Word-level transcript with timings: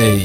Ey, 0.00 0.24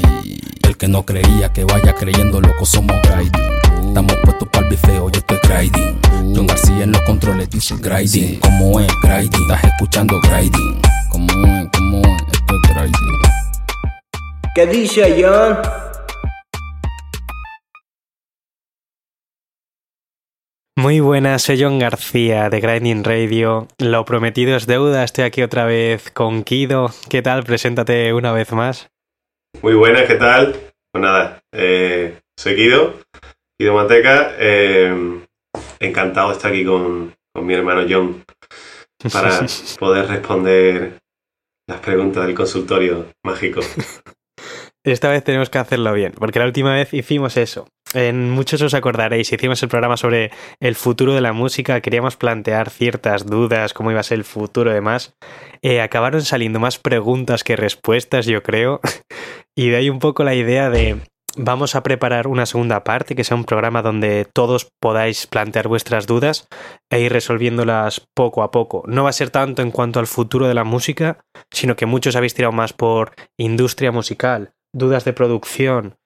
el 0.62 0.76
que 0.78 0.88
no 0.88 1.04
creía 1.04 1.52
que 1.52 1.64
vaya 1.64 1.92
creyendo, 1.92 2.40
loco, 2.40 2.64
somos 2.64 2.96
grinding. 3.02 3.88
Estamos 3.88 4.16
puestos 4.24 4.48
para 4.48 4.64
el 4.64 4.70
bifeo, 4.70 5.10
yo 5.10 5.18
estoy 5.18 5.38
grinding. 5.42 6.00
John 6.34 6.46
García 6.46 6.84
en 6.84 6.92
los 6.92 7.02
controles 7.02 7.50
dice 7.50 7.74
grinding. 7.78 8.40
Como 8.40 8.80
es 8.80 8.90
grinding? 9.02 9.42
Estás 9.42 9.64
escuchando 9.64 10.18
grinding. 10.22 10.80
Como 11.10 11.26
es, 11.28 11.68
como 11.76 11.98
es, 11.98 12.22
esto 12.32 12.54
es 12.54 12.74
grinding. 12.74 13.20
¿Qué 14.54 14.66
dice 14.66 15.22
John? 15.22 15.58
Muy 20.78 21.00
buenas, 21.00 21.42
soy 21.42 21.62
John 21.62 21.78
García 21.78 22.48
de 22.48 22.60
Grinding 22.60 23.04
Radio. 23.04 23.68
Lo 23.76 24.06
prometido 24.06 24.56
es 24.56 24.66
deuda, 24.66 25.04
estoy 25.04 25.24
aquí 25.24 25.42
otra 25.42 25.66
vez 25.66 26.10
con 26.12 26.44
Kido. 26.44 26.90
¿Qué 27.10 27.20
tal? 27.20 27.44
Preséntate 27.44 28.14
una 28.14 28.32
vez 28.32 28.52
más. 28.52 28.88
Muy 29.62 29.74
buenas, 29.74 30.06
¿qué 30.06 30.14
tal? 30.14 30.54
Pues 30.92 31.02
nada, 31.02 31.40
eh, 31.52 32.18
soy 32.36 32.56
Kido, 32.56 32.94
Kido 33.58 33.74
Mateca. 33.74 34.32
eh, 34.38 35.20
encantado 35.80 36.28
de 36.28 36.34
estar 36.34 36.52
aquí 36.52 36.64
con, 36.64 37.14
con 37.34 37.46
mi 37.46 37.54
hermano 37.54 37.86
John 37.88 38.24
para 39.12 39.46
poder 39.78 40.06
responder 40.06 40.98
las 41.68 41.80
preguntas 41.80 42.26
del 42.26 42.34
consultorio 42.34 43.06
mágico. 43.24 43.60
Esta 44.84 45.10
vez 45.10 45.24
tenemos 45.24 45.50
que 45.50 45.58
hacerlo 45.58 45.92
bien, 45.92 46.12
porque 46.12 46.38
la 46.38 46.44
última 46.44 46.72
vez 46.72 46.94
hicimos 46.94 47.36
eso. 47.36 47.66
En 47.92 48.30
muchos 48.30 48.62
os 48.62 48.72
acordaréis, 48.72 49.32
hicimos 49.32 49.60
el 49.64 49.68
programa 49.68 49.96
sobre 49.96 50.30
el 50.60 50.76
futuro 50.76 51.12
de 51.12 51.20
la 51.20 51.32
música, 51.32 51.80
queríamos 51.80 52.16
plantear 52.16 52.70
ciertas 52.70 53.26
dudas, 53.26 53.74
cómo 53.74 53.90
iba 53.90 53.98
a 53.98 54.04
ser 54.04 54.18
el 54.18 54.24
futuro 54.24 54.70
y 54.70 54.74
demás. 54.74 55.16
Eh, 55.60 55.80
acabaron 55.80 56.22
saliendo 56.22 56.60
más 56.60 56.78
preguntas 56.78 57.42
que 57.42 57.56
respuestas, 57.56 58.26
yo 58.26 58.44
creo. 58.44 58.80
y 59.56 59.70
de 59.70 59.76
ahí 59.76 59.90
un 59.90 59.98
poco 59.98 60.22
la 60.22 60.34
idea 60.34 60.70
de 60.70 61.00
vamos 61.36 61.74
a 61.74 61.82
preparar 61.82 62.28
una 62.28 62.46
segunda 62.46 62.84
parte, 62.84 63.14
que 63.14 63.24
sea 63.24 63.36
un 63.36 63.44
programa 63.44 63.82
donde 63.82 64.26
todos 64.32 64.68
podáis 64.80 65.26
plantear 65.26 65.68
vuestras 65.68 66.06
dudas 66.06 66.48
e 66.90 67.00
ir 67.00 67.12
resolviéndolas 67.12 68.06
poco 68.14 68.42
a 68.42 68.50
poco. 68.50 68.82
No 68.86 69.04
va 69.04 69.10
a 69.10 69.14
ser 69.14 69.30
tanto 69.30 69.62
en 69.62 69.70
cuanto 69.70 70.00
al 70.00 70.06
futuro 70.06 70.48
de 70.48 70.54
la 70.54 70.64
música, 70.64 71.20
sino 71.50 71.76
que 71.76 71.86
muchos 71.86 72.16
habéis 72.16 72.34
tirado 72.34 72.52
más 72.52 72.72
por 72.72 73.12
industria 73.38 73.92
musical, 73.92 74.52
dudas 74.74 75.04
de 75.04 75.12
producción. 75.12 75.96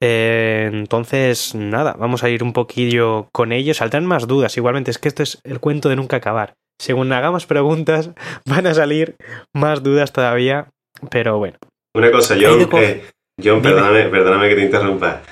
Eh, 0.00 0.68
entonces, 0.72 1.54
nada, 1.54 1.94
vamos 1.94 2.22
a 2.22 2.28
ir 2.28 2.42
un 2.42 2.52
poquillo 2.52 3.28
con 3.32 3.52
ellos. 3.52 3.78
Saldrán 3.78 4.06
más 4.06 4.26
dudas. 4.26 4.56
Igualmente, 4.56 4.90
es 4.90 4.98
que 4.98 5.08
esto 5.08 5.22
es 5.22 5.40
el 5.44 5.60
cuento 5.60 5.88
de 5.88 5.96
nunca 5.96 6.16
acabar. 6.16 6.54
Según 6.78 7.12
hagamos 7.12 7.46
preguntas, 7.46 8.10
van 8.46 8.66
a 8.66 8.74
salir 8.74 9.16
más 9.54 9.82
dudas 9.82 10.12
todavía. 10.12 10.70
Pero 11.10 11.38
bueno. 11.38 11.58
Una 11.96 12.10
cosa, 12.10 12.36
John, 12.40 12.68
eh, 12.78 13.02
John 13.42 13.62
perdóname, 13.62 14.04
perdóname 14.10 14.48
que 14.50 14.54
te 14.56 14.62
interrumpa. 14.62 15.22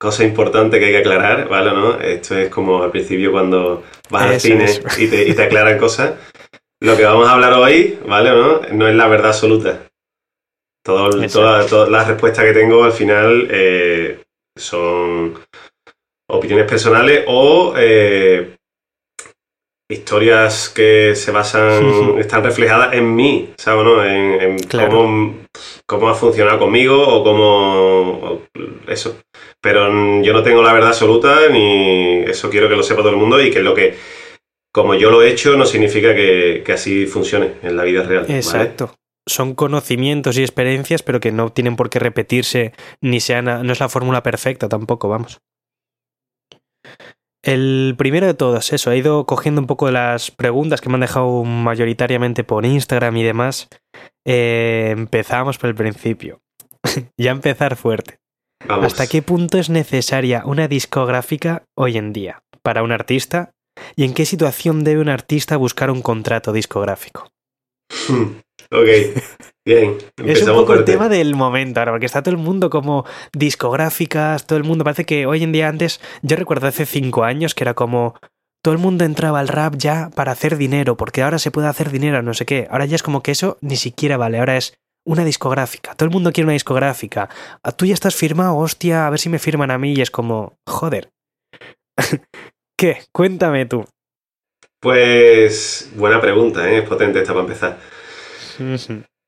Cosa 0.00 0.24
importante 0.24 0.78
que 0.78 0.86
hay 0.86 0.92
que 0.92 0.98
aclarar, 0.98 1.48
¿vale? 1.48 1.70
¿no? 1.72 1.98
Esto 2.00 2.36
es 2.36 2.48
como 2.50 2.82
al 2.82 2.90
principio 2.90 3.30
cuando 3.32 3.84
vas 4.10 4.22
al 4.30 4.40
cine 4.40 4.64
eso. 4.64 4.82
Y, 4.98 5.08
te, 5.08 5.28
y 5.28 5.34
te 5.34 5.42
aclaran 5.44 5.78
cosas. 5.78 6.14
Lo 6.80 6.96
que 6.96 7.04
vamos 7.04 7.26
a 7.28 7.32
hablar 7.32 7.52
hoy, 7.54 7.98
¿vale? 8.06 8.30
¿no? 8.30 8.60
no 8.72 8.88
es 8.88 8.94
la 8.94 9.08
verdad 9.08 9.28
absoluta. 9.28 9.82
Todo, 10.84 11.08
Exacto. 11.22 11.32
toda- 11.40 11.66
todas 11.66 11.88
las 11.88 12.06
respuestas 12.08 12.44
que 12.44 12.52
tengo 12.52 12.84
al 12.84 12.92
final 12.92 13.48
eh, 13.50 14.22
son 14.56 15.34
opiniones 16.30 16.66
personales 16.68 17.24
o 17.26 17.74
eh, 17.76 18.54
historias 19.90 20.68
que 20.68 21.14
se 21.16 21.30
basan, 21.30 22.18
están 22.18 22.44
reflejadas 22.44 22.94
en 22.94 23.14
mí, 23.14 23.52
¿sabes? 23.56 23.84
¿no? 23.84 24.04
En, 24.04 24.40
en 24.40 24.58
Claro. 24.58 24.90
cómo, 24.90 25.34
cómo 25.88 26.10
ha 26.10 26.14
funcionado 26.14 26.58
conmigo 26.58 27.02
o 27.02 27.24
cómo... 27.24 28.42
eso. 28.86 29.18
Pero 29.60 30.22
yo 30.22 30.32
no 30.32 30.42
tengo 30.42 30.62
la 30.62 30.74
verdad 30.74 30.90
absoluta 30.90 31.48
ni 31.48 32.20
eso 32.24 32.50
quiero 32.50 32.68
que 32.68 32.76
lo 32.76 32.82
sepa 32.82 33.00
todo 33.00 33.10
el 33.10 33.16
mundo 33.16 33.42
y 33.42 33.50
que 33.50 33.60
lo 33.60 33.74
que... 33.74 33.96
Como 34.70 34.94
yo 34.94 35.10
lo 35.10 35.22
he 35.22 35.30
hecho 35.30 35.56
no 35.56 35.64
significa 35.64 36.14
que, 36.14 36.62
así 36.72 37.06
funcione 37.06 37.54
en 37.62 37.76
la 37.76 37.84
vida 37.84 38.02
real. 38.02 38.26
Exacto. 38.28 38.94
Son 39.26 39.54
conocimientos 39.54 40.36
y 40.38 40.42
experiencias, 40.42 41.02
pero 41.02 41.20
que 41.20 41.32
no 41.32 41.50
tienen 41.50 41.74
por 41.74 41.88
qué 41.88 41.98
repetirse, 41.98 42.72
ni 43.00 43.20
sean, 43.20 43.46
no 43.46 43.72
es 43.72 43.80
la 43.80 43.88
fórmula 43.88 44.22
perfecta 44.22 44.68
tampoco, 44.68 45.08
vamos. 45.08 45.40
El 47.42 47.94
primero 47.96 48.26
de 48.26 48.34
todos, 48.34 48.72
eso, 48.72 48.90
he 48.90 48.98
ido 48.98 49.24
cogiendo 49.24 49.60
un 49.60 49.66
poco 49.66 49.86
de 49.86 49.92
las 49.92 50.30
preguntas 50.30 50.80
que 50.80 50.88
me 50.88 50.96
han 50.96 51.02
dejado 51.02 51.44
mayoritariamente 51.44 52.44
por 52.44 52.66
Instagram 52.66 53.16
y 53.16 53.22
demás. 53.22 53.68
Eh, 54.26 54.90
empezamos 54.96 55.58
por 55.58 55.70
el 55.70 55.76
principio. 55.76 56.40
ya 57.16 57.30
empezar 57.30 57.76
fuerte. 57.76 58.18
Vamos. 58.66 58.86
¿Hasta 58.86 59.06
qué 59.06 59.22
punto 59.22 59.58
es 59.58 59.70
necesaria 59.70 60.42
una 60.44 60.66
discográfica 60.66 61.64
hoy 61.76 61.96
en 61.96 62.12
día 62.12 62.42
para 62.62 62.82
un 62.82 62.90
artista? 62.90 63.52
¿Y 63.94 64.04
en 64.04 64.14
qué 64.14 64.24
situación 64.24 64.82
debe 64.82 65.00
un 65.00 65.08
artista 65.08 65.56
buscar 65.56 65.90
un 65.90 66.02
contrato 66.02 66.52
discográfico? 66.52 67.30
Ok, 68.70 68.88
bien. 69.64 69.96
Es 70.24 70.42
un 70.42 70.54
poco 70.54 70.74
el 70.74 70.84
tema 70.84 71.08
del 71.08 71.34
momento 71.34 71.80
ahora, 71.80 71.92
porque 71.92 72.06
está 72.06 72.22
todo 72.22 72.34
el 72.34 72.40
mundo 72.40 72.68
como 72.68 73.06
discográficas, 73.32 74.46
todo 74.46 74.58
el 74.58 74.64
mundo. 74.64 74.84
Parece 74.84 75.04
que 75.04 75.26
hoy 75.26 75.42
en 75.42 75.52
día 75.52 75.68
antes, 75.68 76.00
yo 76.22 76.36
recuerdo 76.36 76.66
hace 76.66 76.84
cinco 76.84 77.24
años 77.24 77.54
que 77.54 77.64
era 77.64 77.74
como 77.74 78.14
todo 78.62 78.74
el 78.74 78.80
mundo 78.80 79.04
entraba 79.04 79.40
al 79.40 79.48
rap 79.48 79.74
ya 79.76 80.10
para 80.14 80.32
hacer 80.32 80.58
dinero, 80.58 80.96
porque 80.96 81.22
ahora 81.22 81.38
se 81.38 81.50
puede 81.50 81.68
hacer 81.68 81.90
dinero, 81.90 82.22
no 82.22 82.34
sé 82.34 82.44
qué. 82.44 82.66
Ahora 82.70 82.84
ya 82.84 82.96
es 82.96 83.02
como 83.02 83.22
que 83.22 83.30
eso 83.30 83.56
ni 83.62 83.76
siquiera 83.76 84.18
vale, 84.18 84.38
ahora 84.38 84.58
es 84.58 84.74
una 85.06 85.24
discográfica. 85.24 85.94
Todo 85.94 86.06
el 86.06 86.12
mundo 86.12 86.32
quiere 86.32 86.44
una 86.44 86.52
discográfica. 86.52 87.30
Ah, 87.62 87.72
Tú 87.72 87.86
ya 87.86 87.94
estás 87.94 88.14
firmado, 88.14 88.56
hostia, 88.56 89.06
a 89.06 89.10
ver 89.10 89.18
si 89.18 89.30
me 89.30 89.38
firman 89.38 89.70
a 89.70 89.78
mí 89.78 89.94
y 89.94 90.02
es 90.02 90.10
como, 90.10 90.58
joder. 90.66 91.08
¿Qué? 92.76 92.98
Cuéntame 93.12 93.64
tú. 93.64 93.86
Pues 94.80 95.90
buena 95.96 96.20
pregunta, 96.20 96.70
¿eh? 96.70 96.78
es 96.78 96.88
potente 96.88 97.20
esta 97.20 97.32
para 97.32 97.44
empezar. 97.46 97.78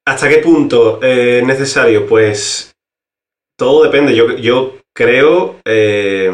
¿Hasta 0.07 0.29
qué 0.29 0.39
punto 0.39 1.01
eh, 1.03 1.39
es 1.41 1.47
necesario? 1.47 2.07
Pues 2.07 2.73
todo 3.59 3.85
depende. 3.85 4.15
Yo, 4.15 4.37
yo 4.37 4.79
creo 4.97 5.61
eh, 5.65 6.33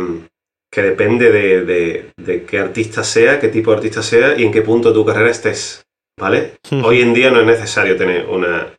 que 0.72 0.82
depende 0.82 1.30
de, 1.30 1.64
de- 1.64 2.10
de 2.16 2.44
qué 2.44 2.58
artista 2.58 3.02
sea, 3.04 3.38
qué 3.40 3.48
tipo 3.48 3.70
de 3.70 3.76
artista 3.78 4.02
sea 4.02 4.38
y 4.38 4.44
en 4.44 4.52
qué 4.52 4.62
punto 4.62 4.88
de 4.88 4.94
tu 4.94 5.04
carrera 5.04 5.30
estés. 5.30 5.82
¿Vale? 6.18 6.56
Hoy 6.82 7.02
en 7.02 7.12
día 7.12 7.30
no 7.30 7.40
es 7.40 7.46
necesario 7.46 7.94
tener 7.96 8.24
una, 8.26 8.74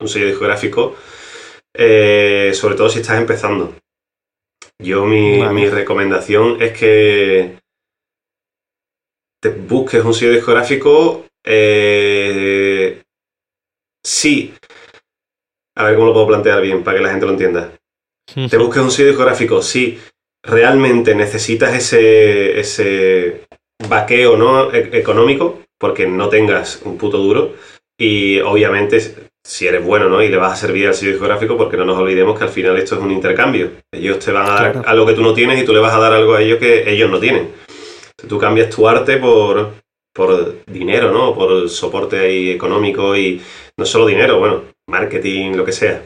un 0.00 0.08
sello 0.08 0.26
discográfico, 0.26 0.94
eh, 1.74 2.50
sobre 2.54 2.74
todo 2.74 2.90
si 2.90 3.00
estás 3.00 3.18
empezando. 3.18 3.74
Yo 4.78 5.06
mi, 5.06 5.38
Vale. 5.38 5.52
mi 5.54 5.68
recomendación 5.70 6.60
es 6.60 6.76
que 6.78 7.58
te 9.40 9.48
busques 9.50 10.04
un 10.04 10.12
sello 10.14 10.32
discográfico 10.32 11.24
eh, 11.44 12.17
sí. 14.18 14.54
A 15.76 15.84
ver 15.84 15.94
cómo 15.94 16.06
lo 16.08 16.12
puedo 16.12 16.26
plantear 16.26 16.60
bien 16.60 16.82
para 16.82 16.96
que 16.98 17.04
la 17.04 17.10
gente 17.10 17.26
lo 17.26 17.32
entienda. 17.32 17.72
Te 18.50 18.56
busques 18.58 18.82
un 18.82 18.90
sello 18.90 19.08
discográfico 19.08 19.62
si 19.62 19.98
realmente 20.44 21.14
necesitas 21.14 21.72
ese, 21.74 22.58
ese 22.58 23.44
vaqueo 23.88 24.36
¿no? 24.36 24.72
e- 24.72 24.90
económico, 24.98 25.60
porque 25.78 26.06
no 26.06 26.28
tengas 26.28 26.82
un 26.84 26.98
puto 26.98 27.18
duro. 27.18 27.54
Y 27.96 28.40
obviamente, 28.40 29.00
si 29.44 29.66
eres 29.66 29.84
bueno 29.84 30.08
¿no? 30.08 30.22
y 30.22 30.28
le 30.28 30.36
vas 30.36 30.52
a 30.52 30.66
servir 30.66 30.88
al 30.88 30.94
sello 30.94 31.12
discográfico, 31.12 31.56
porque 31.56 31.76
no 31.76 31.84
nos 31.84 31.96
olvidemos 31.98 32.36
que 32.36 32.44
al 32.44 32.50
final 32.50 32.76
esto 32.76 32.96
es 32.96 33.00
un 33.00 33.12
intercambio. 33.12 33.70
Ellos 33.92 34.18
te 34.18 34.32
van 34.32 34.46
a 34.46 34.54
dar 34.54 34.72
Claro. 34.72 34.88
algo 34.88 35.06
que 35.06 35.14
tú 35.14 35.22
no 35.22 35.32
tienes 35.32 35.62
y 35.62 35.64
tú 35.64 35.72
le 35.72 35.80
vas 35.80 35.94
a 35.94 35.98
dar 36.00 36.12
algo 36.12 36.34
a 36.34 36.42
ellos 36.42 36.58
que 36.58 36.90
ellos 36.90 37.08
no 37.10 37.20
tienen. 37.20 37.52
Tú 38.28 38.36
cambias 38.36 38.68
tu 38.68 38.88
arte 38.88 39.16
por, 39.18 39.74
por 40.12 40.64
dinero, 40.66 41.12
¿no? 41.12 41.34
Por 41.34 41.68
soporte 41.70 42.18
ahí 42.18 42.50
económico 42.50 43.16
y 43.16 43.40
no 43.78 43.86
solo 43.86 44.06
dinero, 44.06 44.38
bueno, 44.38 44.64
marketing, 44.88 45.52
lo 45.52 45.64
que 45.64 45.72
sea. 45.72 46.04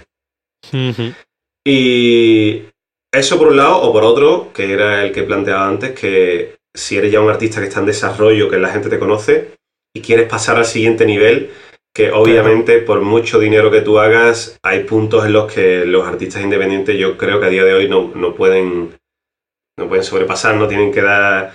Y 1.64 2.64
eso 3.12 3.38
por 3.38 3.49
un 3.49 3.56
lado, 3.56 3.82
o 3.82 3.93
por 3.93 4.05
otro, 4.05 4.52
que 4.52 4.73
era 4.73 5.05
el 5.05 5.12
que 5.12 5.23
planteaba 5.23 5.67
antes, 5.67 5.99
que 5.99 6.56
si 6.75 6.97
eres 6.97 7.11
ya 7.11 7.20
un 7.20 7.31
artista 7.31 7.61
que 7.61 7.67
está 7.67 7.81
en 7.81 7.87
desarrollo, 7.87 8.49
que 8.49 8.58
la 8.58 8.69
gente 8.69 8.88
te 8.88 8.99
conoce, 8.99 9.56
y 9.94 10.00
quieres 10.00 10.29
pasar 10.29 10.56
al 10.56 10.64
siguiente 10.64 11.06
nivel, 11.06 11.50
que 11.94 12.11
obviamente 12.11 12.79
por 12.79 13.02
mucho 13.02 13.38
dinero 13.38 13.70
que 13.70 13.82
tú 13.82 13.99
hagas, 13.99 14.58
hay 14.62 14.85
puntos 14.85 15.26
en 15.26 15.32
los 15.32 15.52
que 15.52 15.85
los 15.85 16.06
artistas 16.06 16.43
independientes 16.43 16.99
yo 16.99 17.19
creo 17.19 17.38
que 17.38 17.47
a 17.47 17.50
día 17.50 17.64
de 17.64 17.75
hoy 17.75 17.88
no, 17.88 18.11
no 18.14 18.35
pueden 18.35 18.99
no 19.79 19.88
pueden 19.88 20.05
sobrepasar, 20.05 20.56
no 20.56 20.69
tienen 20.69 20.93
que 20.93 21.02
dar 21.02 21.55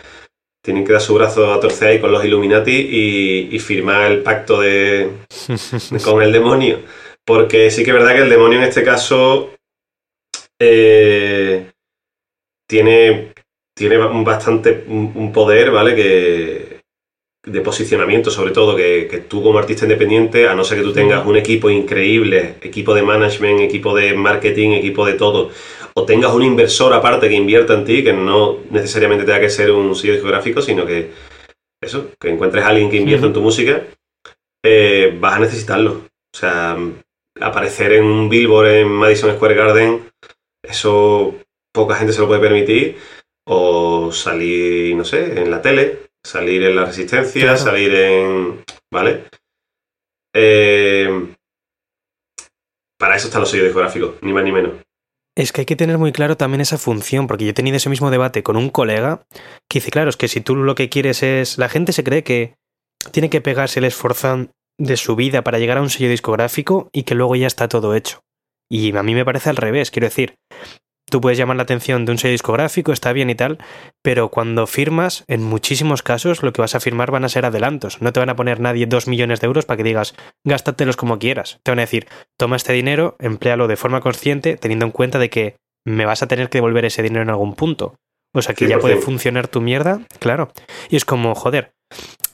tienen 0.68 0.84
que 0.84 0.92
dar 0.92 1.02
su 1.02 1.14
brazo 1.14 1.54
a 1.54 1.62
torcer 1.62 1.88
ahí 1.88 2.02
con 2.02 2.12
los 2.12 2.26
Illuminati 2.26 2.74
y, 2.74 3.56
y 3.56 3.60
firmar 3.60 4.12
el 4.12 4.22
pacto 4.22 4.60
de, 4.60 5.12
con 6.04 6.22
el 6.22 6.34
demonio. 6.34 6.82
Porque 7.24 7.72
sí 7.72 7.86
que 7.86 7.92
es 7.92 7.96
verdad 7.96 8.14
que 8.14 8.24
el 8.24 8.30
demonio 8.30 8.58
en 8.58 8.66
este 8.66 8.84
caso 8.84 9.54
eh, 10.60 11.72
tiene, 12.68 13.32
tiene 13.74 13.96
bastante 13.96 14.84
un, 14.90 15.14
un 15.16 15.32
poder, 15.32 15.72
¿vale? 15.72 15.96
Que 15.96 16.82
de 17.46 17.62
posicionamiento, 17.62 18.30
sobre 18.30 18.52
todo, 18.52 18.76
que, 18.76 19.08
que, 19.10 19.20
tú 19.20 19.42
como 19.42 19.60
artista 19.60 19.86
independiente, 19.86 20.50
a 20.50 20.54
no 20.54 20.66
ser 20.66 20.80
que 20.80 20.84
tú 20.84 20.92
tengas 20.92 21.26
un 21.26 21.38
equipo 21.38 21.70
increíble, 21.70 22.56
equipo 22.62 22.94
de 22.94 23.04
management, 23.04 23.62
equipo 23.62 23.96
de 23.96 24.14
marketing, 24.16 24.72
equipo 24.72 25.06
de 25.06 25.14
todo, 25.14 25.52
o 25.98 26.06
tengas 26.06 26.32
un 26.32 26.44
inversor 26.44 26.94
aparte 26.94 27.28
que 27.28 27.34
invierta 27.34 27.74
en 27.74 27.84
ti, 27.84 28.04
que 28.04 28.14
no 28.14 28.60
necesariamente 28.70 29.26
tenga 29.26 29.40
que 29.40 29.50
ser 29.50 29.72
un 29.72 29.96
sello 29.96 30.14
discográfico, 30.14 30.62
sino 30.62 30.86
que 30.86 31.10
eso, 31.82 32.12
que 32.20 32.30
encuentres 32.30 32.64
a 32.64 32.68
alguien 32.68 32.92
que 32.92 32.98
invierta 32.98 33.26
en 33.26 33.34
tu 33.34 33.42
música, 33.42 33.84
eh, 34.64 35.18
vas 35.20 35.38
a 35.38 35.40
necesitarlo. 35.40 36.04
O 36.32 36.38
sea, 36.38 36.78
aparecer 37.42 37.94
en 37.94 38.04
un 38.04 38.30
billboard 38.30 38.68
en 38.68 38.90
Madison 38.90 39.34
Square 39.34 39.56
Garden, 39.56 40.12
eso 40.62 41.34
poca 41.74 41.96
gente 41.96 42.14
se 42.14 42.22
lo 42.22 42.28
puede 42.28 42.42
permitir, 42.42 43.00
o 43.48 44.12
salir, 44.12 44.96
no 44.96 45.04
sé, 45.04 45.42
en 45.42 45.50
la 45.50 45.64
tele, 45.64 46.10
salir 46.24 46.62
en 46.62 46.76
la 46.76 46.86
resistencia, 46.86 47.58
salir 47.58 47.96
en... 47.96 48.64
¿Vale? 48.92 49.24
Eh, 50.32 51.10
para 53.00 53.16
eso 53.16 53.30
están 53.30 53.42
los 53.42 53.50
sellos 53.50 53.66
discográficos, 53.66 54.22
ni 54.22 54.32
más 54.32 54.44
ni 54.44 54.52
menos. 54.52 54.87
Es 55.38 55.52
que 55.52 55.62
hay 55.62 55.66
que 55.66 55.76
tener 55.76 56.00
muy 56.00 56.12
claro 56.12 56.36
también 56.36 56.62
esa 56.62 56.80
función, 56.80 57.28
porque 57.28 57.46
yo 57.46 57.52
he 57.52 57.54
tenido 57.54 57.78
ese 57.78 57.92
mismo 57.92 58.10
debate 58.10 58.42
con 58.42 58.58
un 58.58 58.72
colega 58.72 59.22
que 59.70 59.78
dice, 59.78 59.92
claro, 59.92 60.10
es 60.10 60.18
que 60.18 60.28
si 60.28 60.42
tú 60.42 60.56
lo 60.56 60.74
que 60.74 60.90
quieres 60.90 61.22
es... 61.22 61.60
La 61.60 61.70
gente 61.70 61.94
se 61.94 62.04
cree 62.04 62.24
que 62.24 62.56
tiene 63.12 63.30
que 63.30 63.40
pegarse 63.40 63.80
el 63.80 63.86
esforzón 63.86 64.50
de 64.80 64.98
su 64.98 65.16
vida 65.16 65.44
para 65.44 65.60
llegar 65.60 65.78
a 65.78 65.84
un 65.84 65.92
sello 65.92 66.10
discográfico 66.10 66.90
y 66.92 67.04
que 67.04 67.14
luego 67.14 67.36
ya 67.36 67.46
está 67.46 67.68
todo 67.68 67.94
hecho. 67.94 68.22
Y 68.68 68.98
a 68.98 69.04
mí 69.04 69.14
me 69.14 69.26
parece 69.26 69.52
al 69.52 69.58
revés, 69.58 69.92
quiero 69.92 70.08
decir, 70.08 70.40
tú 71.10 71.22
puedes 71.22 71.38
llamar 71.38 71.58
la 71.58 71.64
atención 71.64 72.06
de 72.06 72.12
un 72.12 72.18
sello 72.18 72.32
discográfico, 72.32 72.92
está 72.92 73.14
bien 73.14 73.30
y 73.30 73.36
tal, 73.36 73.58
pero 74.02 74.30
cuando 74.30 74.68
firmas, 74.68 75.24
en 75.28 75.44
muchísimos 75.44 76.04
casos 76.04 76.44
lo 76.44 76.54
que 76.54 76.62
vas 76.62 76.76
a 76.76 76.80
firmar 76.80 77.12
van 77.12 77.26
a 77.26 77.30
ser 77.30 77.46
adelantos. 77.46 78.02
No 78.02 78.14
te 78.14 78.20
van 78.20 78.30
a 78.30 78.36
poner 78.36 78.60
nadie 78.60 78.86
dos 78.86 79.08
millones 79.08 79.42
de 79.42 79.48
euros 79.48 79.66
para 79.66 79.78
que 79.78 79.84
digas, 79.84 80.16
gástatelos 80.44 80.98
como 80.98 81.20
quieras. 81.20 81.60
Te 81.64 81.72
van 81.72 81.80
a 81.80 81.84
decir, 81.84 82.08
toma 82.38 82.56
este 82.56 82.74
dinero, 82.74 83.16
empléalo 83.20 83.68
de 83.68 83.78
forma 83.78 84.02
consciente, 84.02 84.58
teniendo 84.58 84.86
en 84.86 84.92
cuenta 84.92 85.20
de 85.20 85.30
que 85.30 85.56
me 85.86 86.06
vas 86.06 86.22
a 86.22 86.28
tener 86.28 86.50
que 86.50 86.58
devolver 86.58 86.86
ese 86.86 87.04
dinero 87.04 87.24
en 87.24 87.30
algún 87.30 87.56
punto. 87.56 87.96
O 88.34 88.42
sea 88.42 88.54
que 88.54 88.68
ya 88.68 88.78
puede 88.78 88.98
funcionar 88.98 89.48
tu 89.48 89.62
mierda, 89.62 90.02
claro. 90.20 90.52
Y 90.90 90.98
es 90.98 91.06
como, 91.06 91.34
joder, 91.34 91.72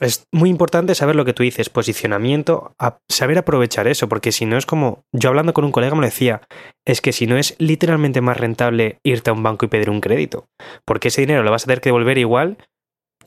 es 0.00 0.26
muy 0.32 0.50
importante 0.50 0.94
saber 0.94 1.16
lo 1.16 1.24
que 1.24 1.32
tú 1.32 1.42
dices, 1.42 1.68
posicionamiento, 1.68 2.74
saber 3.08 3.38
aprovechar 3.38 3.86
eso, 3.88 4.08
porque 4.08 4.32
si 4.32 4.46
no 4.46 4.56
es 4.56 4.66
como, 4.66 5.04
yo 5.12 5.28
hablando 5.28 5.54
con 5.54 5.64
un 5.64 5.72
colega 5.72 5.94
me 5.94 6.02
lo 6.02 6.06
decía, 6.06 6.42
es 6.84 7.00
que 7.00 7.12
si 7.12 7.26
no 7.26 7.36
es 7.36 7.54
literalmente 7.58 8.20
más 8.20 8.36
rentable 8.36 8.98
irte 9.04 9.30
a 9.30 9.32
un 9.32 9.42
banco 9.42 9.64
y 9.64 9.68
pedir 9.68 9.90
un 9.90 10.00
crédito, 10.00 10.46
porque 10.84 11.08
ese 11.08 11.22
dinero 11.22 11.42
lo 11.42 11.50
vas 11.50 11.64
a 11.64 11.66
tener 11.66 11.80
que 11.80 11.88
devolver 11.88 12.18
igual 12.18 12.58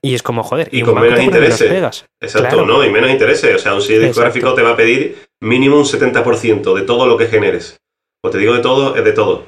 y 0.01 0.13
es 0.13 0.23
como, 0.23 0.43
joder, 0.43 0.69
y, 0.71 0.83
con 0.83 0.99
menos 0.99 1.19
intereses. 1.21 2.05
Exacto, 2.21 2.65
¿no? 2.65 2.85
Y 2.85 2.91
menos 2.91 3.09
intereses. 3.09 3.55
O 3.55 3.59
sea, 3.59 3.73
un 3.73 3.81
sello 3.81 4.01
discográfico 4.01 4.53
te 4.53 4.61
va 4.61 4.71
a 4.71 4.75
pedir 4.75 5.17
mínimo 5.41 5.77
un 5.77 5.85
70% 5.85 6.75
de 6.75 6.83
todo 6.83 7.07
lo 7.07 7.17
que 7.17 7.27
generes. 7.27 7.77
O 8.23 8.29
te 8.29 8.37
digo 8.37 8.53
de 8.53 8.61
todo, 8.61 8.95
es 8.95 9.03
de 9.03 9.13
todo. 9.13 9.45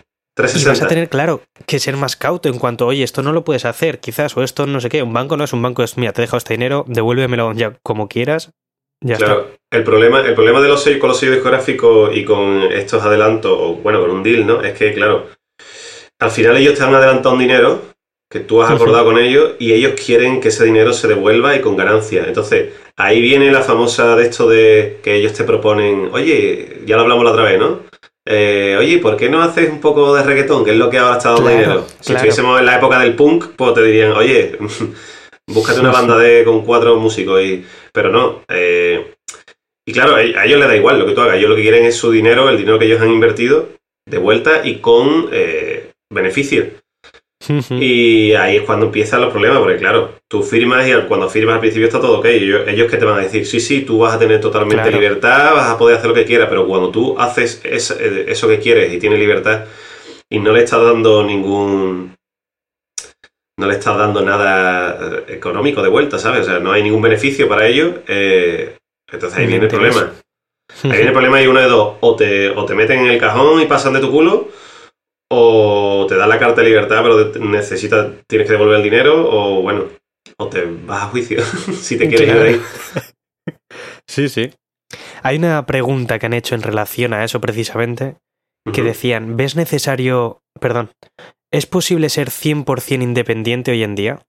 Y 0.56 0.65
vas 0.65 0.81
a 0.81 0.88
tener, 0.88 1.09
claro, 1.09 1.41
que 1.65 1.80
ser 1.80 1.97
más 1.97 2.15
cauto 2.15 2.50
en 2.50 2.59
cuanto, 2.59 2.88
oye, 2.88 3.03
esto 3.03 3.21
no 3.21 3.31
lo 3.31 3.44
puedes 3.44 3.65
hacer, 3.65 4.00
quizás, 4.00 4.36
o 4.38 4.44
esto 4.44 4.65
no 4.65 4.80
sé 4.80 4.89
qué. 4.89 5.03
Un 5.03 5.13
banco 5.13 5.38
no 5.38 5.44
es 5.44 5.53
un 5.53 5.62
banco, 5.62 5.83
es, 5.83 5.97
mira, 5.97 6.13
te 6.13 6.21
he 6.21 6.24
dejado 6.24 6.38
este 6.38 6.53
dinero, 6.53 6.86
devuélvemelo 6.88 7.53
ya 7.53 7.77
como 7.83 8.07
quieras. 8.07 8.51
Ya 9.01 9.15
claro, 9.15 9.51
El, 9.71 9.83
problema, 9.83 10.21
el 10.21 10.33
problema 10.33 10.62
de 10.62 10.68
los 10.68 10.83
sellos, 10.83 11.00
con 11.00 11.09
los 11.09 11.19
sellos 11.19 11.36
discográficos 11.36 12.15
y 12.15 12.25
con 12.25 12.63
estos 12.71 13.01
adelantos, 13.03 13.51
o 13.53 13.75
bueno, 13.75 14.01
con 14.01 14.12
un 14.12 14.24
deal, 14.24 14.45
¿no? 14.45 14.62
Es 14.62 14.77
que, 14.77 14.94
claro, 14.94 15.27
al 16.19 16.31
final 16.31 16.57
ellos 16.57 16.77
te 16.77 16.83
han 16.83 16.94
adelantado 16.94 17.33
un 17.33 17.39
dinero 17.39 17.81
que 18.30 18.41
tú 18.41 18.62
has 18.62 18.71
acordado 18.71 19.06
con 19.06 19.18
ellos 19.18 19.53
y 19.57 19.74
ellos 19.74 19.94
quieren 19.94 20.39
que 20.39 20.50
ese 20.50 20.65
dinero 20.65 20.94
se 20.94 21.07
devuelva 21.07 21.56
y 21.56 21.62
con 21.62 21.75
ganancia. 21.75 22.25
Entonces, 22.27 22.74
ahí 22.95 23.21
viene 23.21 23.51
la 23.51 23.62
famosa 23.62 24.15
de 24.15 24.24
esto 24.24 24.47
de 24.47 25.00
que 25.01 25.15
ellos 25.15 25.33
te 25.33 25.45
proponen, 25.45 26.09
oye, 26.12 26.81
ya 26.86 26.95
lo 26.95 27.03
hablamos 27.03 27.24
la 27.24 27.31
otra 27.31 27.44
vez, 27.44 27.59
¿no? 27.59 27.88
Eh, 28.31 28.78
oye, 28.78 29.00
¿por 29.00 29.18
qué 29.18 29.28
no 29.28 29.42
haces 29.42 29.72
un 29.72 29.81
poco 29.81 30.14
de 30.14 30.22
reggaetón? 30.22 30.64
Que 30.64 30.72
es 30.72 30.78
lo 30.78 30.88
que 30.88 31.00
ahora 31.00 31.18
está 31.18 31.31
dando 31.31 31.50
dinero. 31.50 31.88
Si 32.00 32.14
estuviésemos 32.14 32.60
en 32.60 32.68
la 32.68 32.78
época 32.78 33.00
del 33.00 33.16
punk, 33.16 33.56
pues 33.56 33.74
te 33.74 33.81
dirían, 33.81 34.12
oye, 34.12 34.56
búscate 35.48 35.80
una 35.80 35.92
banda 35.92 36.16
de 36.16 36.44
con 36.44 36.64
cuatro 36.64 36.98
músicos. 36.98 37.42
Y... 37.42 37.66
Pero 37.92 38.12
no. 38.12 38.44
Eh, 38.48 39.16
y 39.84 39.92
claro, 39.92 40.16
a 40.16 40.22
ellos 40.22 40.60
les 40.60 40.68
da 40.68 40.76
igual 40.76 41.00
lo 41.00 41.08
que 41.08 41.14
tú 41.14 41.22
hagas. 41.22 41.38
Ellos 41.38 41.50
lo 41.50 41.56
que 41.56 41.64
quieren 41.64 41.86
es 41.86 41.98
su 41.98 42.12
dinero, 42.12 42.48
el 42.50 42.58
dinero 42.58 42.78
que 42.78 42.86
ellos 42.86 43.02
han 43.02 43.10
invertido, 43.10 43.70
de 44.08 44.20
vuelta 44.20 44.62
y 44.64 44.75
con 44.75 45.30
eh, 45.32 45.90
beneficio. 46.14 46.68
Y 47.47 48.33
ahí 48.33 48.57
es 48.57 48.63
cuando 48.63 48.88
empiezan 48.88 49.21
los 49.21 49.31
problemas, 49.31 49.59
porque 49.59 49.77
claro, 49.77 50.15
tú 50.27 50.44
firmas 50.44 50.86
y 50.88 50.94
cuando 51.07 51.30
firmas 51.30 51.56
al 51.56 51.62
principio 51.62 51.88
está 51.88 52.01
todo 52.01 52.19
ok. 52.19 52.25
Ellos, 52.25 52.68
ellos 52.68 52.91
que 52.91 52.97
te 52.97 53.06
van 53.06 53.19
a 53.19 53.24
decir, 53.24 53.45
sí, 53.45 53.59
sí, 53.59 53.81
tú 53.81 54.00
vas 54.00 54.15
a 54.15 54.19
tener 54.19 54.41
totalmente 54.41 54.91
libertad, 54.91 55.53
vas 55.53 55.69
a 55.69 55.77
poder 55.77 55.97
hacer 55.97 56.09
lo 56.09 56.15
que 56.15 56.25
quieras, 56.25 56.47
pero 56.50 56.68
cuando 56.68 56.91
tú 56.91 57.18
haces 57.18 57.62
eh, 57.63 58.25
eso 58.27 58.47
que 58.47 58.59
quieres 58.59 58.94
y 58.94 59.00
tienes 59.00 59.19
libertad 59.19 59.65
y 60.30 60.39
no 60.39 60.51
le 60.51 60.63
estás 60.63 60.81
dando 60.81 61.24
ningún... 61.24 62.15
No 63.57 63.68
le 63.68 63.74
estás 63.74 63.97
dando 63.97 64.21
nada 64.21 65.24
eh, 65.27 65.33
económico 65.36 65.81
de 65.81 65.89
vuelta, 65.89 66.18
¿sabes? 66.19 66.41
O 66.41 66.50
sea, 66.50 66.59
no 66.59 66.71
hay 66.71 66.83
ningún 66.83 67.01
beneficio 67.01 67.50
para 67.50 67.68
ellos. 67.68 67.95
Eh, 68.07 68.77
entonces 69.12 69.39
ahí 69.39 69.47
viene 69.47 69.65
el 69.65 69.69
problema. 69.69 70.13
Ahí 70.83 70.91
viene 70.91 71.07
el 71.07 71.12
problema 71.13 71.41
y 71.41 71.47
uno 71.47 71.59
de 71.59 71.68
dos. 71.68 71.95
O 72.00 72.15
te, 72.15 72.51
o 72.51 72.63
te 72.65 72.75
meten 72.75 73.00
en 73.00 73.07
el 73.07 73.19
cajón 73.19 73.62
y 73.62 73.65
pasan 73.65 73.94
de 73.94 74.00
tu 74.00 74.12
culo, 74.12 74.50
o 75.31 76.06
te 76.08 76.16
da 76.16 76.28
la 76.28 76.40
carta 76.40 76.62
de 76.62 76.70
libertad, 76.70 77.02
pero 77.04 77.48
necesitas, 77.48 78.08
tienes 78.28 78.48
que 78.48 78.54
devolver 78.54 78.78
el 78.78 78.84
dinero, 78.84 79.30
o 79.30 79.62
bueno, 79.62 79.86
o 80.38 80.48
te 80.48 80.66
vas 80.66 81.04
a 81.04 81.08
juicio 81.08 81.44
si 81.80 81.98
te 81.98 82.08
quieres 82.08 82.28
ir 82.28 82.36
de 82.36 82.50
ahí. 82.50 82.62
Sí, 84.08 84.28
sí. 84.28 84.50
Hay 85.22 85.38
una 85.38 85.68
pregunta 85.68 86.18
que 86.18 86.26
han 86.26 86.34
hecho 86.34 86.56
en 86.56 86.64
relación 86.64 87.14
a 87.14 87.24
eso 87.24 87.40
precisamente, 87.40 88.18
que 88.74 88.81
decían, 88.81 89.38
¿ves 89.38 89.56
necesario, 89.56 90.42
perdón, 90.60 90.90
¿es 91.52 91.68
posible 91.68 92.10
ser 92.10 92.30
100% 92.30 93.04
independiente 93.04 93.70
hoy 93.70 93.84
en 93.84 93.94
día? 93.94 94.20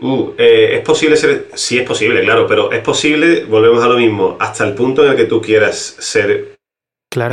Uh, 0.00 0.32
eh, 0.38 0.76
es 0.76 0.80
posible 0.80 1.16
ser, 1.16 1.48
sí 1.54 1.78
es 1.78 1.86
posible, 1.86 2.22
claro, 2.22 2.46
pero 2.46 2.72
es 2.72 2.82
posible, 2.82 3.44
volvemos 3.44 3.84
a 3.84 3.88
lo 3.88 3.98
mismo, 3.98 4.36
hasta 4.40 4.66
el 4.66 4.74
punto 4.74 5.04
en 5.04 5.10
el 5.10 5.16
que 5.16 5.26
tú 5.26 5.42
quieras 5.42 5.76
ser 5.76 6.53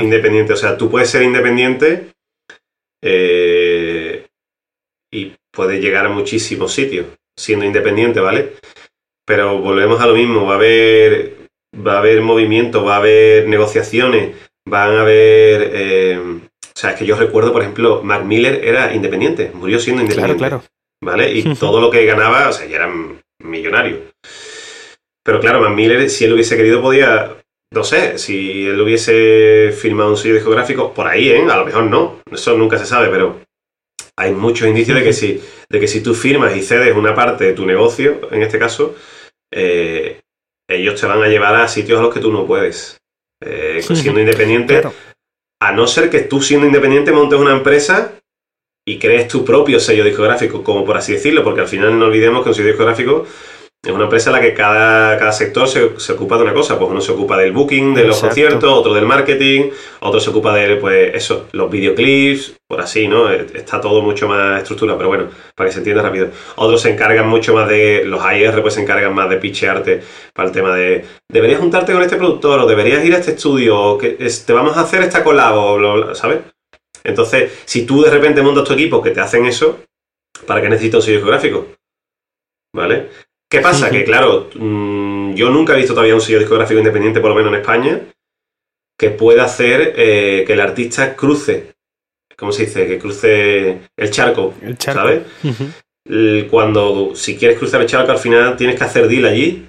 Independiente. 0.01 0.53
O 0.53 0.57
sea, 0.57 0.77
tú 0.77 0.89
puedes 0.89 1.09
ser 1.09 1.23
independiente 1.23 2.11
eh, 3.03 4.27
y 5.11 5.33
puedes 5.51 5.81
llegar 5.81 6.05
a 6.05 6.09
muchísimos 6.09 6.73
sitios 6.73 7.07
siendo 7.35 7.65
independiente, 7.65 8.19
¿vale? 8.19 8.53
Pero 9.25 9.59
volvemos 9.59 10.01
a 10.01 10.07
lo 10.07 10.13
mismo, 10.13 10.45
va 10.45 10.53
a 10.53 10.57
haber, 10.57 11.37
va 11.75 11.95
a 11.95 11.99
haber 11.99 12.21
movimiento, 12.21 12.83
va 12.83 12.95
a 12.95 12.99
haber 12.99 13.47
negociaciones, 13.47 14.35
van 14.67 14.95
a 14.97 15.01
haber... 15.01 15.71
Eh, 15.73 16.19
o 16.19 16.79
sea, 16.81 16.91
es 16.91 16.95
que 16.97 17.05
yo 17.05 17.15
recuerdo, 17.15 17.51
por 17.51 17.61
ejemplo, 17.61 18.01
Mac 18.03 18.23
Miller 18.23 18.63
era 18.63 18.93
independiente, 18.93 19.51
murió 19.53 19.79
siendo 19.79 20.01
independiente. 20.01 20.39
Claro, 20.39 20.63
¿Vale? 21.03 21.31
Y 21.31 21.43
todo 21.59 21.81
lo 21.81 21.89
que 21.89 22.05
ganaba, 22.05 22.49
o 22.49 22.53
sea, 22.53 22.67
ya 22.67 22.77
era 22.77 22.91
millonario. 23.39 24.11
Pero 25.23 25.39
claro, 25.39 25.61
Mac 25.61 25.75
Miller, 25.75 26.09
si 26.09 26.25
él 26.25 26.33
hubiese 26.33 26.57
querido, 26.57 26.81
podía 26.81 27.40
no 27.73 27.83
sé, 27.83 28.17
si 28.17 28.67
él 28.67 28.81
hubiese 28.81 29.71
firmado 29.71 30.11
un 30.11 30.17
sello 30.17 30.35
discográfico, 30.35 30.93
por 30.93 31.07
ahí, 31.07 31.29
¿eh? 31.29 31.45
A 31.49 31.57
lo 31.57 31.65
mejor 31.65 31.85
no, 31.85 32.21
eso 32.31 32.57
nunca 32.57 32.77
se 32.77 32.85
sabe, 32.85 33.07
pero 33.07 33.41
hay 34.17 34.33
muchos 34.33 34.67
indicios 34.67 34.97
de 34.97 35.03
que 35.03 35.13
si, 35.13 35.41
de 35.69 35.79
que 35.79 35.87
si 35.87 36.03
tú 36.03 36.13
firmas 36.13 36.55
y 36.55 36.63
cedes 36.63 36.95
una 36.95 37.15
parte 37.15 37.45
de 37.45 37.53
tu 37.53 37.65
negocio, 37.65 38.27
en 38.31 38.41
este 38.41 38.59
caso, 38.59 38.95
eh, 39.53 40.19
ellos 40.69 40.99
te 40.99 41.07
van 41.07 41.23
a 41.23 41.27
llevar 41.27 41.55
a 41.55 41.67
sitios 41.67 41.99
a 41.99 42.03
los 42.03 42.13
que 42.13 42.19
tú 42.19 42.31
no 42.31 42.45
puedes. 42.45 42.97
Eh, 43.43 43.81
siendo 43.81 44.19
independiente, 44.19 44.83
a 45.61 45.71
no 45.71 45.87
ser 45.87 46.09
que 46.09 46.19
tú 46.19 46.41
siendo 46.41 46.67
independiente 46.67 47.11
montes 47.11 47.39
una 47.39 47.53
empresa 47.53 48.19
y 48.85 48.99
crees 48.99 49.27
tu 49.27 49.45
propio 49.45 49.79
sello 49.79 50.03
discográfico, 50.03 50.63
como 50.63 50.85
por 50.85 50.97
así 50.97 51.13
decirlo, 51.13 51.43
porque 51.43 51.61
al 51.61 51.67
final 51.67 51.97
no 51.97 52.05
olvidemos 52.05 52.43
que 52.43 52.49
un 52.49 52.55
sello 52.55 52.67
discográfico 52.67 53.25
es 53.83 53.91
una 53.91 54.03
empresa 54.03 54.29
en 54.29 54.35
la 54.35 54.41
que 54.41 54.53
cada, 54.53 55.17
cada 55.17 55.31
sector 55.31 55.67
se, 55.67 56.13
ocupa 56.13 56.37
de 56.37 56.43
una 56.43 56.53
cosa. 56.53 56.77
Pues 56.77 56.91
uno 56.91 57.01
se 57.01 57.11
ocupa 57.13 57.35
del 57.35 57.51
booking, 57.51 57.95
de 57.95 58.03
los 58.03 58.19
conciertos, 58.19 58.71
otro 58.71 58.93
del 58.93 59.07
marketing, 59.07 59.71
otro 60.01 60.19
se 60.19 60.29
ocupa 60.29 60.53
de, 60.53 60.75
pues, 60.75 61.15
eso, 61.15 61.47
los 61.53 61.71
videoclips, 61.71 62.57
por 62.67 62.79
así, 62.79 63.07
¿no? 63.07 63.31
Eh, 63.31 63.47
está 63.55 63.81
todo 63.81 64.03
mucho 64.03 64.27
más 64.27 64.59
estructurado, 64.61 64.99
pero 64.99 65.09
bueno, 65.09 65.29
para 65.55 65.67
que 65.67 65.73
se 65.73 65.79
entienda 65.79 66.03
rápido. 66.03 66.27
Otros 66.57 66.79
se 66.79 66.91
encargan 66.91 67.27
mucho 67.27 67.55
más 67.55 67.67
de, 67.67 68.03
los 68.05 68.21
IR 68.23 68.61
pues 68.61 68.75
se 68.75 68.81
encargan 68.81 69.15
más 69.15 69.27
de 69.31 69.37
pichearte 69.37 70.03
para 70.31 70.49
el 70.49 70.53
tema 70.53 70.75
de, 70.75 71.03
deberías 71.27 71.59
juntarte 71.59 71.91
con 71.91 72.03
este 72.03 72.17
productor, 72.17 72.59
o 72.59 72.67
deberías 72.67 73.03
ir 73.03 73.15
a 73.15 73.17
este 73.17 73.31
estudio, 73.31 73.79
o 73.79 73.97
que 73.97 74.09
te 74.11 74.53
vamos 74.53 74.77
a 74.77 74.81
hacer 74.81 75.01
esta 75.01 75.23
colabo, 75.23 76.13
¿sabes? 76.13 76.41
Entonces, 77.03 77.63
si 77.65 77.87
tú 77.87 78.03
de 78.03 78.11
repente 78.11 78.43
montas 78.43 78.63
tu 78.63 78.73
equipo 78.73 79.01
que 79.01 79.09
te 79.09 79.21
hacen 79.21 79.47
eso, 79.47 79.79
¿para 80.45 80.61
qué 80.61 80.69
necesitas 80.69 80.99
un 80.99 81.01
sello 81.01 81.19
geográfico? 81.19 81.65
¿Vale? 82.75 83.30
¿Qué 83.51 83.59
pasa? 83.59 83.89
Que 83.89 84.05
claro, 84.05 84.49
mm, 84.55 85.33
yo 85.33 85.49
nunca 85.49 85.73
he 85.73 85.77
visto 85.77 85.93
todavía 85.93 86.15
un 86.15 86.21
sello 86.21 86.39
discográfico 86.39 86.79
independiente, 86.79 87.19
por 87.19 87.31
lo 87.31 87.35
menos 87.35 87.51
en 87.51 87.59
España, 87.59 88.01
que 88.97 89.09
pueda 89.09 89.43
hacer 89.43 89.93
eh, 89.97 90.45
que 90.47 90.53
el 90.53 90.61
artista 90.61 91.17
cruce, 91.17 91.73
¿cómo 92.37 92.53
se 92.53 92.65
dice? 92.65 92.87
Que 92.87 92.97
cruce 92.97 93.81
el 93.97 94.09
charco, 94.09 94.53
¿sabes? 94.79 95.23
cuando 96.49 97.11
si 97.13 97.37
quieres 97.37 97.59
cruzar 97.59 97.81
el 97.81 97.87
charco 97.87 98.11
al 98.11 98.17
final 98.17 98.57
tienes 98.57 98.75
que 98.75 98.83
hacer 98.83 99.07
deal 99.07 99.25
allí 99.25 99.67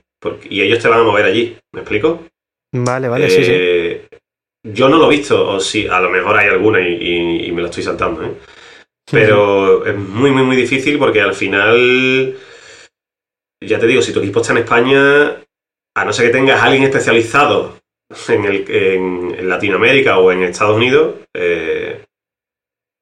y 0.49 0.63
ellos 0.63 0.83
te 0.83 0.89
van 0.89 1.01
a 1.01 1.05
mover 1.05 1.25
allí. 1.25 1.57
¿Me 1.73 1.81
explico? 1.81 2.25
Vale, 2.73 3.09
vale, 3.09 3.29
sí, 3.29 3.45
sí. 3.45 3.51
Eh, 3.53 4.09
yo 4.63 4.89
no 4.89 4.97
lo 4.97 5.11
he 5.11 5.17
visto, 5.17 5.49
o 5.49 5.61
sí, 5.61 5.89
a 5.89 6.01
lo 6.01 6.09
mejor 6.09 6.39
hay 6.39 6.49
alguna 6.49 6.81
y, 6.81 7.51
me 7.51 7.63
lo 7.63 7.67
estoy 7.67 7.83
saltando, 7.83 8.23
¿eh? 8.23 8.33
Pero 9.11 9.85
es 9.85 9.97
muy, 9.97 10.31
muy, 10.31 10.45
muy 10.45 10.57
difícil 10.57 10.99
porque 10.99 11.21
al 11.21 11.35
final, 11.35 12.37
ya 13.67 13.79
te 13.79 13.87
digo, 13.87 14.03
si 14.03 14.13
tu 14.13 14.21
equipo 14.21 14.41
está 14.41 14.53
en 14.53 14.59
España, 14.59 15.37
a 15.95 16.05
no 16.05 16.13
ser 16.13 16.27
que 16.27 16.33
tengas 16.33 16.61
a 16.61 16.65
alguien 16.65 16.85
especializado 16.85 17.79
en, 18.29 18.45
el, 18.45 18.65
en, 18.69 19.49
Latinoamérica 19.49 20.19
o 20.19 20.33
en 20.33 20.43
Estados 20.43 20.77
Unidos, 20.77 21.17
eh, 21.35 22.05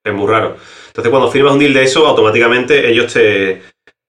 es 0.04 0.14
muy 0.14 0.28
raro. 0.28 0.56
Entonces, 0.88 1.10
cuando 1.10 1.30
firmas 1.30 1.52
un 1.52 1.58
deal 1.58 1.74
de 1.74 1.84
eso, 1.84 2.06
automáticamente 2.06 2.88
ellos 2.90 3.12
te, 3.12 3.62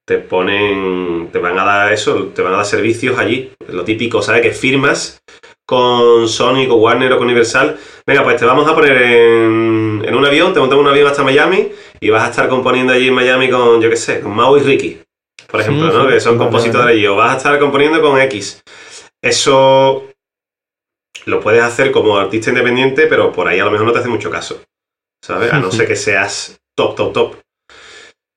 te 0.07 0.17
ponen, 0.17 1.29
te 1.31 1.39
van 1.39 1.57
a 1.59 1.63
dar 1.63 1.93
eso, 1.93 2.27
te 2.27 2.41
van 2.41 2.53
a 2.53 2.57
dar 2.57 2.65
servicios 2.65 3.17
allí. 3.17 3.51
Lo 3.69 3.83
típico, 3.83 4.21
¿sabes? 4.21 4.41
Que 4.41 4.51
firmas 4.51 5.21
con 5.65 6.27
Sony, 6.27 6.67
con 6.67 6.81
Warner 6.81 7.13
o 7.13 7.17
con 7.17 7.27
Universal. 7.27 7.77
Venga, 8.05 8.23
pues 8.23 8.37
te 8.37 8.45
vamos 8.45 8.67
a 8.67 8.75
poner 8.75 9.01
en, 9.01 10.03
en 10.05 10.15
un 10.15 10.25
avión, 10.25 10.53
te 10.53 10.59
montamos 10.59 10.83
un 10.83 10.91
avión 10.91 11.07
hasta 11.07 11.23
Miami 11.23 11.69
y 11.99 12.09
vas 12.09 12.23
a 12.23 12.29
estar 12.31 12.49
componiendo 12.49 12.93
allí 12.93 13.07
en 13.07 13.13
Miami 13.13 13.49
con, 13.49 13.79
yo 13.79 13.89
qué 13.89 13.95
sé, 13.95 14.19
con 14.19 14.35
Mau 14.35 14.57
y 14.57 14.61
Ricky, 14.61 14.99
por 15.51 15.59
ejemplo, 15.59 15.91
¿no? 15.91 16.07
Que 16.07 16.21
son 16.21 16.37
compositores 16.37 16.95
allí. 16.95 17.05
O 17.05 17.17
vas 17.17 17.33
a 17.33 17.37
estar 17.37 17.59
componiendo 17.59 18.01
con 18.01 18.19
X. 18.21 18.63
Eso 19.21 20.07
lo 21.25 21.39
puedes 21.41 21.61
hacer 21.61 21.91
como 21.91 22.17
artista 22.17 22.49
independiente, 22.49 23.07
pero 23.07 23.31
por 23.33 23.47
ahí 23.47 23.59
a 23.59 23.65
lo 23.65 23.71
mejor 23.71 23.85
no 23.85 23.91
te 23.91 23.99
hace 23.99 24.07
mucho 24.07 24.31
caso. 24.31 24.63
¿Sabes? 25.23 25.51
A 25.51 25.59
no 25.59 25.69
ser 25.69 25.87
que 25.87 25.97
seas 25.97 26.59
top, 26.75 26.95
top, 26.95 27.13
top. 27.13 27.35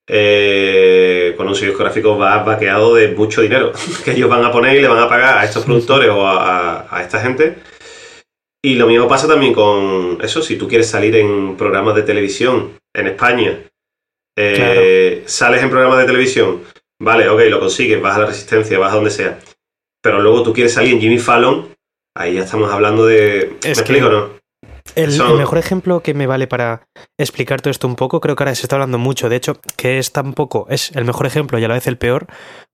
Eh, 0.06 1.32
con 1.36 1.48
un 1.48 1.54
sello 1.54 1.68
discográfico 1.68 2.18
va 2.18 2.42
vaqueado 2.42 2.94
de 2.94 3.08
mucho 3.08 3.40
dinero 3.40 3.72
que 4.04 4.10
ellos 4.10 4.28
van 4.28 4.44
a 4.44 4.52
poner 4.52 4.76
y 4.76 4.82
le 4.82 4.88
van 4.88 4.98
a 4.98 5.08
pagar 5.08 5.38
a 5.38 5.44
estos 5.44 5.64
productores 5.64 6.10
o 6.10 6.28
a, 6.28 7.00
esta 7.00 7.20
gente. 7.20 7.56
Y 8.62 8.74
lo 8.74 8.86
mismo 8.86 9.06
pasa 9.06 9.28
también 9.28 9.54
con 9.54 10.18
eso, 10.20 10.42
si 10.42 10.56
tú 10.56 10.66
quieres 10.66 10.90
salir 10.90 11.14
en 11.16 11.56
programas 11.56 11.94
de 11.94 12.02
televisión 12.02 12.78
en 12.94 13.06
España, 13.06 13.60
eh, 14.36 15.22
sales 15.26 15.62
en 15.62 15.70
programas 15.70 15.98
de 16.00 16.06
televisión, 16.06 16.62
vale, 17.00 17.28
ok, 17.28 17.40
lo 17.48 17.60
consigues, 17.60 18.00
vas 18.00 18.16
a 18.16 18.20
la 18.20 18.26
resistencia, 18.26 18.78
vas 18.78 18.92
a 18.92 18.96
donde 18.96 19.10
sea, 19.10 19.38
pero 20.02 20.20
luego 20.20 20.42
tú 20.42 20.52
quieres 20.52 20.74
salir 20.74 20.94
en 20.94 21.00
Jimmy 21.00 21.18
Fallon, 21.18 21.74
ahí 22.16 22.34
ya 22.34 22.44
estamos 22.44 22.70
hablando 22.70 23.06
de... 23.06 23.56
¿Me 23.62 23.70
explico 23.70 24.08
no? 24.08 24.44
El, 24.94 25.18
mejor 25.36 25.58
ejemplo 25.58 26.00
que 26.00 26.14
me 26.14 26.26
vale 26.26 26.46
para 26.46 26.86
explicar 27.18 27.60
todo 27.60 27.70
esto 27.70 27.88
un 27.88 27.96
poco, 27.96 28.20
creo 28.20 28.36
que 28.36 28.44
ahora 28.44 28.54
se 28.54 28.62
está 28.62 28.76
hablando 28.76 28.98
mucho, 28.98 29.28
de 29.28 29.36
hecho, 29.36 29.58
que 29.76 29.98
es 29.98 30.12
tampoco, 30.12 30.66
es 30.68 30.92
el 30.94 31.04
mejor 31.04 31.26
ejemplo 31.26 31.58
y 31.58 31.64
a 31.64 31.68
la 31.68 31.74
vez 31.74 31.86
el 31.86 31.98
peor, 31.98 32.26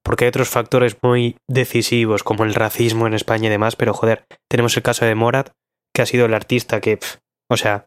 porque 0.02 0.24
hay 0.24 0.28
otros 0.28 0.48
factores 0.48 0.96
muy 1.02 1.36
decisivos, 1.48 2.22
como 2.22 2.44
el 2.44 2.54
racismo 2.54 3.06
en 3.06 3.14
España 3.14 3.46
y 3.46 3.50
demás, 3.50 3.76
pero 3.76 3.94
joder, 3.94 4.26
tenemos 4.50 4.76
el 4.76 4.82
caso 4.82 5.06
de 5.06 5.14
Morat, 5.14 5.50
que 5.94 6.02
ha 6.02 6.06
sido 6.06 6.26
el 6.26 6.34
artista 6.34 6.80
que, 6.80 6.98
o 7.48 7.56
sea, 7.56 7.86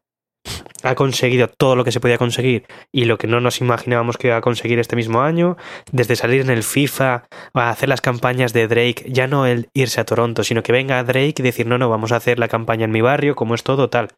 ha 0.84 0.96
conseguido 0.96 1.48
todo 1.48 1.76
lo 1.76 1.84
que 1.84 1.92
se 1.92 2.00
podía 2.00 2.18
conseguir 2.18 2.66
y 2.92 3.06
lo 3.06 3.18
que 3.18 3.28
no 3.28 3.40
nos 3.40 3.62
imaginábamos 3.62 4.18
que 4.18 4.28
iba 4.28 4.38
a 4.38 4.42
conseguir 4.42 4.80
este 4.80 4.96
mismo 4.96 5.22
año, 5.22 5.58
desde 5.92 6.16
salir 6.16 6.42
en 6.42 6.50
el 6.50 6.64
FIFA 6.64 7.26
a 7.54 7.70
hacer 7.70 7.90
las 7.90 8.02
campañas 8.02 8.54
de 8.54 8.68
Drake, 8.68 9.06
ya 9.08 9.28
no 9.28 9.46
el 9.46 9.70
irse 9.74 10.02
a 10.02 10.06
Toronto, 10.06 10.44
sino 10.44 10.62
que 10.62 10.72
venga 10.72 11.04
Drake 11.04 11.36
y 11.38 11.44
decir, 11.44 11.66
no, 11.66 11.78
no, 11.78 11.90
vamos 11.90 12.12
a 12.12 12.18
hacer 12.18 12.38
la 12.38 12.50
campaña 12.50 12.86
en 12.86 12.92
mi 12.92 13.02
barrio, 13.02 13.36
como 13.36 13.56
es 13.56 13.64
todo 13.64 13.90
tal, 13.90 14.10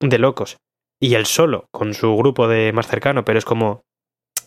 de 0.00 0.18
locos. 0.18 0.56
Y 1.00 1.14
él 1.14 1.26
solo, 1.26 1.66
con 1.70 1.94
su 1.94 2.16
grupo 2.16 2.48
de 2.48 2.72
más 2.72 2.88
cercano, 2.88 3.24
pero 3.24 3.38
es 3.38 3.44
como... 3.44 3.82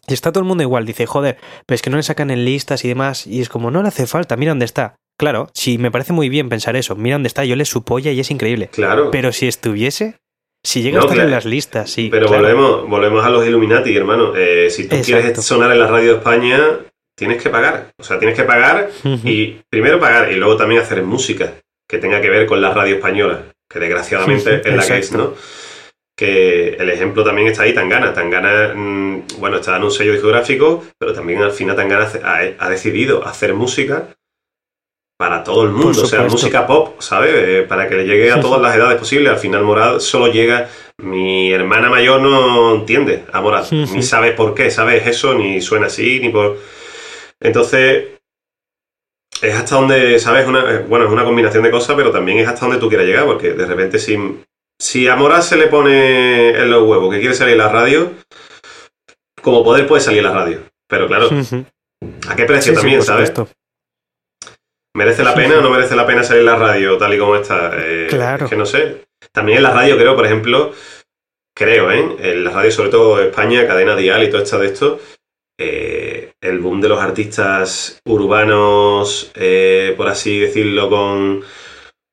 Y 0.08 0.14
está 0.14 0.32
todo 0.32 0.42
el 0.42 0.48
mundo 0.48 0.64
igual, 0.64 0.86
dice, 0.86 1.06
joder, 1.06 1.38
pero 1.68 1.76
es 1.76 1.82
que 1.84 1.92
no 1.92 1.98
le 1.98 2.04
sacan 2.04 2.32
en 2.32 2.44
listas 2.44 2.84
y 2.84 2.88
demás, 2.88 3.28
y 3.28 3.42
es 3.42 3.50
como, 3.50 3.70
no 3.70 3.84
le 3.84 3.90
hace 3.90 4.08
falta, 4.08 4.36
mira 4.38 4.52
dónde 4.52 4.66
está. 4.66 4.96
Claro, 5.20 5.50
sí, 5.54 5.78
me 5.78 5.92
parece 5.92 6.14
muy 6.14 6.30
bien 6.30 6.50
pensar 6.50 6.76
eso, 6.76 6.96
mira 6.96 7.16
dónde 7.16 7.28
está, 7.28 7.46
yo 7.46 7.56
le 7.56 7.66
supoya 7.66 8.12
y 8.12 8.20
es 8.20 8.32
increíble. 8.32 8.70
Claro. 8.70 9.12
Pero 9.12 9.32
si 9.32 9.48
estuviese, 9.48 10.16
si 10.64 10.82
llega 10.82 11.00
a 11.00 11.04
estar 11.04 11.20
en 11.20 11.32
las 11.32 11.46
listas, 11.46 11.90
sí. 11.90 12.10
Pero 12.12 12.28
volvemos, 12.28 12.88
volvemos 12.88 13.24
a 13.24 13.30
los 13.30 13.46
Illuminati, 13.46 13.96
hermano. 13.96 14.34
Eh, 14.36 14.70
si 14.70 14.88
tú 14.88 14.98
quieres 15.04 15.44
sonar 15.44 15.72
en 15.72 15.80
la 15.80 15.88
radio 15.88 16.12
de 16.12 16.18
España, 16.18 16.80
tienes 17.18 17.42
que 17.42 17.50
pagar. 17.50 17.92
O 17.98 18.04
sea, 18.04 18.20
tienes 18.20 18.38
que 18.38 18.44
pagar 18.44 18.90
y 19.24 19.60
primero 19.70 20.00
pagar 20.00 20.32
y 20.32 20.36
luego 20.36 20.58
también 20.58 20.82
hacer 20.82 21.02
música 21.04 21.54
que 21.88 21.98
tenga 21.98 22.22
que 22.22 22.30
ver 22.30 22.46
con 22.46 22.62
la 22.62 22.74
radio 22.74 22.96
española, 22.96 23.46
que 23.70 23.80
desgraciadamente 23.80 24.62
es 24.64 24.76
la 24.76 24.86
que 24.86 24.98
es, 24.98 25.12
¿no? 25.12 25.34
Que 26.18 26.74
el 26.74 26.90
ejemplo 26.90 27.24
también 27.24 27.48
está 27.48 27.64
ahí, 27.64 27.74
Tangana. 27.74 28.14
Tangana, 28.14 28.74
mm, 28.76 29.28
bueno, 29.40 29.58
está 29.58 29.78
en 29.78 29.84
un 29.84 29.92
sello 29.92 30.12
discográfico, 30.12 30.86
pero 31.00 31.14
también 31.14 31.42
al 31.42 31.54
final 31.54 31.78
Tangana 31.78 32.10
ha 32.60 32.70
decidido 32.70 33.26
hacer 33.26 33.54
música 33.54 34.10
para 35.20 35.44
todo 35.44 35.64
el 35.64 35.72
mundo, 35.72 36.02
o 36.02 36.06
sea, 36.06 36.22
música 36.24 36.66
pop, 36.66 37.02
¿sabes? 37.02 37.32
Eh, 37.36 37.66
para 37.68 37.90
que 37.90 37.96
le 37.96 38.06
llegue 38.06 38.32
a 38.32 38.40
todas 38.40 38.62
las 38.62 38.74
edades 38.74 38.98
posibles. 38.98 39.34
Al 39.34 39.38
final 39.38 39.66
Morad 39.66 40.00
solo 40.00 40.32
llega, 40.32 40.70
mi 41.00 41.52
hermana 41.52 41.90
mayor 41.90 42.22
no 42.22 42.76
entiende 42.76 43.26
a 43.34 43.42
Morad, 43.42 43.70
ni 43.70 44.02
sabe 44.02 44.32
por 44.32 44.56
qué, 44.56 44.72
¿sabes? 44.72 45.06
Eso, 45.06 45.34
ni 45.34 45.60
suena 45.60 45.88
así, 45.88 46.22
ni 46.22 46.30
por... 46.30 46.58
Entonces, 47.42 48.06
es 49.42 49.54
hasta 49.54 49.76
donde, 49.76 50.20
¿sabes? 50.20 50.48
Una, 50.48 50.76
eh, 50.76 50.86
bueno, 50.88 51.06
es 51.06 51.12
una 51.12 51.26
combinación 51.26 51.64
de 51.64 51.72
cosas, 51.72 51.98
pero 51.98 52.12
también 52.12 52.40
es 52.40 52.48
hasta 52.48 52.62
donde 52.62 52.80
tú 52.80 52.88
quieras 52.88 53.06
llegar, 53.06 53.26
porque 53.26 53.52
de 53.52 53.66
repente 53.66 54.00
si, 54.00 54.18
si 54.80 55.10
a 55.10 55.18
Morad 55.18 55.42
se 55.42 55.58
le 55.58 55.68
pone 55.68 56.52
en 56.52 56.72
los 56.72 56.88
huevos 56.88 57.14
que 57.14 57.20
quiere 57.20 57.36
salir 57.36 57.54
en 57.54 57.60
la 57.60 57.68
radio, 57.68 58.14
como 59.42 59.66
poder 59.66 59.86
puede 59.86 60.02
salir 60.02 60.20
en 60.20 60.26
la 60.28 60.34
radio. 60.34 60.60
Pero 60.88 61.08
claro, 61.08 61.28
¿a 62.30 62.36
qué 62.38 62.46
precio 62.46 62.74
también, 62.74 63.04
¿sabes? 63.04 63.34
¿Merece 64.96 65.24
la 65.24 65.36
pena 65.36 65.60
o 65.60 65.62
no 65.62 65.70
merece 65.70 65.96
la 65.96 66.06
pena 66.06 66.24
salir 66.24 66.42
en 66.42 66.46
la 66.48 66.56
radio 66.56 66.98
tal 66.98 67.14
y 67.14 67.20
como 67.20 67.36
está? 67.36 67.72
Eh, 67.76 68.08
claro. 68.10 68.46
Es 68.46 68.50
que 68.50 68.58
no 68.58 68.66
sé. 68.66 69.06
También 69.32 69.58
en 69.58 69.64
la 69.64 69.72
radio 69.72 69.98
creo, 69.98 70.16
por 70.16 70.26
ejemplo, 70.26 70.74
creo, 71.56 71.92
¿eh? 71.92 72.16
En 72.20 72.44
la 72.44 72.52
radio, 72.52 72.72
sobre 72.72 72.90
todo 72.90 73.22
España, 73.22 73.68
cadena 73.68 73.96
dial 73.96 74.24
y 74.24 74.30
todo 74.30 74.42
esto 74.42 74.60
de 74.60 74.68
esto, 74.68 75.00
eh, 75.60 76.32
el 76.42 76.60
boom 76.60 76.80
de 76.82 76.90
los 76.90 77.02
artistas 77.02 78.00
urbanos, 78.06 79.32
eh, 79.36 79.94
por 79.98 80.08
así 80.08 80.40
decirlo, 80.40 80.90
con, 80.90 81.42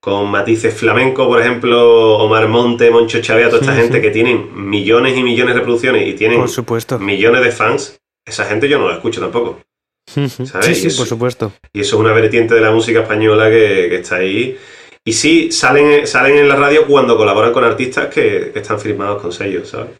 con 0.01 0.29
matices 0.31 0.75
flamenco, 0.75 1.29
por 1.29 1.41
ejemplo, 1.41 2.19
Omar 2.19 2.49
Monte, 2.49 2.91
Moncho 2.91 3.21
Chavea, 3.23 3.49
toda 3.49 3.61
esta 3.61 3.75
gente 3.75 4.03
que 4.03 4.11
tienen 4.11 4.69
millones 4.69 5.17
y 5.17 5.23
millones 5.23 5.55
de 5.55 5.61
reproducciones 5.61 6.07
y 6.07 6.15
tienen 6.15 6.41
por 6.41 6.49
supuesto. 6.49 6.99
millones 6.99 7.43
de 7.43 7.53
fans, 7.53 8.01
esa 8.27 8.45
gente 8.45 8.69
yo 8.69 8.79
no 8.79 8.89
la 8.89 8.95
escucho 8.97 9.21
tampoco. 9.21 9.61
Sí, 10.07 10.29
sí, 10.29 10.97
por 10.97 11.07
supuesto. 11.07 11.53
Y 11.73 11.81
eso 11.81 11.97
es 11.97 12.01
una 12.01 12.13
vertiente 12.13 12.55
de 12.55 12.61
la 12.61 12.71
música 12.71 13.01
española 13.01 13.51
que, 13.51 13.95
está 13.95 14.17
ahí. 14.17 14.57
Y 15.05 15.13
sí, 15.13 15.53
salen, 15.53 16.07
salen 16.07 16.39
en 16.39 16.49
la 16.49 16.57
radio 16.57 16.87
cuando 16.87 17.17
colaboran 17.17 17.53
con 17.53 17.65
artistas 17.65 18.13
que, 18.13 18.53
están 18.55 18.81
firmados 18.81 19.21
con 19.21 19.33
sellos, 19.33 19.69
¿sabes? 19.69 19.91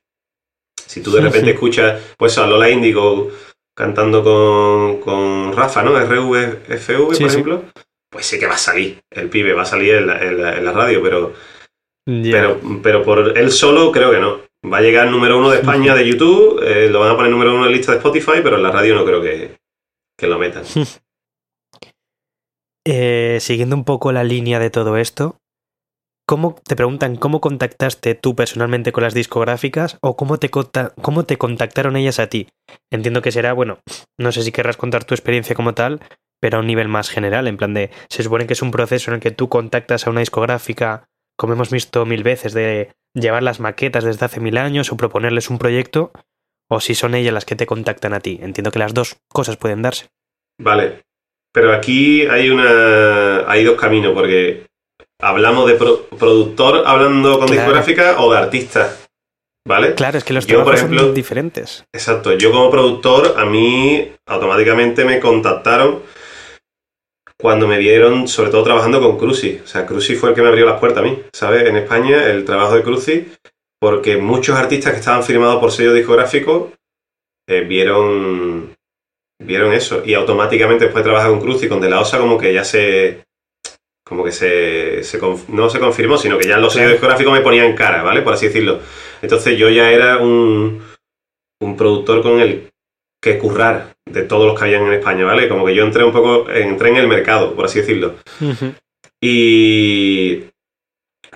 Si 0.87 1.03
tú 1.03 1.11
de 1.11 1.21
repente 1.21 1.51
escuchas, 1.51 2.01
pues 2.17 2.39
a 2.39 2.47
Lola 2.47 2.71
Indigo 2.71 3.31
cantando 3.77 4.25
con, 5.03 5.53
Rafa, 5.53 5.83
¿no? 5.83 5.99
RVFV, 5.99 7.07
por 7.07 7.23
ejemplo, 7.23 7.65
pues 8.11 8.27
sí 8.27 8.39
que 8.39 8.47
va 8.47 8.55
a 8.55 8.59
salir, 8.59 9.01
el 9.11 9.29
pibe 9.29 9.53
va 9.53 9.63
a 9.63 9.67
salir 9.67 9.95
en 9.97 10.07
la, 10.07 10.73
radio, 10.73 11.03
pero, 11.03 11.35
pero, 12.07 12.61
pero 12.83 13.03
por 13.03 13.37
él 13.37 13.51
solo 13.51 13.93
creo 13.93 14.11
que 14.11 14.19
no. 14.19 14.41
Va 14.73 14.79
a 14.79 14.83
llegar 14.83 15.11
número 15.11 15.39
uno 15.39 15.51
de 15.51 15.59
España 15.61 15.95
de 15.95 16.09
YouTube, 16.09 16.63
eh, 16.63 16.89
lo 16.89 17.01
van 17.01 17.11
a 17.11 17.17
poner 17.17 17.31
número 17.31 17.51
uno 17.51 17.65
en 17.65 17.71
la 17.71 17.77
lista 17.77 17.93
de 17.93 17.99
Spotify, 17.99 18.41
pero 18.43 18.57
en 18.57 18.63
la 18.63 18.71
radio 18.71 18.95
no 18.95 19.05
creo 19.05 19.21
que, 19.21 19.56
que 20.17 20.27
lo 20.27 20.39
metan. 20.39 20.65
Eh, 22.89 23.39
siguiendo 23.41 23.75
un 23.75 23.83
poco 23.83 24.13
la 24.13 24.23
línea 24.23 24.61
de 24.61 24.71
todo 24.71 24.97
esto, 24.97 25.41
¿cómo 26.25 26.55
te 26.55 26.77
preguntan 26.77 27.17
cómo 27.17 27.41
contactaste 27.41 28.15
tú 28.15 28.37
personalmente 28.37 28.93
con 28.93 29.03
las 29.03 29.13
discográficas 29.13 29.99
o 30.03 30.17
cómo 30.17 30.39
te, 30.39 30.51
cómo 30.51 31.25
te 31.25 31.37
contactaron 31.37 31.97
ellas 31.97 32.21
a 32.21 32.29
ti? 32.29 32.47
Entiendo 32.93 33.23
que 33.23 33.33
será, 33.33 33.53
bueno, 33.55 33.81
no 34.21 34.31
sé 34.31 34.43
si 34.43 34.53
querrás 34.53 34.77
contar 34.77 35.03
tu 35.03 35.15
experiencia 35.15 35.57
como 35.57 35.75
tal, 35.75 36.01
pero 36.41 36.59
a 36.59 36.61
un 36.61 36.69
nivel 36.69 36.87
más 36.87 37.11
general, 37.11 37.49
en 37.49 37.57
plan 37.57 37.75
de, 37.75 37.91
se 38.09 38.23
supone 38.23 38.47
que 38.47 38.53
es 38.53 38.63
un 38.63 38.71
proceso 38.71 39.11
en 39.11 39.17
el 39.17 39.21
que 39.21 39.33
tú 39.33 39.49
contactas 39.49 40.07
a 40.07 40.11
una 40.11 40.21
discográfica, 40.21 41.09
como 41.37 41.55
hemos 41.55 41.71
visto 41.71 42.07
mil 42.07 42.23
veces, 42.23 42.53
de 42.53 42.93
llevar 43.15 43.43
las 43.43 43.59
maquetas 43.59 44.05
desde 44.05 44.27
hace 44.27 44.39
mil 44.39 44.59
años 44.59 44.93
o 44.93 44.97
proponerles 44.97 45.51
un 45.51 45.59
proyecto, 45.59 46.13
o 46.69 46.81
si 46.81 46.95
son 46.95 47.15
ellas 47.15 47.35
las 47.35 47.45
que 47.45 47.57
te 47.57 47.67
contactan 47.67 48.15
a 48.15 48.21
ti. 48.21 48.39
Entiendo 48.43 48.71
que 48.71 48.79
las 48.79 48.95
dos 48.95 49.17
cosas 49.29 49.57
pueden 49.57 49.83
darse. 49.83 50.09
Vale, 50.59 51.03
pero 51.53 51.73
aquí 51.73 52.27
hay 52.27 52.51
una 52.51 53.51
hay 53.51 53.65
dos 53.65 53.81
caminos 53.81 54.13
porque 54.13 54.67
hablamos 55.21 55.67
de 55.67 55.75
productor 55.75 56.83
hablando 56.87 57.39
con 57.39 57.51
discográfica 57.51 58.21
o 58.21 58.33
de 58.33 58.39
artista. 58.39 58.97
¿Vale? 59.67 59.95
Claro, 59.95 60.19
es 60.19 60.23
que 60.23 60.33
los 60.33 60.47
trabajos 60.47 60.79
son 60.79 61.13
diferentes. 61.13 61.85
Exacto. 61.93 62.33
Yo 62.35 62.53
como 62.53 62.71
productor, 62.71 63.35
a 63.37 63.45
mí 63.45 64.13
automáticamente 64.27 65.05
me 65.05 65.19
contactaron 65.19 66.03
cuando 67.37 67.67
me 67.67 67.77
vieron, 67.77 68.29
sobre 68.29 68.51
todo 68.51 68.63
trabajando 68.63 69.01
con 69.01 69.19
Cruci. 69.19 69.61
O 69.65 69.67
sea, 69.67 69.85
Cruci 69.85 70.15
fue 70.15 70.31
el 70.31 70.35
que 70.37 70.43
me 70.43 70.49
abrió 70.49 70.67
las 70.67 70.79
puertas 70.79 71.03
a 71.03 71.07
mí, 71.07 71.21
¿sabes? 71.33 71.67
En 71.69 71.77
España, 71.77 72.29
el 72.31 72.45
trabajo 72.45 72.77
de 72.77 72.83
Cruci 72.83 73.27
porque 73.81 74.17
muchos 74.17 74.57
artistas 74.57 74.93
que 74.93 75.01
estaban 75.01 75.23
firmados 75.23 75.61
por 75.61 75.71
sello 75.71 75.93
discográfico 75.93 76.73
eh, 77.49 77.61
vieron 77.61 78.75
vieron 79.43 79.73
eso 79.73 80.03
y 80.05 80.15
automáticamente 80.15 80.85
después 80.85 81.05
de 81.05 81.11
trabajar 81.11 81.31
con 81.31 81.41
Cruz 81.41 81.63
y 81.63 81.69
con 81.69 81.81
De 81.81 81.91
La 81.91 82.01
Osa 82.01 82.19
como 82.19 82.39
que 82.39 82.55
ya 82.55 82.65
se 82.65 83.25
como 84.07 84.23
que 84.23 84.33
se, 84.33 85.03
se 85.03 85.21
no 85.49 85.69
se 85.69 85.81
confirmó, 85.81 86.17
sino 86.17 86.39
que 86.39 86.47
ya 86.47 86.59
los 86.59 86.73
sellos 86.73 86.93
discográficos 86.93 87.33
me 87.33 87.41
ponían 87.41 87.75
cara, 87.75 88.05
¿vale? 88.05 88.23
Por 88.23 88.35
así 88.35 88.47
decirlo. 88.47 88.79
Entonces 89.21 89.59
yo 89.59 89.69
ya 89.69 89.91
era 89.91 90.19
un, 90.19 90.81
un 91.61 91.77
productor 91.77 92.23
con 92.23 92.41
el 92.41 92.71
que 93.21 93.39
currar 93.39 93.97
de 94.09 94.23
todos 94.23 94.47
los 94.47 94.57
que 94.57 94.67
habían 94.67 94.87
en 94.87 94.93
España, 94.93 95.25
¿vale? 95.25 95.49
Como 95.49 95.67
que 95.67 95.75
yo 95.75 95.85
entré 95.85 96.05
un 96.05 96.13
poco, 96.13 96.49
entré 96.49 96.91
en 96.91 96.97
el 96.97 97.09
mercado, 97.09 97.57
por 97.57 97.65
así 97.65 97.81
decirlo. 97.81 98.15
Y 99.21 100.45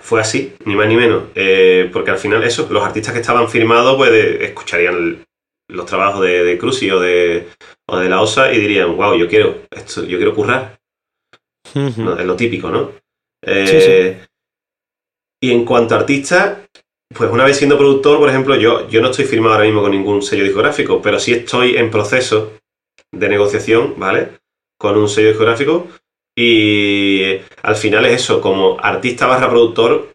fue 0.01 0.21
así, 0.21 0.53
ni 0.65 0.75
más 0.75 0.87
ni 0.87 0.95
menos. 0.95 1.23
Eh, 1.35 1.89
porque 1.93 2.11
al 2.11 2.17
final, 2.17 2.43
eso, 2.43 2.67
los 2.69 2.83
artistas 2.83 3.13
que 3.13 3.21
estaban 3.21 3.49
firmados, 3.49 3.95
pues 3.97 4.11
de- 4.11 4.45
escucharían 4.45 4.95
el- 4.95 5.25
los 5.69 5.85
trabajos 5.85 6.21
de, 6.21 6.43
de 6.43 6.57
Cruci 6.57 6.91
o 6.91 6.99
de, 6.99 7.47
o 7.87 7.97
de 7.97 8.09
la 8.09 8.21
OSA 8.21 8.51
y 8.53 8.59
dirían, 8.59 8.95
wow, 8.97 9.15
yo 9.15 9.27
quiero 9.29 9.59
esto, 9.71 10.03
yo 10.03 10.17
quiero 10.17 10.35
currar. 10.35 10.77
¿no? 11.97 12.17
Es 12.19 12.25
lo 12.25 12.35
típico, 12.35 12.69
¿no? 12.69 12.91
Eh, 13.45 13.65
Sí, 13.67 13.81
sí. 13.81 14.27
Y 15.43 15.51
en 15.53 15.65
cuanto 15.65 15.95
a 15.95 15.99
artistas, 15.99 16.59
pues 17.15 17.31
una 17.31 17.45
vez 17.45 17.57
siendo 17.57 17.77
productor, 17.77 18.19
por 18.19 18.29
ejemplo, 18.29 18.55
yo, 18.55 18.87
yo 18.89 19.01
no 19.01 19.09
estoy 19.09 19.25
firmado 19.25 19.53
ahora 19.55 19.65
mismo 19.65 19.81
con 19.81 19.91
ningún 19.91 20.21
sello 20.21 20.43
discográfico, 20.43 21.01
pero 21.01 21.19
sí 21.19 21.33
estoy 21.33 21.77
en 21.77 21.89
proceso 21.89 22.53
de 23.11 23.29
negociación, 23.29 23.95
¿vale? 23.97 24.29
Con 24.77 24.97
un 24.97 25.09
sello 25.09 25.29
discográfico. 25.29 25.87
Y 26.37 27.37
al 27.63 27.75
final 27.75 28.05
es 28.05 28.21
eso, 28.23 28.39
como 28.41 28.79
artista 28.79 29.27
barra 29.27 29.49
productor, 29.49 30.13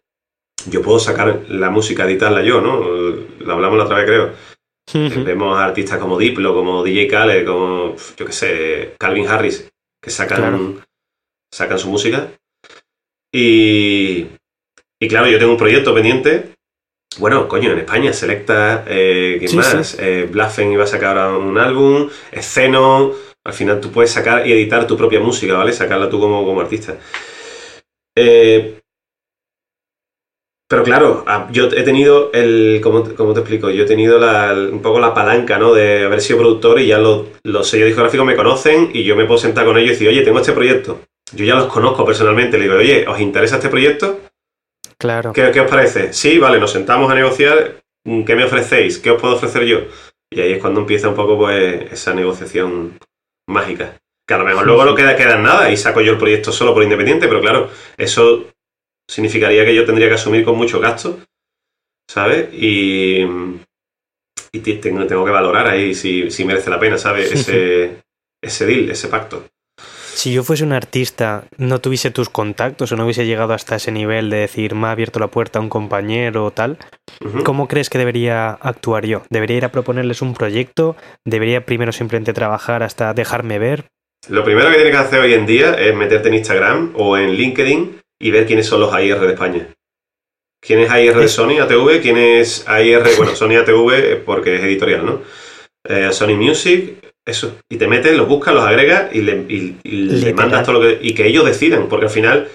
yo 0.66 0.82
puedo 0.82 0.98
sacar 0.98 1.42
la 1.48 1.70
música, 1.70 2.04
editarla 2.04 2.42
yo, 2.42 2.60
¿no? 2.60 2.80
Lo 2.80 3.52
hablamos 3.52 3.78
la 3.78 3.84
otra 3.84 3.98
vez, 3.98 4.06
creo. 4.06 4.32
Vemos 5.24 5.58
a 5.58 5.64
artistas 5.64 5.98
como 5.98 6.18
Diplo, 6.18 6.54
como 6.54 6.82
DJ 6.82 7.08
Khaled, 7.08 7.46
como, 7.46 7.96
yo 8.16 8.24
qué 8.26 8.32
sé, 8.32 8.94
Calvin 8.98 9.26
Harris, 9.28 9.68
que 10.02 10.10
sacan, 10.10 10.38
Claro. 10.38 10.74
sacan 11.52 11.78
su 11.78 11.88
música. 11.88 12.30
Y, 13.32 14.26
y 15.00 15.08
claro, 15.08 15.26
yo 15.28 15.38
tengo 15.38 15.52
un 15.52 15.58
proyecto 15.58 15.92
pendiente. 15.94 16.54
Bueno, 17.18 17.48
coño, 17.48 17.72
en 17.72 17.78
España, 17.80 18.12
Selecta, 18.12 18.84
eh, 18.86 19.36
¿quién 19.38 19.50
Sí, 19.50 19.56
más? 19.56 19.86
sí. 19.88 19.96
Eh, 20.00 20.28
Blaffen 20.30 20.72
iba 20.72 20.84
a 20.84 20.88
sacar 20.88 21.18
ahora 21.18 21.38
un 21.38 21.58
álbum, 21.58 22.08
Esceno. 22.32 23.12
Al 23.46 23.52
final 23.52 23.80
tú 23.80 23.90
puedes 23.92 24.10
sacar 24.10 24.46
y 24.46 24.52
editar 24.52 24.86
tu 24.86 24.96
propia 24.96 25.20
música, 25.20 25.54
¿vale? 25.54 25.72
Sacarla 25.72 26.10
tú 26.10 26.18
como, 26.20 26.44
como 26.44 26.60
artista. 26.60 26.96
Eh, 28.16 28.80
pero 30.68 30.82
claro, 30.82 31.24
yo 31.52 31.66
he 31.66 31.82
tenido 31.84 32.32
el. 32.32 32.80
¿Cómo, 32.82 33.04
te- 33.04 33.14
cómo 33.14 33.32
te 33.32 33.40
explico? 33.40 33.70
Yo 33.70 33.84
he 33.84 33.86
tenido 33.86 34.18
la- 34.18 34.52
un 34.52 34.82
poco 34.82 34.98
la 34.98 35.14
palanca, 35.14 35.58
¿no? 35.58 35.72
De 35.72 36.04
haber 36.04 36.20
sido 36.20 36.40
productor 36.40 36.80
y 36.80 36.88
ya 36.88 36.98
los, 36.98 37.26
los 37.44 37.68
sellos 37.68 37.86
discográficos 37.86 38.26
me 38.26 38.34
conocen 38.34 38.90
y 38.92 39.04
yo 39.04 39.14
me 39.14 39.26
puedo 39.26 39.38
sentar 39.38 39.64
con 39.64 39.76
ellos 39.78 39.90
y 39.90 39.92
decir, 39.92 40.08
oye, 40.08 40.22
tengo 40.22 40.40
este 40.40 40.52
proyecto. 40.52 41.00
Yo 41.32 41.44
ya 41.44 41.54
los 41.54 41.66
conozco 41.66 42.04
personalmente. 42.04 42.58
Le 42.58 42.64
digo, 42.64 42.76
oye, 42.76 43.06
¿os 43.06 43.20
interesa 43.20 43.56
este 43.56 43.68
proyecto? 43.68 44.20
Claro. 44.98 45.32
¿Qué, 45.32 45.50
qué 45.52 45.60
os 45.60 45.70
parece? 45.70 46.12
Sí, 46.12 46.38
vale, 46.38 46.58
nos 46.58 46.72
sentamos 46.72 47.10
a 47.12 47.14
negociar. 47.14 47.80
mm, 48.04 48.24
¿Qué 48.24 48.34
me 48.34 48.44
ofrecéis? 48.44 48.98
¿Qué 48.98 49.12
os 49.12 49.20
puedo 49.20 49.34
ofrecer 49.36 49.62
yo? 49.64 49.78
Y 50.32 50.40
ahí 50.40 50.52
es 50.54 50.60
cuando 50.60 50.80
empieza 50.80 51.08
un 51.08 51.14
poco 51.14 51.38
pues 51.38 51.92
esa 51.92 52.12
negociación 52.12 52.98
mágica. 53.48 53.98
Que 54.26 54.34
a 54.34 54.38
lo 54.38 54.44
mejor 54.44 54.66
luego 54.66 54.84
no 54.84 54.94
queda, 54.94 55.16
queda 55.16 55.36
en 55.36 55.42
nada 55.44 55.70
y 55.70 55.76
saco 55.76 56.00
yo 56.00 56.12
el 56.12 56.18
proyecto 56.18 56.50
solo 56.52 56.74
por 56.74 56.82
independiente, 56.82 57.28
pero 57.28 57.40
claro, 57.40 57.70
eso 57.96 58.50
significaría 59.08 59.64
que 59.64 59.74
yo 59.74 59.84
tendría 59.84 60.08
que 60.08 60.14
asumir 60.14 60.44
con 60.44 60.56
mucho 60.56 60.80
gasto, 60.80 61.20
¿sabes? 62.10 62.52
Y, 62.52 63.20
y 64.52 64.60
te- 64.60 64.74
tengo, 64.74 65.06
tengo 65.06 65.24
que 65.24 65.30
valorar 65.30 65.68
ahí 65.68 65.94
si, 65.94 66.30
si 66.30 66.44
merece 66.44 66.70
la 66.70 66.80
pena, 66.80 66.98
¿sabes? 66.98 67.30
Ese, 67.32 68.02
ese 68.42 68.66
deal, 68.66 68.90
ese 68.90 69.08
pacto. 69.08 69.46
Si 70.16 70.32
yo 70.32 70.42
fuese 70.42 70.64
un 70.64 70.72
artista, 70.72 71.44
no 71.58 71.78
tuviese 71.82 72.10
tus 72.10 72.30
contactos 72.30 72.90
o 72.90 72.96
no 72.96 73.04
hubiese 73.04 73.26
llegado 73.26 73.52
hasta 73.52 73.76
ese 73.76 73.92
nivel 73.92 74.30
de 74.30 74.38
decir, 74.38 74.74
me 74.74 74.86
ha 74.86 74.92
abierto 74.92 75.18
la 75.18 75.26
puerta 75.26 75.58
a 75.58 75.62
un 75.62 75.68
compañero 75.68 76.46
o 76.46 76.50
tal. 76.50 76.78
¿cómo 77.44 77.68
crees 77.68 77.90
que 77.90 77.98
debería 77.98 78.48
actuar 78.48 79.04
yo? 79.04 79.24
¿Debería 79.28 79.58
ir 79.58 79.64
a 79.66 79.72
proponerles 79.72 80.22
un 80.22 80.32
proyecto? 80.32 80.96
¿Debería 81.26 81.66
primero 81.66 81.92
simplemente 81.92 82.32
trabajar 82.32 82.82
hasta 82.82 83.12
dejarme 83.12 83.58
ver? 83.58 83.88
Lo 84.30 84.42
primero 84.42 84.70
que 84.70 84.76
tienes 84.76 84.92
que 84.92 84.98
hacer 84.98 85.20
hoy 85.20 85.34
en 85.34 85.44
día 85.44 85.74
es 85.74 85.94
meterte 85.94 86.28
en 86.28 86.34
Instagram 86.34 86.94
o 86.94 87.18
en 87.18 87.32
LinkedIn 87.32 88.00
y 88.18 88.30
ver 88.30 88.46
quiénes 88.46 88.66
son 88.66 88.80
los 88.80 88.94
AIR 88.94 89.20
de 89.20 89.34
España. 89.34 89.68
¿Quién 90.62 90.80
es 90.80 90.90
AIR 90.90 91.14
de 91.14 91.28
Sony 91.28 91.58
ATV? 91.60 92.00
¿Quién 92.00 92.16
es 92.16 92.66
AIR? 92.66 93.02
Bueno, 93.18 93.36
Sony 93.36 93.56
ATV 93.56 94.24
porque 94.24 94.56
es 94.56 94.62
editorial, 94.62 95.04
¿no? 95.04 95.20
Eh, 95.84 96.10
Sony 96.10 96.36
Music, 96.36 97.06
eso. 97.26 97.56
Y 97.68 97.76
te 97.76 97.88
metes, 97.88 98.16
los 98.16 98.28
buscas, 98.28 98.54
los 98.54 98.64
agregas 98.64 99.12
y 99.12 99.20
le, 99.22 99.44
y- 99.48 99.76
y 99.82 99.90
le 100.04 100.12
Literal. 100.14 100.34
mandas 100.36 100.64
todo 100.66 100.74
lo 100.74 100.80
que. 100.80 100.98
Y 101.02 101.12
que 101.14 101.26
ellos 101.26 101.44
decidan, 101.44 101.88
porque 101.88 102.06
al 102.06 102.10
final, 102.12 102.48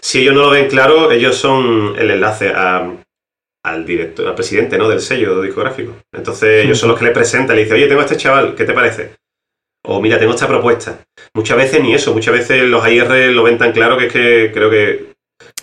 si 0.00 0.20
ellos 0.22 0.34
no 0.34 0.42
lo 0.42 0.50
ven 0.50 0.68
claro, 0.68 1.10
ellos 1.12 1.36
son 1.36 1.94
el 1.98 2.10
enlace 2.10 2.48
a- 2.48 2.90
al 3.64 3.84
director, 3.84 4.26
al 4.26 4.34
presidente, 4.34 4.78
¿no? 4.78 4.88
Del 4.88 5.00
sello 5.00 5.42
discográfico. 5.42 5.94
Entonces, 6.14 6.64
ellos 6.64 6.78
son 6.78 6.88
los 6.88 6.98
que 6.98 7.04
le 7.04 7.10
presentan, 7.10 7.54
le 7.56 7.62
dicen, 7.62 7.76
oye, 7.76 7.86
tengo 7.86 8.00
a 8.00 8.04
este 8.04 8.16
chaval, 8.16 8.54
¿qué 8.54 8.64
te 8.64 8.72
parece? 8.72 9.10
O 9.84 10.00
mira, 10.00 10.18
tengo 10.18 10.32
esta 10.32 10.48
propuesta. 10.48 11.00
Muchas 11.34 11.56
veces 11.56 11.82
ni 11.82 11.92
eso, 11.94 12.12
muchas 12.14 12.32
veces 12.34 12.62
los 12.64 12.82
AIR 12.84 13.30
lo 13.32 13.42
ven 13.42 13.58
tan 13.58 13.72
claro 13.72 13.98
que 13.98 14.06
es 14.06 14.12
que 14.12 14.50
creo 14.54 14.70
que 14.70 15.12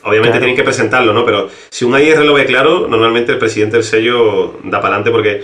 obviamente 0.03 0.33
Claro. 0.33 0.39
tienen 0.39 0.55
que 0.55 0.63
presentarlo, 0.63 1.13
¿no? 1.13 1.25
Pero 1.25 1.49
si 1.69 1.83
un 1.83 1.95
AIR 1.95 2.19
lo 2.23 2.33
ve 2.33 2.45
claro, 2.45 2.87
normalmente 2.87 3.31
el 3.31 3.39
presidente 3.39 3.77
del 3.77 3.83
sello 3.83 4.59
da 4.63 4.79
para 4.81 4.95
adelante 4.95 5.11
porque 5.11 5.43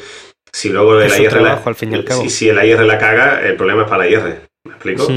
si 0.53 0.69
luego 0.69 0.99
el 0.99 1.11
AIR 1.11 1.29
trabajo, 1.29 1.61
la, 1.65 1.69
al 1.69 1.75
fin 1.75 1.91
y 1.91 1.95
al 1.95 2.05
cabo. 2.05 2.21
si, 2.23 2.29
si 2.29 2.49
el 2.49 2.57
AIR 2.59 2.81
la 2.81 2.97
caga, 2.97 3.41
el 3.45 3.55
problema 3.55 3.83
es 3.83 3.89
para 3.89 4.07
el 4.07 4.15
AIR. 4.15 4.41
¿Me 4.63 4.73
explico? 4.73 5.07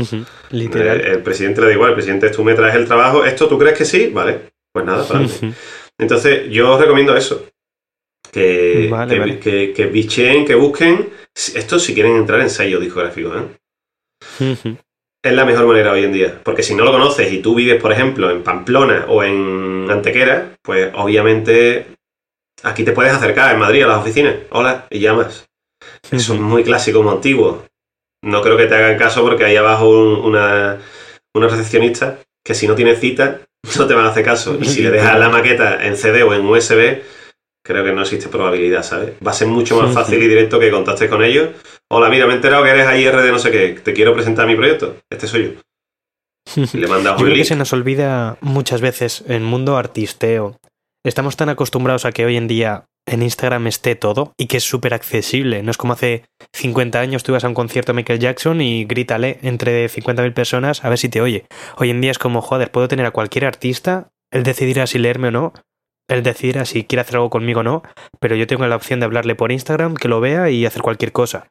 Literal. 0.51 1.01
El 1.01 1.23
presidente 1.23 1.61
le 1.61 1.67
da 1.69 1.73
igual, 1.75 1.91
el 1.91 1.95
presidente 1.97 2.31
tú 2.31 2.45
me 2.45 2.55
traes 2.55 2.75
el 2.77 2.87
trabajo, 2.87 3.25
¿esto 3.25 3.49
tú 3.49 3.59
crees 3.59 3.77
que 3.77 3.85
sí? 3.85 4.11
Vale, 4.13 4.53
pues 4.73 4.87
nada, 4.87 5.07
para 5.07 5.21
adelante. 5.21 5.47
Ujú. 5.47 5.55
Entonces, 5.99 6.51
yo 6.51 6.73
os 6.73 6.81
recomiendo 6.81 7.17
eso. 7.17 7.47
Que, 8.33 8.89
Vale, 8.91 9.13
que, 9.15 9.21
vale. 9.21 9.39
que, 9.39 9.73
que 9.73 9.87
bicheen, 9.87 10.45
que 10.45 10.55
busquen. 10.55 11.11
Esto 11.35 11.79
si 11.79 11.95
quieren 11.95 12.17
entrar 12.17 12.41
en 12.41 12.51
sellos 12.51 12.81
discográficos, 12.81 13.37
¿eh? 14.41 14.77
Es 15.23 15.33
la 15.33 15.45
mejor 15.45 15.67
manera 15.67 15.93
hoy 15.93 16.05
en 16.05 16.13
día. 16.13 16.41
Porque 16.43 16.63
si 16.63 16.75
no 16.75 16.85
lo 16.85 16.93
conoces 16.93 17.33
y 17.33 17.39
tú 17.41 17.55
vives, 17.55 17.81
por 17.81 17.93
ejemplo, 17.93 18.31
en 18.31 18.43
Pamplona 18.43 19.05
o 19.09 19.23
en 19.23 19.87
Antequera, 19.89 20.57
pues 20.63 20.91
obviamente 20.95 21.87
aquí 22.63 22.85
te 22.85 22.93
puedes 22.93 23.13
acercar 23.13 23.53
en 23.53 23.59
Madrid 23.61 23.83
a 23.83 23.87
las 23.89 23.99
oficinas. 23.99 24.37
Hola, 24.51 24.87
y 24.91 25.01
llamas. 25.01 25.47
Eso 26.11 26.35
es 26.35 26.41
muy 26.41 26.63
clásico, 26.65 27.03
muy 27.03 27.13
antiguo. 27.15 27.65
No 28.23 28.41
creo 28.43 28.57
que 28.57 28.67
te 28.67 28.75
hagan 28.75 28.97
caso 28.99 29.23
porque 29.23 29.45
ahí 29.45 29.57
abajo 29.57 29.89
un- 29.91 30.25
una, 30.25 30.81
una 31.35 31.49
recepcionista 31.49 32.21
que 32.45 32.55
si 32.55 32.67
no 32.67 32.75
tiene 32.75 32.97
cita 32.97 33.41
no 33.79 33.87
te 33.87 33.95
van 33.95 34.07
a 34.07 34.11
hacer 34.11 34.25
caso. 34.25 34.57
Y 34.61 34.65
si 34.67 34.83
le 34.83 34.91
dejas 34.91 35.19
la 35.19 35.29
maqueta 35.29 35.85
en 35.87 35.97
CD 35.97 36.23
o 36.23 36.33
en 36.35 36.47
USB, 36.47 37.03
creo 37.65 37.85
que 37.85 37.93
no 37.93 38.03
existe 38.03 38.29
probabilidad, 38.29 38.83
¿sabes? 38.83 39.13
Va 39.27 39.31
a 39.31 39.35
ser 39.35 39.49
mucho 39.49 39.77
más 39.81 39.89
Sí, 39.91 39.95
fácil 39.95 40.19
sí. 40.21 40.25
y 40.25 40.29
directo 40.29 40.59
que 40.59 40.71
contactes 40.71 41.09
con 41.11 41.23
ellos. 41.23 41.51
Hola, 41.91 42.09
mira, 42.09 42.27
me 42.27 42.33
he 42.33 42.37
enterado 42.37 42.63
que 42.65 42.71
eres 42.71 42.87
AIR 42.87 43.17
de 43.23 43.31
no 43.33 43.39
sé 43.39 43.51
qué. 43.51 43.79
Te 43.83 43.93
quiero 43.93 44.15
presentar 44.15 44.47
mi 44.47 44.57
proyecto. 44.57 44.97
Este 45.11 45.27
soy 45.27 45.45
yo. 45.45 45.61
Y 46.75 46.79
le 46.79 46.87
mandas 46.89 47.15
Yo 47.17 47.25
un 47.25 47.31
creo 47.31 47.37
que 47.37 47.45
se 47.45 47.57
nos 47.57 47.73
olvida 47.73 48.37
muchas 48.41 48.81
veces 48.81 49.25
en 49.29 49.43
mundo 49.45 49.77
artisteo. 49.77 50.59
Estamos 51.05 51.37
tan 51.37 51.51
acostumbrados 51.51 52.07
a 52.07 52.13
que 52.13 52.25
hoy 52.25 52.37
en 52.37 52.49
día 52.49 52.87
en 53.07 53.23
Instagram 53.23 53.67
esté 53.67 53.95
todo 53.95 54.33
y 54.39 54.47
que 54.47 54.57
es 54.57 54.65
súper 54.65 54.95
accesible. 54.95 55.63
No 55.63 55.71
es 55.71 55.77
como 55.77 55.93
hace 55.93 56.25
50 56.55 56.99
años 56.99 57.23
tú 57.23 57.33
ibas 57.33 57.45
a 57.45 57.49
un 57.49 57.55
concierto 57.55 57.93
de 57.93 57.97
Michael 57.97 58.21
Jackson 58.21 58.63
y 58.63 58.87
grítale 58.87 59.39
entre 59.43 59.87
50.000 59.91 60.33
personas 60.33 60.83
a 60.83 60.89
ver 60.89 60.97
si 60.97 61.11
te 61.11 61.21
oye. 61.21 61.45
Hoy 61.77 61.91
en 61.91 62.01
día 62.01 62.11
es 62.11 62.19
como, 62.19 62.41
joder, 62.41 62.71
puedo 62.71 62.89
tener 62.89 63.05
a 63.05 63.11
cualquier 63.11 63.45
artista, 63.45 64.09
él 64.33 64.45
decidirá 64.45 64.87
si 64.87 64.99
leerme 64.99 65.29
o 65.29 65.33
no, 65.33 65.53
él 66.09 66.23
decidirá 66.23 66.65
si 66.65 66.85
quiere 66.85 67.03
hacer 67.03 67.17
algo 67.17 67.29
conmigo 67.29 67.61
o 67.61 67.65
no, 67.65 67.83
pero 68.19 68.35
yo 68.35 68.47
tengo 68.47 68.67
la 68.67 68.77
opción 68.77 69.01
de 69.01 69.05
hablarle 69.05 69.35
por 69.35 69.53
Instagram, 69.53 69.97
que 69.97 70.09
lo 70.09 70.21
vea 70.21 70.49
y 70.49 70.65
hacer 70.65 70.81
cualquier 70.81 71.13
cosa. 71.13 71.49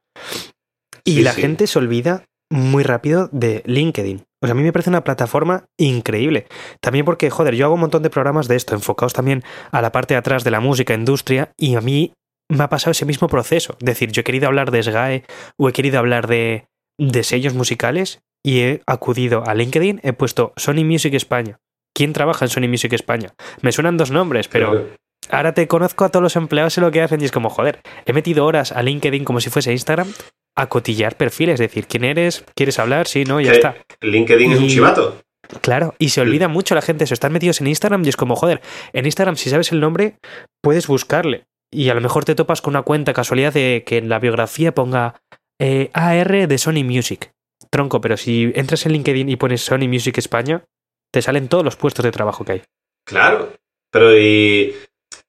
Y 1.03 1.17
Sí, 1.17 1.21
la 1.21 1.33
sí. 1.33 1.41
gente 1.41 1.67
se 1.67 1.77
olvida 1.77 2.25
muy 2.51 2.81
rápido 2.81 3.29
de 3.31 3.61
LinkedIn. 3.65 4.23
O 4.43 4.45
sea, 4.45 4.51
a 4.51 4.55
mí 4.55 4.63
me 4.63 4.73
parece 4.73 4.89
una 4.89 5.05
plataforma 5.05 5.65
increíble. 5.77 6.47
También 6.81 7.05
porque, 7.05 7.29
joder, 7.29 7.55
yo 7.55 7.65
hago 7.65 7.75
un 7.75 7.79
montón 7.79 8.03
de 8.03 8.09
programas 8.09 8.49
de 8.49 8.57
esto, 8.57 8.75
enfocados 8.75 9.13
también 9.13 9.41
a 9.71 9.81
la 9.81 9.93
parte 9.93 10.15
de 10.15 10.17
atrás 10.17 10.43
de 10.43 10.51
la 10.51 10.59
música, 10.59 10.93
industria, 10.93 11.53
y 11.57 11.75
a 11.75 11.81
mí 11.81 12.11
me 12.49 12.65
ha 12.65 12.69
pasado 12.69 12.91
ese 12.91 13.05
mismo 13.05 13.29
proceso. 13.29 13.77
Es 13.79 13.85
decir, 13.85 14.11
yo 14.11 14.19
he 14.19 14.23
querido 14.25 14.47
hablar 14.47 14.69
de 14.71 14.83
SGAE 14.83 15.23
o 15.57 15.69
he 15.69 15.71
querido 15.71 15.97
hablar 15.97 16.27
de, 16.27 16.67
de 16.99 17.23
sellos 17.23 17.53
musicales 17.53 18.19
y 18.45 18.59
he 18.59 18.81
acudido 18.85 19.47
a 19.47 19.53
LinkedIn, 19.53 20.01
he 20.03 20.11
puesto 20.11 20.51
Sony 20.57 20.83
Music 20.83 21.13
España. 21.13 21.59
¿Quién 21.95 22.11
trabaja 22.11 22.43
en 22.43 22.49
Sony 22.49 22.67
Music 22.67 22.91
España? 22.91 23.33
Me 23.61 23.71
suenan 23.71 23.95
dos 23.95 24.11
nombres, 24.11 24.49
pero. 24.49 24.89
Ahora 25.31 25.53
te 25.53 25.67
conozco 25.67 26.05
a 26.05 26.09
todos 26.09 26.23
los 26.23 26.35
empleados 26.35 26.77
en 26.77 26.83
lo 26.83 26.91
que 26.91 27.01
hacen 27.01 27.21
y 27.21 27.25
es 27.25 27.31
como, 27.31 27.49
joder, 27.49 27.81
he 28.05 28.13
metido 28.13 28.45
horas 28.45 28.71
a 28.71 28.81
LinkedIn 28.83 29.23
como 29.25 29.39
si 29.41 29.49
fuese 29.49 29.71
Instagram 29.71 30.11
a 30.55 30.67
cotillar 30.69 31.15
perfiles, 31.17 31.55
es 31.55 31.59
decir, 31.59 31.87
¿quién 31.87 32.03
eres? 32.03 32.43
¿Quieres 32.55 32.77
hablar? 32.79 33.07
Sí, 33.07 33.23
no, 33.25 33.41
ya 33.41 33.51
está. 33.53 33.75
LinkedIn 34.01 34.51
es 34.53 34.59
un 34.59 34.65
Y- 34.65 34.69
chivato. 34.69 35.21
Claro, 35.61 35.93
y 35.99 36.09
se 36.09 36.21
olvida 36.21 36.47
mucho 36.47 36.73
la 36.73 36.81
gente 36.81 37.03
eso, 37.03 37.13
están 37.13 37.33
metidos 37.33 37.59
en 37.61 37.67
Instagram 37.67 38.03
y 38.05 38.09
es 38.09 38.15
como, 38.15 38.35
joder, 38.35 38.61
en 38.93 39.05
Instagram 39.05 39.35
si 39.35 39.49
sabes 39.49 39.71
el 39.71 39.81
nombre 39.81 40.15
puedes 40.63 40.87
buscarle 40.87 41.43
y 41.71 41.89
a 41.89 41.93
lo 41.93 42.01
mejor 42.01 42.23
te 42.25 42.33
topas 42.33 42.61
con 42.61 42.71
una 42.71 42.83
cuenta 42.83 43.13
casualidad 43.13 43.53
de 43.53 43.83
que 43.85 43.97
en 43.97 44.07
la 44.09 44.19
biografía 44.19 44.73
ponga 44.73 45.21
eh, 45.59 45.89
AR 45.93 46.47
de 46.47 46.57
Sony 46.57 46.83
Music. 46.83 47.31
Tronco, 47.69 47.99
pero 48.01 48.15
si 48.17 48.51
entras 48.55 48.85
en 48.85 48.93
LinkedIn 48.93 49.29
y 49.29 49.35
pones 49.35 49.61
Sony 49.65 49.87
Music 49.87 50.17
España, 50.17 50.63
te 51.11 51.21
salen 51.21 51.47
todos 51.49 51.63
los 51.65 51.75
puestos 51.75 52.03
de 52.05 52.11
trabajo 52.11 52.45
que 52.45 52.51
hay. 52.53 52.61
Claro, 53.05 53.53
pero 53.91 54.17
y 54.17 54.73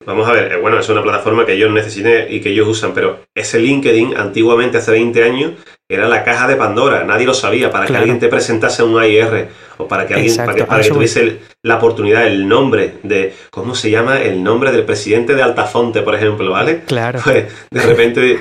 Vamos 0.07 0.28
a 0.28 0.33
ver, 0.33 0.52
eh, 0.52 0.57
bueno, 0.57 0.78
es 0.78 0.88
una 0.88 1.02
plataforma 1.02 1.46
que 1.46 1.52
ellos 1.52 1.70
necesitan 1.70 2.26
y 2.28 2.40
que 2.40 2.50
ellos 2.50 2.68
usan, 2.68 2.92
pero 2.92 3.20
ese 3.35 3.59
LinkedIn 3.59 4.16
antiguamente, 4.16 4.78
hace 4.78 4.90
20 4.90 5.22
años, 5.22 5.52
era 5.88 6.09
la 6.09 6.24
caja 6.24 6.48
de 6.48 6.57
Pandora, 6.57 7.04
nadie 7.04 7.26
lo 7.26 7.35
sabía, 7.35 7.70
para 7.70 7.87
que 7.87 7.96
alguien 7.96 8.18
te 8.18 8.28
presentase 8.28 8.83
un 8.83 8.98
AIR 8.98 9.48
o 9.78 9.87
para 9.87 10.07
que 10.07 10.14
alguien, 10.14 10.37
para 10.37 10.54
que, 10.54 10.88
tuviese 10.88 11.40
la 11.62 11.76
oportunidad, 11.76 12.26
el 12.26 12.48
nombre 12.48 12.94
de, 13.02 13.35
¿cómo 13.50 13.74
se 13.74 13.90
llama? 13.90 14.20
El 14.20 14.42
nombre 14.42 14.72
del 14.72 14.85
presidente 14.85 15.35
de 15.35 15.42
Altafonte, 15.42 16.02
por 16.02 16.14
ejemplo, 16.14 16.50
¿vale? 16.50 16.83
Claro. 16.87 17.20
Pues 17.22 17.46
de 17.70 17.83
repente 17.83 18.40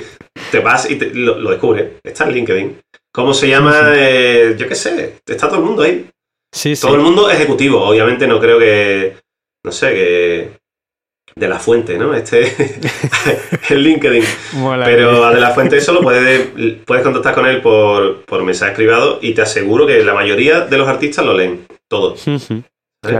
te 0.50 0.60
vas 0.60 0.90
y 0.90 0.98
lo, 0.98 1.50
descubres, 1.50 1.92
está 2.02 2.24
en 2.24 2.32
LinkedIn. 2.32 2.80
¿Cómo 3.12 3.32
se 3.32 3.48
llama? 3.48 3.92
Eh, 3.94 4.56
yo 4.58 4.66
qué 4.66 4.74
sé, 4.74 5.20
está 5.24 5.48
todo 5.48 5.58
el 5.58 5.64
mundo 5.64 5.82
ahí. 5.82 6.06
Sí, 6.52 6.74
todo 6.80 6.94
el 6.94 7.02
mundo 7.02 7.30
ejecutivo, 7.30 7.82
obviamente 7.82 8.26
no 8.26 8.40
creo 8.40 8.58
que, 8.58 9.16
no 9.64 9.72
sé, 9.72 9.92
que 9.92 10.50
de 11.36 11.48
la 11.48 11.58
fuente, 11.58 11.98
¿no? 11.98 12.14
Este 12.14 12.52
el 13.70 13.82
LinkedIn. 13.82 14.24
Pero 14.84 15.24
a 15.24 15.34
de 15.34 15.40
la 15.40 15.50
fuente 15.50 15.80
solo 15.80 16.00
puedes, 16.00 16.82
puedes 16.84 17.02
contactar 17.02 17.34
con 17.34 17.46
él 17.46 17.60
por, 17.60 18.24
por 18.24 18.42
mensaje 18.44 18.74
privado 18.74 19.18
y 19.20 19.34
te 19.34 19.42
aseguro 19.42 19.86
que 19.86 20.04
la 20.04 20.14
mayoría 20.14 20.60
de 20.60 20.78
los 20.78 20.88
artistas 20.88 21.24
lo 21.24 21.34
leen, 21.34 21.66
todos. 21.88 22.24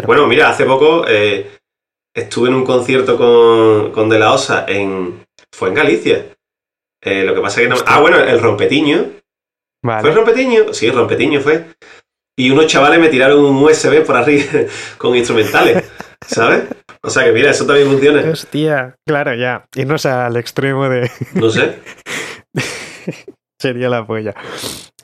Bueno, 0.07 0.27
mira, 0.27 0.49
hace 0.49 0.65
poco 0.65 1.05
eh, 1.07 1.59
estuve 2.15 2.49
en 2.49 2.55
un 2.55 2.65
concierto 2.65 3.19
con, 3.19 3.93
con 3.93 4.09
De 4.09 4.19
La 4.19 4.33
Osa 4.33 4.65
en. 4.67 5.25
Fue 5.53 5.69
en 5.69 5.75
Galicia. 5.75 6.27
Eh, 7.03 7.23
lo 7.25 7.35
que 7.35 7.41
pasa 7.43 7.61
es 7.61 7.69
que 7.69 7.75
no. 7.75 7.81
Ah, 7.87 8.01
bueno, 8.01 8.19
el 8.19 8.41
rompetiño. 8.41 9.11
¿Fue 9.83 10.09
el 10.09 10.15
rompetiño? 10.15 10.73
Sí, 10.73 10.87
el 10.87 10.95
rompetiño 10.95 11.41
fue. 11.41 11.67
Y 12.37 12.51
unos 12.51 12.67
chavales 12.67 12.99
me 12.99 13.09
tiraron 13.09 13.45
un 13.45 13.63
USB 13.63 14.03
por 14.05 14.17
arriba 14.17 14.45
con 14.99 15.15
instrumentales. 15.15 15.85
¿Sabes? 16.27 16.65
O 17.03 17.11
sea 17.11 17.25
que 17.25 17.33
mira, 17.33 17.51
eso 17.51 17.67
también 17.67 17.89
funciona. 17.89 18.21
Hostia, 18.31 18.97
claro, 19.07 19.35
ya. 19.35 19.67
Irnos 19.75 20.07
al 20.07 20.37
extremo 20.37 20.89
de. 20.89 21.11
No 21.35 21.51
sé. 21.51 21.79
Sería 23.59 23.89
la 23.89 24.07
polla. 24.07 24.35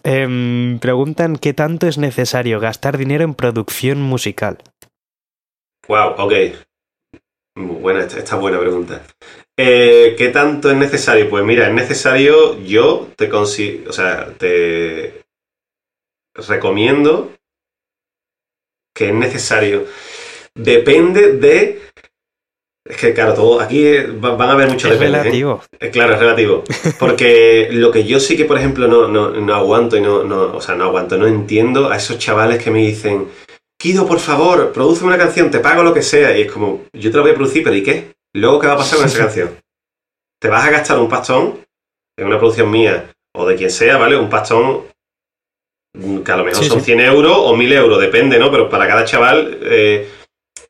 Em, 0.02 0.78
preguntan 0.78 1.36
qué 1.36 1.52
tanto 1.52 1.86
es 1.86 1.98
necesario 1.98 2.60
gastar 2.60 2.96
dinero 2.96 3.24
en 3.24 3.34
producción 3.34 4.00
musical. 4.00 4.58
Wow, 5.88 6.14
ok. 6.18 6.32
Buena, 7.56 8.04
esta, 8.04 8.36
buena 8.36 8.58
pregunta. 8.58 9.02
Eh, 9.58 10.14
¿Qué 10.16 10.28
tanto 10.28 10.70
es 10.70 10.76
necesario? 10.76 11.28
Pues 11.28 11.44
mira, 11.44 11.68
es 11.68 11.74
necesario, 11.74 12.58
yo 12.60 13.08
te 13.16 13.28
consigo, 13.28 13.90
o 13.90 13.92
sea, 13.92 14.32
te 14.38 15.22
recomiendo 16.48 17.32
que 18.94 19.08
es 19.08 19.14
necesario 19.14 19.86
depende 20.56 21.32
de. 21.32 21.80
Es 22.84 22.96
que, 22.96 23.12
claro, 23.12 23.34
todo 23.34 23.60
aquí 23.60 23.84
van 24.20 24.40
a 24.40 24.52
haber 24.52 24.68
muchos 24.68 24.90
es 24.90 24.98
relativo. 24.98 25.62
¿eh? 25.78 25.90
Claro, 25.90 26.14
es 26.14 26.18
relativo. 26.18 26.64
Porque 26.98 27.68
lo 27.70 27.90
que 27.90 28.04
yo 28.04 28.18
sí 28.18 28.36
que, 28.36 28.46
por 28.46 28.58
ejemplo, 28.58 28.88
no, 28.88 29.06
no, 29.06 29.54
aguanto 29.54 29.96
y 29.96 30.00
no, 30.00 30.24
no, 30.24 30.56
o 30.56 30.60
sea, 30.60 30.74
no 30.74 30.84
aguanto, 30.84 31.16
no 31.16 31.26
entiendo 31.26 31.90
a 31.90 31.96
esos 31.96 32.18
chavales 32.18 32.62
que 32.62 32.70
me 32.70 32.80
dicen, 32.80 33.28
Kido, 33.80 34.06
por 34.06 34.18
favor, 34.18 34.72
produce 34.72 35.04
una 35.04 35.18
canción, 35.18 35.50
te 35.50 35.60
pago 35.60 35.82
lo 35.82 35.94
que 35.94 36.02
sea. 36.02 36.36
Y 36.36 36.42
es 36.42 36.52
como, 36.52 36.84
yo 36.92 37.10
te 37.10 37.16
la 37.16 37.22
voy 37.22 37.32
a 37.32 37.34
producir, 37.34 37.62
pero 37.62 37.76
¿y 37.76 37.82
qué? 37.82 38.12
Luego, 38.34 38.58
¿qué 38.60 38.66
va 38.66 38.74
a 38.74 38.78
pasar 38.78 38.98
con 38.98 39.06
esa 39.06 39.18
canción? 39.24 39.56
Te 40.40 40.48
vas 40.48 40.64
a 40.66 40.70
gastar 40.70 40.98
un 40.98 41.08
pastón 41.08 41.60
en 42.18 42.26
una 42.26 42.38
producción 42.38 42.70
mía 42.70 43.10
o 43.34 43.46
de 43.46 43.56
quien 43.56 43.70
sea, 43.70 43.98
¿vale? 43.98 44.16
Un 44.16 44.30
pastón 44.30 44.84
que 46.24 46.32
a 46.32 46.36
lo 46.36 46.44
mejor 46.44 46.64
son 46.64 46.80
100 46.80 47.00
euros 47.00 47.36
o 47.36 47.56
1000 47.56 47.72
euros, 47.72 48.00
depende, 48.00 48.38
¿no? 48.38 48.50
Pero 48.50 48.68
para 48.68 48.86
cada 48.86 49.04
chaval 49.04 49.58
eh, 49.62 50.08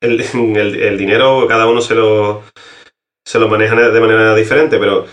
el, 0.00 0.20
el, 0.76 0.98
dinero 0.98 1.46
cada 1.46 1.66
uno 1.66 1.80
se 1.80 1.94
lo, 1.94 2.42
se 3.24 3.38
lo 3.38 3.48
maneja 3.48 3.74
de 3.74 4.00
manera 4.00 4.34
diferente, 4.34 4.78
pero 4.78 5.06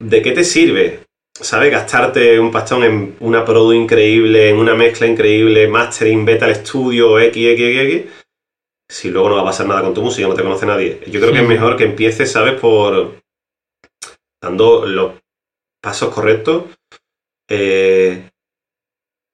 ¿de 0.00 0.22
qué 0.22 0.32
te 0.32 0.44
sirve? 0.44 1.00
¿Sabes? 1.34 1.72
Gastarte 1.72 2.38
un 2.38 2.52
pastón 2.52 2.84
en 2.84 3.16
una 3.20 3.44
produ 3.44 3.72
increíble, 3.72 4.50
en 4.50 4.56
una 4.56 4.74
mezcla 4.74 5.06
increíble, 5.06 5.66
mastering, 5.66 6.24
beta 6.24 6.44
al 6.44 6.52
estudio, 6.52 7.18
X, 7.18 7.46
X, 7.52 7.66
X, 7.66 7.80
X, 7.80 8.12
si 8.88 9.10
luego 9.10 9.28
no 9.28 9.36
va 9.36 9.42
a 9.42 9.46
pasar 9.46 9.66
nada 9.66 9.82
con 9.82 9.94
tu 9.94 10.02
música, 10.02 10.28
no 10.28 10.34
te 10.34 10.42
conoce 10.42 10.66
nadie. 10.66 11.00
Yo 11.06 11.20
creo 11.20 11.32
que 11.32 11.40
es 11.40 11.48
mejor 11.48 11.76
que 11.76 11.84
empieces, 11.84 12.30
¿sabes? 12.30 12.60
Por 12.60 13.20
dando 14.40 14.86
los 14.86 15.14
pasos 15.82 16.14
correctos. 16.14 16.64
Eh, 17.48 18.30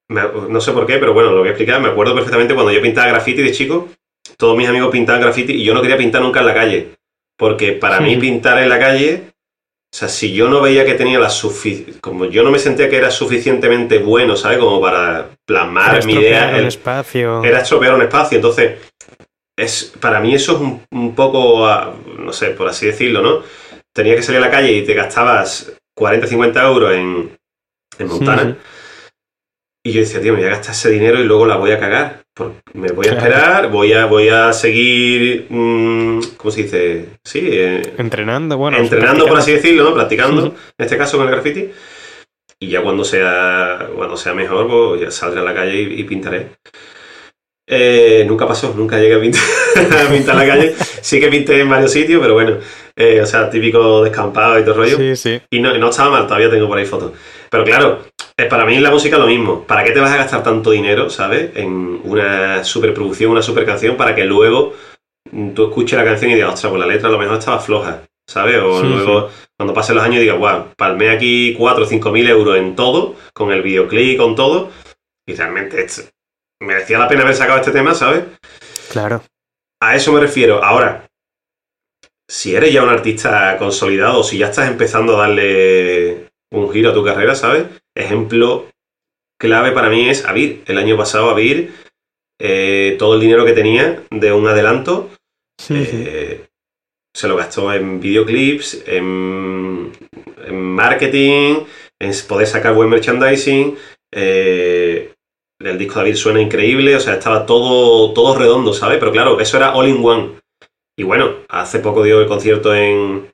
no 0.09 0.59
sé 0.59 0.71
por 0.71 0.85
qué, 0.85 0.97
pero 0.97 1.13
bueno, 1.13 1.31
lo 1.31 1.39
voy 1.39 1.49
a 1.49 1.51
explicar. 1.51 1.81
Me 1.81 1.89
acuerdo 1.89 2.15
perfectamente 2.15 2.53
cuando 2.53 2.71
yo 2.71 2.81
pintaba 2.81 3.09
graffiti 3.09 3.41
de 3.41 3.51
chico, 3.51 3.89
todos 4.37 4.57
mis 4.57 4.67
amigos 4.67 4.91
pintaban 4.91 5.21
graffiti 5.21 5.53
y 5.53 5.63
yo 5.63 5.73
no 5.73 5.81
quería 5.81 5.97
pintar 5.97 6.21
nunca 6.21 6.39
en 6.39 6.45
la 6.45 6.53
calle. 6.53 6.95
Porque 7.37 7.73
para 7.73 7.99
mí 7.99 8.15
pintar 8.19 8.59
en 8.59 8.69
la 8.69 8.79
calle, 8.79 9.31
o 9.93 9.97
sea, 9.97 10.07
si 10.07 10.33
yo 10.33 10.47
no 10.47 10.61
veía 10.61 10.85
que 10.85 10.93
tenía 10.93 11.19
la 11.19 11.29
suficiente, 11.29 11.99
como 11.99 12.25
yo 12.25 12.43
no 12.43 12.51
me 12.51 12.59
sentía 12.59 12.89
que 12.89 12.97
era 12.97 13.11
suficientemente 13.11 13.99
bueno, 13.99 14.37
¿sabes? 14.37 14.57
Como 14.57 14.79
para 14.79 15.29
plasmar 15.45 16.05
mi 16.05 16.13
idea. 16.13 16.57
El 16.57 16.67
espacio. 16.67 17.43
Era 17.43 17.61
estropear 17.61 17.93
un 17.93 18.01
espacio. 18.01 18.37
Entonces, 18.37 18.79
es, 19.57 19.93
para 19.99 20.19
mí 20.19 20.33
eso 20.33 20.53
es 20.53 20.81
un, 20.91 21.13
poco, 21.13 21.67
ah, 21.67 21.93
no 22.17 22.31
sé, 22.31 22.51
por 22.51 22.69
así 22.69 22.85
decirlo, 22.85 23.21
¿no? 23.21 23.43
Tenía 23.93 24.15
que 24.15 24.23
salir 24.23 24.37
a 24.41 24.45
la 24.45 24.51
calle 24.51 24.71
y 24.71 24.85
te 24.85 24.93
gastabas 24.93 25.73
40, 25.95 26.25
50 26.25 26.63
euros 26.63 26.93
en, 26.93 27.37
en 27.99 28.07
Montana. 28.07 28.57
Y 29.83 29.91
yo 29.91 29.99
decía, 29.99 30.21
tío, 30.21 30.33
me 30.33 30.39
voy 30.39 30.47
a 30.47 30.51
gastar 30.51 30.73
ese 30.73 30.89
dinero 30.89 31.19
y 31.19 31.25
luego 31.25 31.45
la 31.45 31.57
voy 31.57 31.71
a 31.71 31.79
cagar. 31.79 32.20
Me 32.73 32.91
voy 32.91 33.07
a 33.07 33.13
esperar, 33.13 33.69
voy 33.69 33.93
a, 33.93 34.05
voy 34.05 34.29
a 34.29 34.53
seguir, 34.53 35.47
mm, 35.49 36.19
¿cómo 36.37 36.51
se 36.51 36.63
dice? 36.63 37.05
Sí. 37.23 37.39
Eh, 37.43 37.93
entrenando, 37.97 38.57
bueno. 38.57 38.77
Entrenando, 38.77 39.25
por 39.25 39.37
así 39.37 39.51
decirlo, 39.53 39.83
¿no? 39.83 39.93
Practicando, 39.93 40.45
en 40.45 40.53
este 40.77 40.97
caso 40.97 41.17
con 41.17 41.27
el 41.27 41.33
graffiti. 41.33 41.69
Y 42.59 42.67
ya 42.67 42.81
cuando 42.81 43.03
sea, 43.03 43.89
cuando 43.95 44.15
sea 44.15 44.33
mejor, 44.33 44.67
pues 44.67 45.01
ya 45.01 45.11
saldré 45.11 45.41
a 45.41 45.43
la 45.43 45.53
calle 45.53 45.81
y, 45.81 46.03
pintaré. 46.03 46.49
Eh, 47.67 48.23
nunca 48.27 48.47
pasó, 48.47 48.73
nunca 48.75 48.99
llegué 48.99 49.15
a 49.15 49.21
pintar, 49.21 49.41
a 50.07 50.09
pintar 50.09 50.35
la 50.35 50.47
calle. 50.47 50.75
Sí 51.01 51.19
que 51.19 51.27
pinté 51.29 51.59
en 51.59 51.69
varios 51.69 51.91
sitios, 51.91 52.21
pero 52.21 52.35
bueno, 52.35 52.57
eh, 52.95 53.19
o 53.21 53.25
sea, 53.25 53.49
típico 53.49 54.03
descampado 54.03 54.59
y 54.59 54.61
todo 54.61 54.73
el 54.73 54.77
rollo. 54.77 54.97
Sí, 54.97 55.15
sí. 55.15 55.41
Y 55.49 55.59
no, 55.59 55.75
no 55.77 55.89
estaba 55.89 56.11
mal, 56.11 56.27
todavía 56.27 56.51
tengo 56.51 56.67
por 56.67 56.77
ahí 56.77 56.85
fotos. 56.85 57.13
Pero 57.49 57.63
claro, 57.63 58.03
para 58.35 58.65
mí 58.65 58.75
en 58.75 58.83
la 58.83 58.91
música 58.91 59.17
lo 59.17 59.27
mismo. 59.27 59.63
¿Para 59.63 59.83
qué 59.83 59.91
te 59.91 59.99
vas 59.99 60.11
a 60.11 60.17
gastar 60.17 60.43
tanto 60.43 60.71
dinero, 60.71 61.09
¿sabes? 61.09 61.51
En 61.55 62.01
una 62.03 62.63
superproducción, 62.63 63.31
una 63.31 63.41
super 63.41 63.65
canción, 63.65 63.97
para 63.97 64.15
que 64.15 64.25
luego 64.25 64.73
tú 65.55 65.67
escuches 65.67 65.97
la 65.97 66.05
canción 66.05 66.31
y 66.31 66.35
digas, 66.35 66.53
ostras, 66.53 66.71
pues 66.71 66.79
la 66.79 66.87
letra 66.87 67.09
a 67.09 67.11
lo 67.11 67.19
mejor 67.19 67.37
estaba 67.37 67.59
floja, 67.59 68.03
¿sabes? 68.27 68.57
O 68.57 68.81
luego, 68.83 69.29
cuando 69.57 69.73
pasen 69.73 69.95
los 69.95 70.03
años, 70.03 70.21
digas, 70.21 70.37
wow, 70.37 70.73
palmé 70.75 71.09
aquí 71.09 71.55
4 71.57 71.83
o 71.83 71.87
5 71.87 72.11
mil 72.11 72.27
euros 72.27 72.57
en 72.57 72.75
todo, 72.75 73.15
con 73.33 73.51
el 73.51 73.61
videoclip, 73.61 74.17
con 74.17 74.35
todo, 74.35 74.71
y 75.27 75.35
realmente 75.35 75.85
merecía 76.61 76.99
la 76.99 77.07
pena 77.07 77.23
haber 77.23 77.35
sacado 77.35 77.59
este 77.59 77.71
tema, 77.71 77.93
¿sabes? 77.93 78.23
Claro. 78.91 79.21
A 79.81 79.95
eso 79.95 80.11
me 80.11 80.19
refiero. 80.19 80.63
Ahora, 80.63 81.07
si 82.29 82.55
eres 82.55 82.71
ya 82.71 82.83
un 82.83 82.89
artista 82.89 83.57
consolidado, 83.57 84.23
si 84.23 84.37
ya 84.37 84.47
estás 84.47 84.69
empezando 84.69 85.15
a 85.15 85.27
darle 85.27 86.29
un 86.51 86.71
giro 86.71 86.91
a 86.91 86.93
tu 86.93 87.03
carrera, 87.03 87.35
¿sabes? 87.35 87.65
Ejemplo 87.95 88.67
clave 89.41 89.71
para 89.71 89.89
mí 89.89 90.07
es 90.07 90.25
Avir. 90.25 90.63
El 90.67 90.77
año 90.77 90.95
pasado 90.95 91.29
Avir, 91.29 91.73
eh, 92.39 92.95
todo 92.99 93.15
el 93.15 93.21
dinero 93.21 93.43
que 93.45 93.53
tenía 93.53 94.03
de 94.11 94.31
un 94.31 94.47
adelanto, 94.47 95.09
eh, 95.69 96.45
se 97.13 97.27
lo 97.27 97.35
gastó 97.35 97.73
en 97.73 97.99
videoclips, 97.99 98.83
en, 98.85 99.91
marketing, 100.51 101.65
en 101.99 102.11
poder 102.27 102.47
sacar 102.47 102.73
buen 102.73 102.89
merchandising. 102.89 103.75
Eh, 104.13 105.13
el 105.59 105.77
disco 105.77 105.95
de 105.95 106.01
Avir 106.01 106.17
suena 106.17 106.41
increíble, 106.41 106.95
o 106.95 106.99
sea, 106.99 107.13
estaba 107.15 107.45
todo, 107.45 108.13
todo 108.13 108.37
redondo, 108.37 108.73
¿sabes? 108.73 108.99
Pero 108.99 109.11
claro, 109.11 109.39
eso 109.39 109.57
era 109.57 109.73
all 109.73 109.89
in 109.89 110.03
one. 110.03 110.39
Y 110.97 111.03
bueno, 111.03 111.37
hace 111.49 111.79
poco 111.79 112.03
dio 112.03 112.21
el 112.21 112.27
concierto 112.27 112.75
en, 112.75 113.31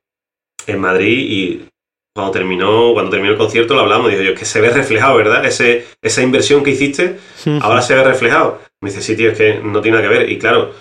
en 0.68 0.80
Madrid 0.80 1.18
y 1.30 1.70
cuando 2.18 2.32
terminó, 2.32 2.94
cuando 2.94 3.12
terminó 3.12 3.34
el 3.34 3.38
concierto 3.38 3.76
lo 3.76 3.82
hablamos, 3.82 4.10
digo 4.10 4.24
yo, 4.24 4.32
es 4.32 4.40
que 4.40 4.46
se 4.46 4.60
ve 4.60 4.72
reflejado, 4.72 5.18
¿verdad? 5.18 5.46
Ese, 5.46 5.86
esa 6.02 6.24
inversión 6.24 6.64
que 6.64 6.72
hiciste, 6.72 7.20
ahora 7.62 7.84
se 7.84 7.94
ve 7.94 8.04
reflejado. 8.04 8.60
Me 8.82 8.90
dice, 8.90 9.04
sí, 9.04 9.16
tío, 9.16 9.30
es 9.30 9.38
que 9.38 9.60
no 9.64 9.82
tiene 9.82 10.00
nada 10.00 10.10
que 10.10 10.18
ver. 10.18 10.32
Y 10.32 10.40
claro, 10.40 10.74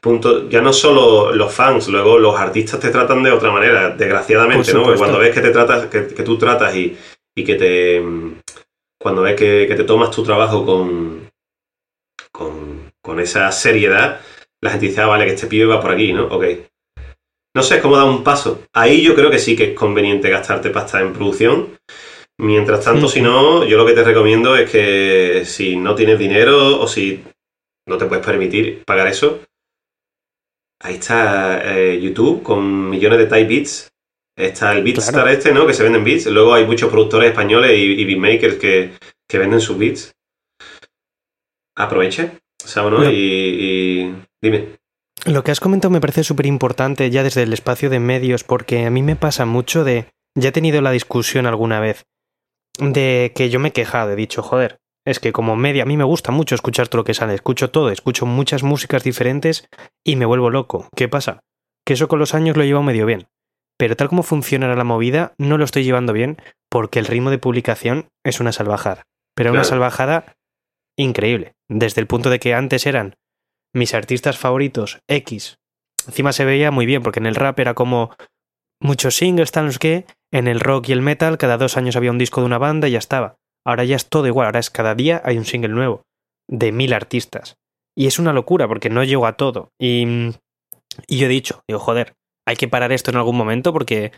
punto, 0.00 0.48
ya 0.48 0.60
no 0.60 0.72
solo 0.72 1.32
los 1.32 1.54
fans, 1.54 1.86
luego 1.86 2.18
los 2.18 2.36
artistas 2.36 2.80
te 2.80 2.90
tratan 2.90 3.22
de 3.22 3.30
otra 3.30 3.52
manera, 3.52 3.90
desgraciadamente, 3.90 4.74
¿no? 4.74 4.82
Porque 4.82 4.98
cuando 4.98 5.20
ves 5.20 5.32
que 5.32 5.42
te 5.42 5.50
tratas, 5.50 5.86
que, 5.86 6.00
tú 6.00 6.36
tratas 6.36 6.74
y, 6.74 6.96
y, 7.36 7.44
que 7.44 7.54
te. 7.54 8.02
Cuando 9.00 9.22
ves 9.22 9.36
que, 9.36 9.64
que, 9.68 9.76
te 9.76 9.84
tomas 9.84 10.10
tu 10.10 10.24
trabajo 10.24 10.66
con, 10.66 11.30
con, 12.32 12.90
con 13.00 13.20
esa 13.20 13.52
seriedad, 13.52 14.20
la 14.60 14.70
gente 14.70 14.86
dice, 14.86 15.02
ah, 15.02 15.06
vale, 15.06 15.24
que 15.24 15.34
este 15.34 15.46
pibe 15.46 15.66
va 15.66 15.80
por 15.80 15.92
aquí, 15.92 16.12
¿no? 16.12 16.26
Ok. 16.26 16.44
No 17.54 17.62
sé, 17.62 17.76
es 17.76 17.82
como 17.82 17.96
dar 17.96 18.06
un 18.06 18.22
paso. 18.22 18.62
Ahí 18.72 19.02
yo 19.02 19.14
creo 19.14 19.30
que 19.30 19.38
sí 19.38 19.56
que 19.56 19.70
es 19.70 19.74
conveniente 19.74 20.30
gastarte 20.30 20.70
pasta 20.70 21.00
en 21.00 21.12
producción. 21.12 21.78
Mientras 22.40 22.84
tanto, 22.84 23.08
si 23.08 23.20
no, 23.20 23.64
yo 23.64 23.76
lo 23.76 23.84
que 23.84 23.94
te 23.94 24.04
recomiendo 24.04 24.56
es 24.56 24.70
que 24.70 25.42
si 25.44 25.76
no 25.76 25.96
tienes 25.96 26.20
dinero 26.20 26.80
o 26.80 26.86
si 26.86 27.24
no 27.86 27.98
te 27.98 28.06
puedes 28.06 28.24
permitir 28.24 28.84
pagar 28.84 29.08
eso, 29.08 29.40
ahí 30.80 30.94
está 30.94 31.76
eh, 31.76 32.00
YouTube 32.00 32.44
con 32.44 32.90
millones 32.90 33.18
de 33.18 33.26
type 33.26 33.48
beats. 33.48 33.92
Está 34.36 34.70
el 34.70 34.84
Beatstar 34.84 35.28
este, 35.30 35.52
¿no? 35.52 35.66
Que 35.66 35.74
se 35.74 35.82
venden 35.82 36.04
beats. 36.04 36.26
Luego 36.26 36.54
hay 36.54 36.64
muchos 36.64 36.88
productores 36.92 37.30
españoles 37.30 37.72
y, 37.76 38.04
beatmakers 38.04 38.54
que, 38.54 38.92
venden 39.32 39.60
sus 39.60 39.76
beats. 39.76 40.14
Aproveche, 41.74 42.38
¿sabes? 42.56 42.92
No? 42.92 43.10
y 43.10 44.14
dime. 44.40 44.77
Lo 45.28 45.44
que 45.44 45.50
has 45.50 45.60
comentado 45.60 45.90
me 45.90 46.00
parece 46.00 46.24
súper 46.24 46.46
importante 46.46 47.10
ya 47.10 47.22
desde 47.22 47.42
el 47.42 47.52
espacio 47.52 47.90
de 47.90 48.00
medios, 48.00 48.44
porque 48.44 48.86
a 48.86 48.90
mí 48.90 49.02
me 49.02 49.14
pasa 49.14 49.44
mucho 49.44 49.84
de. 49.84 50.06
Ya 50.34 50.48
he 50.48 50.52
tenido 50.52 50.80
la 50.80 50.90
discusión 50.90 51.44
alguna 51.44 51.80
vez 51.80 52.06
de 52.78 53.32
que 53.34 53.50
yo 53.50 53.60
me 53.60 53.68
he 53.68 53.72
quejado, 53.72 54.12
he 54.12 54.16
dicho, 54.16 54.42
joder, 54.42 54.78
es 55.04 55.20
que 55.20 55.32
como 55.32 55.54
media 55.54 55.82
a 55.82 55.86
mí 55.86 55.96
me 55.98 56.04
gusta 56.04 56.32
mucho 56.32 56.54
escuchar 56.54 56.88
todo 56.88 57.00
lo 57.00 57.04
que 57.04 57.12
sale, 57.12 57.34
escucho 57.34 57.70
todo, 57.70 57.90
escucho 57.90 58.24
muchas 58.24 58.62
músicas 58.62 59.04
diferentes 59.04 59.68
y 60.02 60.16
me 60.16 60.24
vuelvo 60.24 60.48
loco. 60.48 60.88
¿Qué 60.96 61.08
pasa? 61.08 61.40
Que 61.84 61.94
eso 61.94 62.08
con 62.08 62.20
los 62.20 62.34
años 62.34 62.56
lo 62.56 62.64
llevo 62.64 62.82
medio 62.82 63.04
bien. 63.04 63.26
Pero 63.76 63.96
tal 63.96 64.08
como 64.08 64.22
funciona 64.22 64.74
la 64.74 64.84
movida, 64.84 65.34
no 65.36 65.58
lo 65.58 65.64
estoy 65.64 65.84
llevando 65.84 66.12
bien 66.12 66.38
porque 66.70 67.00
el 67.00 67.06
ritmo 67.06 67.30
de 67.30 67.38
publicación 67.38 68.08
es 68.24 68.40
una 68.40 68.52
salvajada. 68.52 69.02
Pero 69.34 69.52
una 69.52 69.64
salvajada 69.64 70.36
increíble. 70.96 71.52
Desde 71.68 72.00
el 72.00 72.06
punto 72.06 72.30
de 72.30 72.38
que 72.38 72.54
antes 72.54 72.86
eran 72.86 73.14
mis 73.74 73.94
artistas 73.94 74.38
favoritos, 74.38 75.00
X. 75.08 75.58
Encima 76.06 76.32
se 76.32 76.44
veía 76.44 76.70
muy 76.70 76.86
bien, 76.86 77.02
porque 77.02 77.20
en 77.20 77.26
el 77.26 77.34
rap 77.34 77.58
era 77.60 77.74
como 77.74 78.14
muchos 78.80 79.16
singles, 79.16 79.52
tal, 79.52 79.66
los 79.66 79.78
que, 79.78 80.06
en 80.32 80.48
el 80.48 80.60
rock 80.60 80.88
y 80.88 80.92
el 80.92 81.02
metal, 81.02 81.38
cada 81.38 81.58
dos 81.58 81.76
años 81.76 81.96
había 81.96 82.10
un 82.10 82.18
disco 82.18 82.40
de 82.40 82.46
una 82.46 82.58
banda 82.58 82.88
y 82.88 82.92
ya 82.92 82.98
estaba. 82.98 83.36
Ahora 83.66 83.84
ya 83.84 83.96
es 83.96 84.08
todo 84.08 84.26
igual, 84.26 84.46
ahora 84.46 84.60
es 84.60 84.70
cada 84.70 84.94
día 84.94 85.20
hay 85.24 85.36
un 85.36 85.44
single 85.44 85.70
nuevo, 85.70 86.02
de 86.48 86.72
mil 86.72 86.92
artistas. 86.92 87.56
Y 87.96 88.06
es 88.06 88.18
una 88.18 88.32
locura, 88.32 88.68
porque 88.68 88.90
no 88.90 89.04
llego 89.04 89.26
a 89.26 89.36
todo. 89.36 89.70
Y, 89.78 90.06
y 91.06 91.18
yo 91.18 91.26
he 91.26 91.28
dicho, 91.28 91.62
digo, 91.68 91.80
joder, 91.80 92.14
hay 92.46 92.56
que 92.56 92.68
parar 92.68 92.92
esto 92.92 93.10
en 93.10 93.16
algún 93.16 93.36
momento 93.36 93.72
porque... 93.72 94.12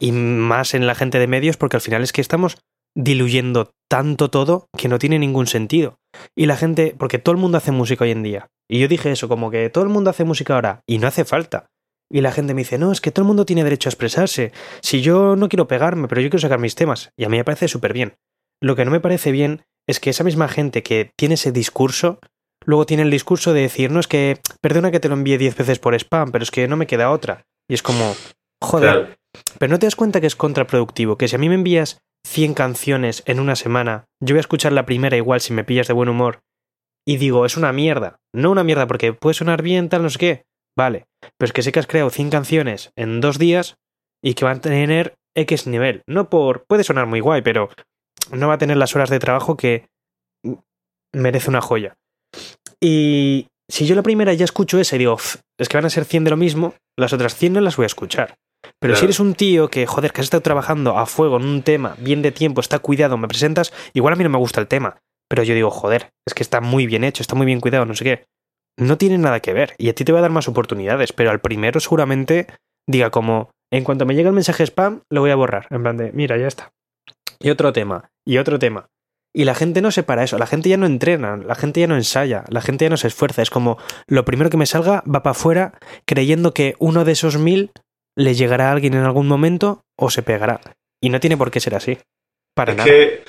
Y 0.00 0.10
más 0.10 0.72
en 0.72 0.86
la 0.86 0.94
gente 0.94 1.18
de 1.18 1.26
medios, 1.26 1.58
porque 1.58 1.76
al 1.76 1.82
final 1.82 2.02
es 2.02 2.12
que 2.12 2.22
estamos 2.22 2.56
diluyendo 2.96 3.72
tanto 3.88 4.30
todo 4.30 4.68
que 4.76 4.88
no 4.88 4.98
tiene 4.98 5.18
ningún 5.18 5.46
sentido. 5.46 5.98
Y 6.34 6.46
la 6.46 6.56
gente, 6.56 6.94
porque 6.98 7.18
todo 7.18 7.34
el 7.34 7.40
mundo 7.40 7.58
hace 7.58 7.72
música 7.72 8.04
hoy 8.04 8.10
en 8.10 8.22
día. 8.22 8.48
Y 8.68 8.80
yo 8.80 8.88
dije 8.88 9.12
eso, 9.12 9.28
como 9.28 9.50
que 9.50 9.70
todo 9.70 9.84
el 9.84 9.90
mundo 9.90 10.10
hace 10.10 10.24
música 10.24 10.54
ahora 10.54 10.80
y 10.86 10.98
no 10.98 11.06
hace 11.06 11.24
falta. 11.24 11.66
Y 12.10 12.20
la 12.20 12.32
gente 12.32 12.54
me 12.54 12.60
dice, 12.60 12.78
no, 12.78 12.92
es 12.92 13.00
que 13.00 13.10
todo 13.10 13.22
el 13.22 13.28
mundo 13.28 13.46
tiene 13.46 13.64
derecho 13.64 13.88
a 13.88 13.90
expresarse. 13.90 14.52
Si 14.80 15.02
yo 15.02 15.36
no 15.36 15.48
quiero 15.48 15.66
pegarme, 15.66 16.08
pero 16.08 16.20
yo 16.20 16.30
quiero 16.30 16.40
sacar 16.40 16.58
mis 16.58 16.74
temas. 16.74 17.10
Y 17.16 17.24
a 17.24 17.28
mí 17.28 17.36
me 17.36 17.44
parece 17.44 17.68
súper 17.68 17.92
bien. 17.92 18.14
Lo 18.60 18.76
que 18.76 18.84
no 18.84 18.90
me 18.90 19.00
parece 19.00 19.32
bien 19.32 19.64
es 19.88 20.00
que 20.00 20.10
esa 20.10 20.24
misma 20.24 20.48
gente 20.48 20.82
que 20.82 21.10
tiene 21.16 21.34
ese 21.34 21.52
discurso, 21.52 22.18
luego 22.64 22.86
tiene 22.86 23.02
el 23.02 23.10
discurso 23.10 23.52
de 23.52 23.62
decir, 23.62 23.90
no, 23.90 24.00
es 24.00 24.06
que, 24.06 24.40
perdona 24.60 24.90
que 24.90 25.00
te 25.00 25.08
lo 25.08 25.14
envíe 25.14 25.36
diez 25.36 25.56
veces 25.56 25.78
por 25.78 25.94
spam, 25.94 26.30
pero 26.30 26.42
es 26.42 26.50
que 26.50 26.68
no 26.68 26.76
me 26.76 26.86
queda 26.86 27.10
otra. 27.10 27.44
Y 27.68 27.74
es 27.74 27.82
como, 27.82 28.14
joder. 28.62 29.18
Pero 29.58 29.70
no 29.70 29.78
te 29.78 29.86
das 29.86 29.96
cuenta 29.96 30.20
que 30.20 30.26
es 30.26 30.36
contraproductivo, 30.36 31.18
que 31.18 31.28
si 31.28 31.36
a 31.36 31.38
mí 31.38 31.48
me 31.48 31.56
envías 31.56 31.98
100 32.26 32.54
canciones 32.54 33.22
en 33.26 33.40
una 33.40 33.56
semana, 33.56 34.04
yo 34.20 34.34
voy 34.34 34.38
a 34.38 34.40
escuchar 34.40 34.72
la 34.72 34.84
primera 34.84 35.16
igual 35.16 35.40
si 35.40 35.52
me 35.52 35.64
pillas 35.64 35.86
de 35.86 35.94
buen 35.94 36.08
humor, 36.08 36.40
y 37.06 37.18
digo, 37.18 37.46
es 37.46 37.56
una 37.56 37.72
mierda. 37.72 38.18
No 38.34 38.50
una 38.50 38.64
mierda 38.64 38.86
porque 38.86 39.12
puede 39.12 39.34
sonar 39.34 39.62
bien, 39.62 39.88
tal, 39.88 40.02
no 40.02 40.10
sé 40.10 40.18
qué. 40.18 40.42
Vale, 40.76 41.06
pero 41.38 41.46
es 41.46 41.52
que 41.52 41.62
sé 41.62 41.72
que 41.72 41.78
has 41.78 41.86
creado 41.86 42.10
100 42.10 42.30
canciones 42.30 42.92
en 42.96 43.20
dos 43.20 43.38
días 43.38 43.76
y 44.22 44.34
que 44.34 44.44
van 44.44 44.58
a 44.58 44.60
tener 44.60 45.14
X 45.36 45.66
nivel. 45.66 46.02
No 46.06 46.28
por... 46.28 46.64
puede 46.66 46.84
sonar 46.84 47.06
muy 47.06 47.20
guay, 47.20 47.42
pero 47.42 47.70
no 48.32 48.48
va 48.48 48.54
a 48.54 48.58
tener 48.58 48.76
las 48.76 48.96
horas 48.96 49.08
de 49.08 49.20
trabajo 49.20 49.56
que 49.56 49.86
merece 51.14 51.48
una 51.48 51.60
joya. 51.60 51.96
Y 52.80 53.46
si 53.70 53.86
yo 53.86 53.94
la 53.94 54.02
primera 54.02 54.34
ya 54.34 54.44
escucho 54.44 54.80
esa 54.80 54.96
y 54.96 54.98
digo, 54.98 55.16
es 55.58 55.68
que 55.68 55.76
van 55.76 55.86
a 55.86 55.90
ser 55.90 56.04
100 56.04 56.24
de 56.24 56.30
lo 56.30 56.36
mismo, 56.36 56.74
las 56.98 57.12
otras 57.12 57.36
100 57.36 57.54
no 57.54 57.60
las 57.60 57.76
voy 57.76 57.84
a 57.84 57.86
escuchar. 57.86 58.36
Pero 58.80 58.96
si 58.96 59.04
eres 59.04 59.20
un 59.20 59.34
tío 59.34 59.68
que, 59.68 59.86
joder, 59.86 60.12
que 60.12 60.20
has 60.20 60.26
estado 60.26 60.42
trabajando 60.42 60.98
a 60.98 61.06
fuego 61.06 61.36
en 61.36 61.44
un 61.44 61.62
tema, 61.62 61.96
bien 61.98 62.22
de 62.22 62.32
tiempo, 62.32 62.60
está 62.60 62.78
cuidado, 62.78 63.16
me 63.16 63.28
presentas, 63.28 63.72
igual 63.94 64.14
a 64.14 64.16
mí 64.16 64.24
no 64.24 64.30
me 64.30 64.38
gusta 64.38 64.60
el 64.60 64.68
tema, 64.68 64.98
pero 65.28 65.42
yo 65.42 65.54
digo, 65.54 65.70
joder, 65.70 66.10
es 66.26 66.34
que 66.34 66.42
está 66.42 66.60
muy 66.60 66.86
bien 66.86 67.04
hecho, 67.04 67.22
está 67.22 67.34
muy 67.34 67.46
bien 67.46 67.60
cuidado, 67.60 67.84
no 67.84 67.94
sé 67.94 68.04
qué. 68.04 68.24
No 68.78 68.98
tiene 68.98 69.18
nada 69.18 69.40
que 69.40 69.54
ver 69.54 69.74
y 69.78 69.88
a 69.88 69.94
ti 69.94 70.04
te 70.04 70.12
va 70.12 70.18
a 70.18 70.22
dar 70.22 70.30
más 70.30 70.48
oportunidades, 70.48 71.12
pero 71.12 71.30
al 71.30 71.40
primero 71.40 71.80
seguramente 71.80 72.46
diga 72.86 73.10
como, 73.10 73.50
en 73.72 73.84
cuanto 73.84 74.06
me 74.06 74.14
llegue 74.14 74.28
el 74.28 74.34
mensaje 74.34 74.64
spam, 74.64 75.02
lo 75.10 75.22
voy 75.22 75.30
a 75.30 75.36
borrar. 75.36 75.66
En 75.70 75.82
plan 75.82 75.96
de, 75.96 76.12
mira, 76.12 76.36
ya 76.36 76.46
está. 76.46 76.72
Y 77.38 77.50
otro 77.50 77.72
tema, 77.72 78.10
y 78.24 78.38
otro 78.38 78.58
tema. 78.58 78.86
Y 79.34 79.44
la 79.44 79.54
gente 79.54 79.82
no 79.82 79.90
se 79.90 80.02
para 80.02 80.24
eso, 80.24 80.38
la 80.38 80.46
gente 80.46 80.70
ya 80.70 80.78
no 80.78 80.86
entrena, 80.86 81.36
la 81.36 81.54
gente 81.54 81.80
ya 81.80 81.86
no 81.86 81.96
ensaya, 81.96 82.44
la 82.48 82.62
gente 82.62 82.86
ya 82.86 82.90
no 82.90 82.96
se 82.96 83.08
esfuerza. 83.08 83.42
Es 83.42 83.50
como 83.50 83.76
lo 84.06 84.24
primero 84.24 84.48
que 84.48 84.56
me 84.56 84.64
salga 84.64 85.02
va 85.02 85.22
para 85.22 85.32
afuera 85.32 85.78
creyendo 86.06 86.54
que 86.54 86.74
uno 86.78 87.04
de 87.04 87.12
esos 87.12 87.36
mil 87.36 87.70
le 88.16 88.34
llegará 88.34 88.68
a 88.68 88.72
alguien 88.72 88.94
en 88.94 89.04
algún 89.04 89.28
momento 89.28 89.84
o 89.96 90.10
se 90.10 90.22
pegará. 90.22 90.60
Y 91.00 91.10
no 91.10 91.20
tiene 91.20 91.36
por 91.36 91.50
qué 91.50 91.60
ser 91.60 91.74
así. 91.74 91.98
Para 92.54 92.72
es 92.72 92.78
nada. 92.78 92.90
Que, 92.90 93.22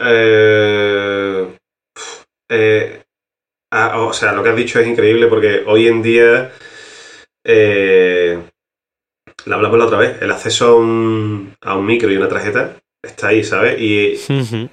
eh, 0.00 1.56
eh, 2.48 3.02
ah, 3.72 4.00
o 4.00 4.12
sea, 4.12 4.32
lo 4.32 4.42
que 4.42 4.50
has 4.50 4.56
dicho 4.56 4.78
es 4.78 4.86
increíble 4.86 5.26
porque 5.26 5.64
hoy 5.66 5.88
en 5.88 6.02
día. 6.02 6.52
Eh, 7.44 8.38
la 9.46 9.56
hablamos 9.56 9.78
la 9.78 9.86
otra 9.86 9.98
vez. 9.98 10.22
El 10.22 10.30
acceso 10.30 10.68
a 10.68 10.76
un, 10.76 11.54
a 11.60 11.76
un 11.76 11.86
micro 11.86 12.10
y 12.10 12.16
una 12.16 12.28
tarjeta 12.28 12.76
está 13.02 13.28
ahí, 13.28 13.42
¿sabes? 13.42 13.80
Y, 13.80 14.14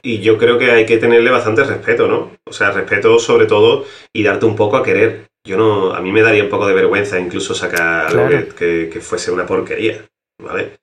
y, 0.02 0.20
yo 0.20 0.38
creo 0.38 0.58
que 0.58 0.72
hay 0.72 0.86
que 0.86 0.98
tenerle 0.98 1.30
bastante 1.30 1.64
respeto, 1.64 2.08
¿no? 2.08 2.32
O 2.46 2.52
sea, 2.52 2.72
respeto 2.72 3.20
sobre 3.20 3.46
todo 3.46 3.86
y 4.14 4.24
darte 4.24 4.46
un 4.46 4.56
poco 4.56 4.78
a 4.78 4.84
querer 4.84 5.28
yo 5.46 5.58
no, 5.58 5.94
a 5.94 6.02
mí 6.02 6.12
me 6.12 6.24
daría 6.24 6.44
un 6.44 6.50
poco 6.50 6.68
de 6.68 6.74
vergüenza 6.74 7.20
incluso 7.20 7.54
sacar 7.54 8.08
algo 8.08 8.56
que, 8.56 9.00
fuese 9.00 9.32
una 9.32 9.46
porquería, 9.46 10.04
¿vale? 10.42 10.80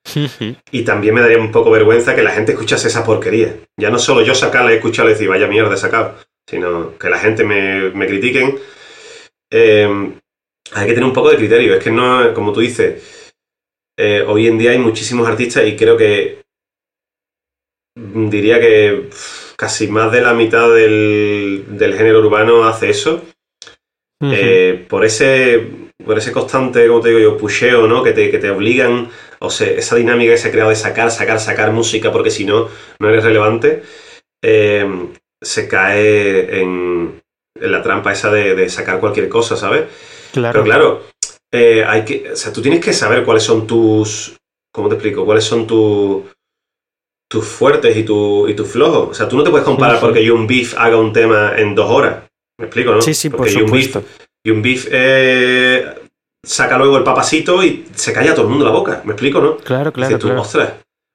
y 0.71 0.85
también 0.85 1.15
me 1.15 1.21
daría 1.21 1.39
un 1.39 1.51
poco 1.51 1.71
vergüenza 1.71 2.15
que 2.15 2.23
la 2.23 2.31
gente 2.31 2.53
escuchase 2.53 2.87
esa 2.87 3.05
porquería. 3.05 3.57
Ya 3.77 3.91
no 3.91 3.99
solo 3.99 4.23
yo 4.23 4.35
sacarla 4.35 4.73
y 4.73 4.77
escucharla 4.77 5.11
y 5.11 5.15
decir, 5.15 5.29
vaya 5.29 5.49
mierda 5.49 5.75
he 5.75 5.79
sacado, 5.79 6.15
sino 6.49 6.97
que 6.97 7.11
la 7.11 7.19
gente 7.19 7.43
me, 7.43 7.91
me 7.91 8.07
critiquen. 8.07 8.57
Em, 9.51 10.15
hay 10.73 10.87
que 10.87 10.95
tener 10.95 11.05
un 11.05 11.13
poco 11.13 11.31
de 11.31 11.37
criterio. 11.37 11.75
Es 11.75 11.83
que 11.83 11.91
no, 11.91 12.33
como 12.33 12.53
tú 12.53 12.61
dices, 12.61 13.35
eh, 13.99 14.25
hoy 14.27 14.47
en 14.47 14.59
día 14.59 14.71
hay 14.71 14.79
muchísimos 14.79 15.27
artistas 15.27 15.67
y 15.67 15.77
creo 15.77 15.97
que 15.97 16.41
diría 17.97 18.61
que 18.61 19.11
casi 19.57 19.89
más 19.89 20.13
de 20.13 20.23
la 20.23 20.35
mitad 20.35 20.73
del, 20.73 21.65
del 21.69 21.95
género 21.95 22.21
urbano 22.21 22.65
hace 22.65 22.91
eso 22.91 23.23
eh, 24.23 24.87
por, 24.89 25.05
ese, 25.05 25.69
por 26.05 26.19
ese 26.19 26.33
constante, 26.33 26.87
como 26.87 27.01
te 27.01 27.09
digo 27.09 27.21
yo, 27.21 27.37
pusheo, 27.37 27.87
¿no? 27.87 28.03
Que 28.03 28.13
te, 28.13 28.31
que 28.31 28.39
te 28.39 28.51
obligan, 28.51 29.09
o 29.41 29.51
sea, 29.51 29.69
esa 29.69 29.97
dinámica 29.97 30.33
que 30.33 30.39
se 30.39 30.49
ha 30.49 30.53
creado 30.53 30.71
de 30.71 30.77
sacar, 30.77 31.11
sacar, 31.11 31.41
sacar 31.41 31.73
música 31.73 32.13
porque 32.13 32.31
si 32.31 32.45
no, 32.45 32.69
no 32.99 33.09
eres 33.09 33.25
relevante, 33.25 33.83
eh, 34.43 34.87
se 35.41 35.69
cae 35.69 36.61
en, 36.61 37.21
la 37.61 37.83
trampa 37.83 38.13
esa 38.13 38.31
de, 38.31 38.69
sacar 38.69 39.01
cualquier 39.01 39.29
cosa, 39.29 39.57
¿sabes? 39.57 39.85
Claro. 40.33 40.53
Pero 40.53 40.65
claro, 40.65 41.03
eh, 41.53 41.85
hay 41.87 42.05
que, 42.05 42.31
o 42.33 42.37
sea, 42.37 42.53
tú 42.53 42.63
tienes 42.63 42.85
que 42.85 42.93
saber 42.93 43.25
cuáles 43.25 43.43
son 43.43 43.67
tus, 43.67 44.37
¿cómo 44.73 44.89
te 44.89 44.95
explico? 44.95 45.25
¿Cuáles 45.25 45.45
son 45.45 45.67
tus 45.67 46.23
tus 47.33 47.47
fuertes 47.47 47.97
y, 47.97 48.03
tu, 48.03 48.47
y 48.47 48.55
tus 48.55 48.69
flojos. 48.69 49.09
O 49.09 49.15
sea, 49.15 49.27
tú 49.27 49.39
no 49.39 49.43
te 49.43 49.49
puedes 49.49 49.65
comparar 49.65 49.99
porque 49.99 50.23
yo 50.23 50.35
un 50.35 50.47
beef 50.47 50.75
haga 50.77 50.99
un 50.99 51.15
tema 51.15 51.55
en 51.57 51.75
dos 51.75 51.91
horas. 51.91 52.25
¿Me 52.59 52.67
explico, 52.67 52.93
no? 52.93 53.03
Sí, 53.03 53.15
sí, 53.15 53.31
por 53.31 53.49
supuesto. 53.49 54.05
Y 54.45 54.51
un 54.51 54.63
beef, 54.63 54.89
eh, 54.91 55.95
saca 56.45 56.77
luego 56.77 56.99
el 56.99 57.05
papasito 57.05 57.63
y 57.63 57.87
se 57.95 58.13
calla 58.13 58.35
todo 58.35 58.45
el 58.45 58.51
mundo 58.51 58.65
la 58.65 58.73
boca. 58.73 59.03
¿Me 59.05 59.13
explico, 59.13 59.41
no? 59.41 59.57
Claro, 59.59 59.93
claro. 59.93 60.19
tú, 60.19 60.31
ostras. 60.33 60.75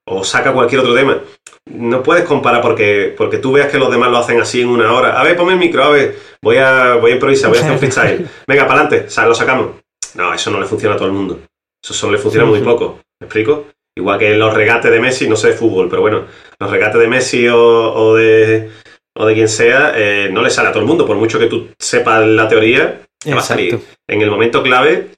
O 0.10 0.24
saca 0.24 0.54
cualquier 0.54 0.82
otro 0.82 0.96
tema. 0.96 1.20
No 1.66 2.02
puedes 2.02 2.24
comparar 2.24 2.62
porque, 2.62 3.14
porque 3.18 3.40
tú 3.40 3.52
veas 3.52 3.70
que 3.70 3.78
los 3.78 3.92
demás 3.92 4.10
lo 4.10 4.18
hacen 4.18 4.40
así 4.40 4.62
en 4.62 4.70
una 4.70 4.94
hora. 4.94 5.20
A 5.20 5.24
ver, 5.24 5.36
ponme 5.36 5.54
el 5.54 5.60
micro, 5.60 5.84
a 5.84 5.90
ver, 5.90 6.18
voy 6.42 6.58
a, 6.58 6.96
voy 6.96 7.12
a 7.12 7.16
improvisar, 7.16 7.50
voy 7.50 7.58
a 7.58 7.62
hacer 7.62 7.74
un 7.74 7.80
freestyle. 7.80 8.30
Venga, 8.48 8.66
para 8.66 8.82
adelante, 8.82 9.08
lo 9.26 9.36
sacamos. 9.36 9.72
No, 10.16 10.34
eso 10.34 10.50
no 10.50 10.62
le 10.62 10.66
funciona 10.66 10.96
a 10.96 10.98
todo 10.98 11.10
el 11.10 11.14
mundo. 11.14 11.42
Eso 11.84 11.94
solo 11.94 12.14
le 12.14 12.20
funciona 12.20 12.46
muy 12.46 12.62
poco. 12.62 13.02
¿Me 13.20 13.26
explico? 13.26 13.68
Igual 13.98 14.20
que 14.20 14.36
los 14.36 14.54
regates 14.54 14.92
de 14.92 15.00
Messi, 15.00 15.28
no 15.28 15.36
sé 15.36 15.50
de 15.50 15.54
fútbol, 15.54 15.90
pero 15.90 16.02
bueno, 16.02 16.26
los 16.60 16.72
regates 16.72 17.02
de 17.02 17.08
Messi 17.08 17.48
o 17.50 18.16
de, 18.16 18.70
o 19.18 19.26
de 19.26 19.34
quien 19.34 19.50
sea, 19.50 19.94
eh, 19.96 20.30
no 20.32 20.42
le 20.42 20.50
sale 20.50 20.70
a 20.70 20.72
todo 20.72 20.82
el 20.82 20.88
mundo. 20.88 21.06
Por 21.06 21.18
mucho 21.18 21.40
que 21.40 21.48
tú 21.48 21.70
sepas 21.80 22.26
la 22.26 22.48
teoría, 22.48 23.02
te 23.18 23.34
va 23.34 23.40
a 23.40 23.44
salir. 23.44 23.80
En 24.08 24.22
el 24.22 24.30
momento 24.30 24.64
clave, 24.64 25.10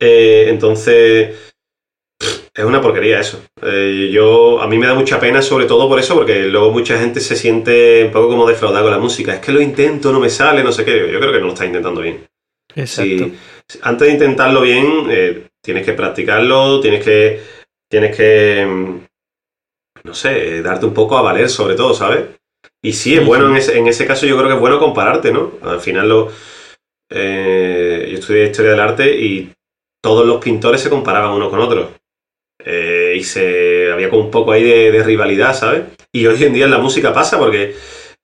eh, 0.00 0.46
entonces, 0.48 1.52
es 2.54 2.64
una 2.64 2.80
porquería 2.80 3.20
eso. 3.20 3.42
Eh, 3.62 4.10
yo, 4.12 4.60
a 4.60 4.66
mí 4.66 4.78
me 4.78 4.86
da 4.86 4.94
mucha 4.94 5.20
pena 5.20 5.42
sobre 5.42 5.66
todo 5.66 5.88
por 5.88 5.98
eso, 5.98 6.14
porque 6.14 6.44
luego 6.44 6.72
mucha 6.72 6.98
gente 6.98 7.20
se 7.20 7.36
siente 7.36 8.04
un 8.06 8.12
poco 8.12 8.28
como 8.28 8.48
defraudada 8.48 8.82
con 8.82 8.90
la 8.90 8.98
música. 8.98 9.34
Es 9.34 9.40
que 9.40 9.52
lo 9.52 9.60
intento, 9.60 10.10
no 10.10 10.18
me 10.18 10.30
sale, 10.30 10.64
no 10.64 10.72
sé 10.72 10.84
qué. 10.84 11.12
Yo 11.12 11.20
creo 11.20 11.32
que 11.32 11.40
no 11.40 11.46
lo 11.46 11.52
está 11.52 11.66
intentando 11.66 12.00
bien. 12.00 12.26
Si, 12.86 13.32
antes 13.82 14.08
de 14.08 14.14
intentarlo 14.14 14.62
bien, 14.62 15.06
eh, 15.10 15.48
tienes 15.62 15.84
que 15.84 15.92
practicarlo, 15.92 16.80
tienes 16.80 17.04
que, 17.04 17.40
tienes 17.88 18.16
que, 18.16 18.66
mm, 18.66 19.00
no 20.04 20.14
sé, 20.14 20.62
darte 20.62 20.86
un 20.86 20.94
poco 20.94 21.16
a 21.16 21.22
valer 21.22 21.48
sobre 21.48 21.74
todo, 21.74 21.94
¿sabes? 21.94 22.24
Y 22.84 22.92
sí, 22.94 23.14
es 23.14 23.24
bueno, 23.24 23.48
en 23.48 23.56
ese, 23.56 23.78
en 23.78 23.86
ese 23.86 24.06
caso 24.06 24.26
yo 24.26 24.36
creo 24.36 24.48
que 24.48 24.54
es 24.54 24.60
bueno 24.60 24.80
compararte, 24.80 25.32
¿no? 25.32 25.52
Al 25.62 25.80
final 25.80 26.08
lo, 26.08 26.32
eh, 27.14 28.08
yo 28.10 28.18
estudié 28.18 28.46
historia 28.46 28.72
del 28.72 28.80
arte 28.80 29.16
y 29.16 29.52
todos 30.02 30.26
los 30.26 30.42
pintores 30.42 30.80
se 30.80 30.90
comparaban 30.90 31.32
uno 31.32 31.50
con 31.50 31.60
otro. 31.60 31.92
Eh, 32.64 33.14
y 33.16 33.24
se 33.24 33.90
había 33.92 34.08
como 34.08 34.24
un 34.24 34.30
poco 34.30 34.52
ahí 34.52 34.62
de, 34.62 35.02
rivalidad, 35.02 35.54
¿sabes? 35.54 35.82
Y 36.12 36.26
hoy 36.26 36.42
en 36.42 36.52
día 36.52 36.64
en 36.64 36.70
la 36.70 36.78
música 36.78 37.12
pasa 37.12 37.38
porque 37.38 37.74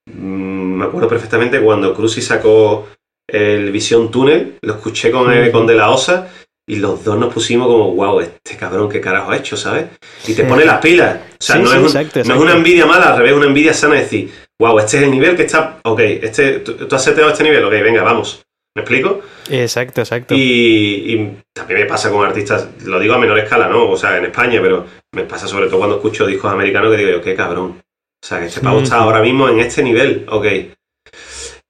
mm, 0.06 0.74
me 0.78 0.84
acuerdo 0.84 1.08
perfectamente 1.08 1.60
cuando 1.60 1.94
Cruzy 1.94 2.22
sacó 2.22 2.88
el 3.28 3.70
Visión 3.70 4.10
Túnel, 4.10 4.58
lo 4.62 4.74
escuché 4.74 5.10
con, 5.10 5.26
con 5.50 5.66
De 5.66 5.74
La 5.74 5.90
Osa 5.90 6.30
y 6.66 6.76
los 6.76 7.02
dos 7.04 7.18
nos 7.18 7.32
pusimos 7.32 7.66
como, 7.66 7.94
wow, 7.94 8.20
este 8.20 8.56
cabrón, 8.56 8.88
qué 8.88 9.00
carajo 9.00 9.30
ha 9.30 9.36
hecho, 9.36 9.56
¿sabes? 9.56 9.86
Y 10.26 10.34
te 10.34 10.44
pone 10.44 10.64
las 10.64 10.80
pilas. 10.80 11.18
O 11.32 11.42
sea, 11.42 11.56
no, 11.56 11.72
es, 11.72 11.94
no 12.26 12.34
es 12.34 12.40
una 12.40 12.52
envidia 12.52 12.86
mala, 12.86 13.10
al 13.10 13.18
revés, 13.18 13.32
una 13.32 13.46
envidia 13.46 13.72
sana 13.72 13.94
decir, 13.94 14.30
wow, 14.60 14.78
este 14.78 14.98
es 14.98 15.02
el 15.04 15.10
nivel 15.10 15.36
que 15.36 15.44
está, 15.44 15.78
ok, 15.84 16.00
este, 16.00 16.60
tú, 16.60 16.74
tú 16.74 16.94
has 16.94 17.04
seteado 17.04 17.30
este 17.30 17.44
nivel, 17.44 17.64
ok, 17.64 17.72
venga, 17.72 18.02
vamos. 18.02 18.44
¿Me 18.78 18.82
explico? 18.82 19.22
Exacto, 19.50 20.02
exacto. 20.02 20.34
Y, 20.36 21.36
también 21.52 21.80
me 21.80 21.86
pasa 21.86 22.10
con 22.10 22.24
artistas, 22.24 22.68
lo 22.84 23.00
digo 23.00 23.14
a 23.14 23.18
menor 23.18 23.38
escala, 23.40 23.68
¿no? 23.68 23.90
O 23.90 23.96
sea, 23.96 24.18
en 24.18 24.26
España, 24.26 24.60
pero 24.62 24.86
me 25.12 25.24
pasa 25.24 25.48
sobre 25.48 25.66
todo 25.66 25.78
cuando 25.78 25.96
escucho 25.96 26.24
discos 26.26 26.52
americanos 26.52 26.94
que 26.94 27.04
digo, 27.04 27.20
qué 27.20 27.34
cabrón. 27.34 27.80
O 28.22 28.26
sea, 28.26 28.38
que 28.38 28.46
este 28.46 28.60
pavo 28.60 28.80
está 28.80 28.98
ahora 28.98 29.20
mismo 29.20 29.48
en 29.48 29.58
este 29.58 29.82
nivel, 29.82 30.26
ok. 30.30 30.46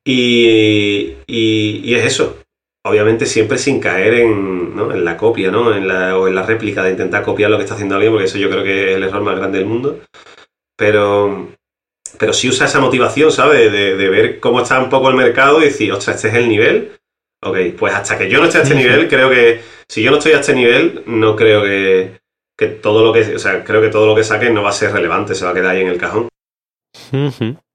Y, 0.04 1.14
y, 1.26 1.94
es 1.94 2.04
eso. 2.04 2.38
Obviamente 2.84 3.24
siempre 3.24 3.56
sin 3.56 3.80
caer 3.80 4.14
en, 4.14 4.76
¿no? 4.76 4.92
en 4.92 5.02
la 5.02 5.16
copia, 5.16 5.50
¿no? 5.50 5.74
En 5.74 5.88
la, 5.88 6.18
o 6.18 6.28
en 6.28 6.34
la 6.34 6.42
réplica 6.42 6.82
de 6.82 6.90
intentar 6.90 7.22
copiar 7.22 7.50
lo 7.50 7.56
que 7.56 7.64
está 7.64 7.74
haciendo 7.74 7.94
alguien, 7.94 8.12
porque 8.12 8.26
eso 8.26 8.36
yo 8.36 8.50
creo 8.50 8.64
que 8.64 8.90
es 8.90 8.96
el 8.96 9.02
error 9.02 9.22
más 9.22 9.36
grande 9.36 9.58
del 9.58 9.66
mundo. 9.66 10.00
Pero, 10.76 11.48
pero 12.18 12.32
sí 12.32 12.48
usa 12.48 12.66
esa 12.66 12.80
motivación, 12.80 13.32
¿sabes? 13.32 13.70
De, 13.72 13.96
de, 13.96 14.08
ver 14.08 14.40
cómo 14.40 14.60
está 14.60 14.78
un 14.80 14.88
poco 14.88 15.08
el 15.08 15.16
mercado 15.16 15.60
y 15.60 15.64
decir, 15.64 15.92
ostras, 15.92 16.16
este 16.16 16.28
es 16.28 16.34
el 16.34 16.48
nivel. 16.48 16.92
Ok, 17.42 17.56
pues 17.78 17.94
hasta 17.94 18.18
que 18.18 18.28
yo 18.28 18.38
no 18.40 18.46
esté 18.46 18.58
a 18.58 18.62
este 18.62 18.74
nivel, 18.74 19.08
creo 19.08 19.30
que 19.30 19.60
si 19.88 20.02
yo 20.02 20.10
no 20.10 20.18
estoy 20.18 20.32
a 20.32 20.40
este 20.40 20.54
nivel, 20.54 21.04
no 21.06 21.36
creo 21.36 21.62
que, 21.62 22.18
que, 22.56 22.66
todo 22.66 23.04
lo 23.04 23.12
que, 23.12 23.36
o 23.36 23.38
sea, 23.38 23.62
creo 23.62 23.80
que 23.80 23.90
todo 23.90 24.06
lo 24.06 24.14
que 24.14 24.24
saque 24.24 24.50
no 24.50 24.62
va 24.62 24.70
a 24.70 24.72
ser 24.72 24.92
relevante, 24.92 25.34
se 25.34 25.44
va 25.44 25.52
a 25.52 25.54
quedar 25.54 25.74
ahí 25.74 25.82
en 25.82 25.88
el 25.88 25.98
cajón. 25.98 26.28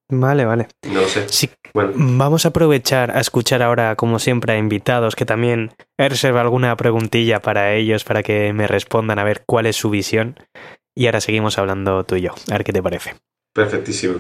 Vale, 0.10 0.46
vale. 0.46 0.68
No 0.92 1.02
lo 1.02 1.08
sé. 1.08 1.28
Sí, 1.30 1.50
bueno. 1.74 1.94
Vamos 1.96 2.46
a 2.46 2.50
aprovechar 2.50 3.12
a 3.12 3.20
escuchar 3.20 3.62
ahora, 3.62 3.96
como 3.96 4.20
siempre, 4.20 4.54
a 4.54 4.58
invitados 4.58 5.16
que 5.16 5.26
también 5.26 5.72
he 5.98 6.10
reservado 6.10 6.46
alguna 6.46 6.76
preguntilla 6.76 7.42
para 7.42 7.74
ellos, 7.74 8.04
para 8.04 8.22
que 8.22 8.54
me 8.54 8.68
respondan 8.68 9.20
a 9.20 9.24
ver 9.24 9.44
cuál 9.46 9.66
es 9.66 9.76
su 9.76 9.90
visión. 9.90 10.38
Y 10.96 11.08
ahora 11.08 11.22
seguimos 11.22 11.58
hablando 11.58 12.04
tú 12.04 12.16
y 12.16 12.22
yo. 12.22 12.36
A 12.50 12.54
ver 12.54 12.64
qué 12.64 12.74
te 12.74 12.84
parece. 12.84 13.16
Perfectísimo. 13.54 14.16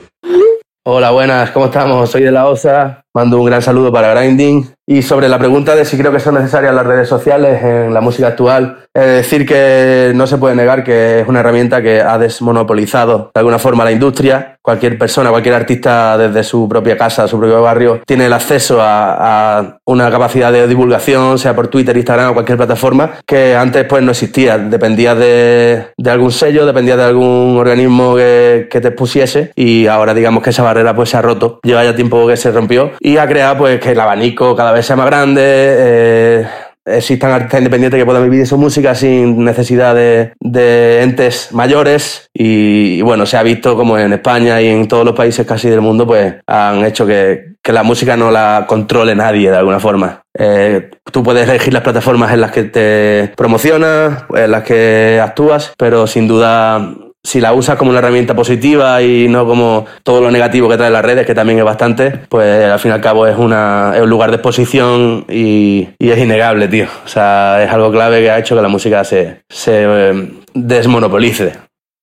Hola, 0.85 1.11
buenas, 1.11 1.49
¿cómo 1.51 1.65
estamos? 1.65 2.09
Soy 2.11 2.23
de 2.23 2.31
la 2.31 2.47
OSA, 2.47 3.02
mando 3.13 3.39
un 3.39 3.45
gran 3.45 3.62
saludo 3.62 3.91
para 3.91 4.13
Grinding. 4.13 4.73
Y 4.86 5.02
sobre 5.02 5.30
la 5.30 5.39
pregunta 5.39 5.76
de 5.76 5.86
si 5.86 5.97
creo 5.97 6.12
que 6.12 6.19
son 6.19 6.36
necesarias 6.36 6.76
las 6.76 6.86
redes 6.86 7.08
sociales 7.08 7.63
en 7.63 7.93
la 7.93 8.02
música 8.02 8.28
actual, 8.28 8.80
es 8.93 9.06
decir 9.06 9.45
que 9.45 10.12
no 10.13 10.28
se 10.28 10.38
puede 10.38 10.56
negar 10.56 10.84
que 10.84 11.21
es 11.21 11.28
una 11.28 11.39
herramienta 11.39 11.82
que 11.82 12.02
ha 12.02 12.17
desmonopolizado 12.17 13.32
de 13.34 13.39
alguna 13.39 13.60
forma 13.60 13.86
la 13.86 13.93
industria. 13.93 14.58
Cualquier 14.62 14.97
persona, 14.97 15.30
cualquier 15.30 15.56
artista 15.56 16.17
desde 16.17 16.43
su 16.43 16.69
propia 16.69 16.97
casa, 16.97 17.28
su 17.28 17.38
propio 17.38 17.62
barrio, 17.62 18.02
tiene 18.06 18.28
el 18.28 18.34
acceso 18.34 18.78
a, 18.82 19.78
una 19.86 20.10
capacidad 20.12 20.52
de 20.52 20.67
divulgación, 20.67 21.38
sea 21.38 21.56
por 21.56 21.67
Twitter, 21.67 21.95
Instagram 21.97 22.32
o 22.32 22.34
cualquier 22.34 22.58
plataforma, 22.58 23.12
que 23.26 23.56
antes 23.56 23.86
pues 23.86 24.04
no 24.04 24.12
existía. 24.12 24.58
Dependía 24.58 25.15
de, 25.15 25.88
algún 26.06 26.32
sello, 26.32 26.65
dependía 26.65 26.95
de 26.95 27.04
algún 27.04 27.58
organismo 27.58 28.15
que, 28.15 28.67
te 28.69 28.88
expusiese 28.88 29.52
y 29.56 29.88
ahora 29.88 30.13
digamos 30.13 30.43
que 30.43 30.49
esa 30.49 30.63
barrera 30.63 30.95
pues 30.95 31.10
se 31.10 31.17
ha 31.17 31.21
roto. 31.21 31.60
Lleva 31.63 31.84
ya 31.84 31.95
tiempo 31.95 32.28
que 32.28 32.38
se 32.38 32.52
rompió 32.52 32.91
y 33.03 33.17
ha 33.17 33.27
creado 33.27 33.57
pues 33.57 33.79
que 33.81 33.91
el 33.91 33.99
abanico 33.99 34.55
cada 34.55 34.71
vez 34.71 34.85
sea 34.85 34.95
más 34.95 35.07
grande, 35.07 35.41
eh, 35.45 36.47
existan 36.85 37.31
artistas 37.31 37.59
independientes 37.59 37.99
que 37.99 38.05
puedan 38.05 38.23
vivir 38.23 38.39
de 38.39 38.45
su 38.45 38.57
música 38.57 38.95
sin 38.95 39.43
necesidad 39.43 39.93
de, 39.93 41.01
entes 41.01 41.49
mayores 41.51 42.29
y, 42.33 43.01
bueno, 43.01 43.25
se 43.25 43.35
ha 43.35 43.43
visto 43.43 43.75
como 43.75 43.97
en 43.97 44.13
España 44.13 44.61
y 44.61 44.67
en 44.67 44.87
todos 44.87 45.03
los 45.03 45.15
países 45.15 45.45
casi 45.45 45.69
del 45.69 45.81
mundo 45.81 46.07
pues 46.07 46.35
han 46.47 46.85
hecho 46.85 47.05
que, 47.05 47.51
la 47.65 47.83
música 47.83 48.17
no 48.17 48.29
la 48.29 48.65
controle 48.67 49.15
nadie 49.15 49.49
de 49.49 49.55
alguna 49.57 49.79
forma. 49.79 50.23
Eh, 50.37 50.91
tú 51.11 51.23
puedes 51.23 51.47
elegir 51.47 51.73
las 51.73 51.81
plataformas 51.81 52.33
en 52.33 52.41
las 52.41 52.51
que 52.51 52.63
te 52.65 53.33
promocionas, 53.37 54.25
en 54.35 54.51
las 54.51 54.63
que 54.63 55.21
actúas, 55.23 55.73
pero 55.77 56.05
sin 56.05 56.27
duda 56.27 56.93
si 57.25 57.39
la 57.39 57.53
usas 57.53 57.77
como 57.77 57.89
una 57.89 57.99
herramienta 57.99 58.36
positiva 58.36 59.01
y 59.01 59.27
no 59.29 59.45
como 59.47 59.86
todo 60.03 60.21
lo 60.21 60.29
negativo 60.29 60.67
que 60.67 60.77
trae 60.77 60.91
las 60.91 61.05
redes, 61.05 61.25
que 61.25 61.33
también 61.33 61.57
es 61.57 61.65
bastante, 61.65 62.12
pues 62.29 62.65
al 62.65 62.79
fin 62.79 62.91
y 62.91 62.93
al 62.93 63.01
cabo 63.01 63.25
es, 63.25 63.38
una, 63.38 63.93
es 63.95 64.01
un 64.01 64.09
lugar 64.09 64.29
de 64.29 64.36
exposición 64.36 65.25
y, 65.29 65.88
es 65.99 66.19
innegable, 66.19 66.67
tío. 66.67 66.88
O 67.05 67.07
sea, 67.07 67.63
es 67.63 67.71
algo 67.71 67.91
clave 67.91 68.19
que 68.21 68.29
ha 68.29 68.39
hecho 68.39 68.55
que 68.55 68.62
la 68.62 68.67
música 68.67 69.03
se, 69.03 69.41
se 69.49 69.83
eh, 69.86 70.31
desmonopolice. 70.53 71.53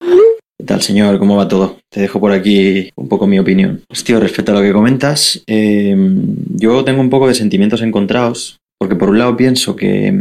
¿Qué 0.00 0.66
tal, 0.66 0.82
señor? 0.82 1.18
¿Cómo 1.18 1.36
va 1.36 1.48
todo? 1.48 1.78
Te 1.90 2.00
dejo 2.00 2.18
por 2.18 2.32
aquí 2.32 2.90
un 2.96 3.08
poco 3.08 3.26
mi 3.26 3.38
opinión. 3.38 3.82
Hostia, 3.90 4.18
respecto 4.20 4.52
a 4.52 4.56
lo 4.56 4.62
que 4.62 4.72
comentas, 4.72 5.42
eh, 5.46 5.96
yo 6.56 6.82
tengo 6.84 7.00
un 7.00 7.10
poco 7.10 7.28
de 7.28 7.34
sentimientos 7.34 7.82
encontrados, 7.82 8.58
porque 8.78 8.96
por 8.96 9.10
un 9.10 9.18
lado 9.18 9.36
pienso 9.36 9.76
que, 9.76 10.14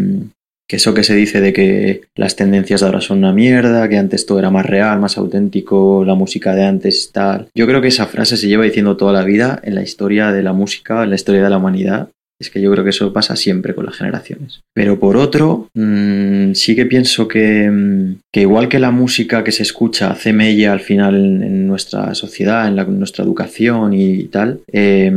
que 0.69 0.75
eso 0.75 0.93
que 0.93 1.03
se 1.03 1.15
dice 1.15 1.41
de 1.41 1.51
que 1.51 2.01
las 2.15 2.35
tendencias 2.35 2.81
de 2.81 2.85
ahora 2.85 3.01
son 3.01 3.17
una 3.17 3.33
mierda, 3.33 3.89
que 3.89 3.97
antes 3.97 4.27
todo 4.27 4.37
era 4.37 4.51
más 4.51 4.67
real, 4.67 4.99
más 4.99 5.17
auténtico, 5.17 6.05
la 6.05 6.13
música 6.13 6.53
de 6.53 6.63
antes 6.63 7.09
tal. 7.11 7.47
Yo 7.55 7.65
creo 7.65 7.81
que 7.81 7.87
esa 7.87 8.05
frase 8.05 8.37
se 8.37 8.47
lleva 8.47 8.65
diciendo 8.65 8.95
toda 8.95 9.11
la 9.11 9.23
vida 9.23 9.59
en 9.63 9.73
la 9.73 9.81
historia 9.81 10.31
de 10.31 10.43
la 10.43 10.53
música, 10.53 11.03
en 11.03 11.09
la 11.09 11.15
historia 11.15 11.43
de 11.43 11.49
la 11.49 11.57
humanidad. 11.57 12.09
Es 12.39 12.51
que 12.51 12.61
yo 12.61 12.71
creo 12.71 12.83
que 12.83 12.91
eso 12.91 13.11
pasa 13.11 13.35
siempre 13.35 13.73
con 13.73 13.87
las 13.87 13.95
generaciones. 13.95 14.61
Pero 14.71 14.99
por 14.99 15.17
otro, 15.17 15.69
mmm, 15.73 16.53
sí 16.53 16.75
que 16.75 16.85
pienso 16.85 17.27
que, 17.27 17.67
mm, 17.69 18.19
que, 18.31 18.41
igual 18.41 18.69
que 18.69 18.77
la 18.77 18.91
música 18.91 19.43
que 19.43 19.51
se 19.51 19.63
escucha 19.63 20.11
hace 20.11 20.33
mella 20.33 20.71
al 20.71 20.81
final 20.81 21.15
en, 21.15 21.67
nuestra 21.67 22.13
sociedad, 22.13 22.67
en, 22.67 22.75
la, 22.75 22.83
nuestra 22.85 23.25
educación 23.25 23.95
y 23.95 24.25
tal, 24.25 24.59
eh, 24.71 25.11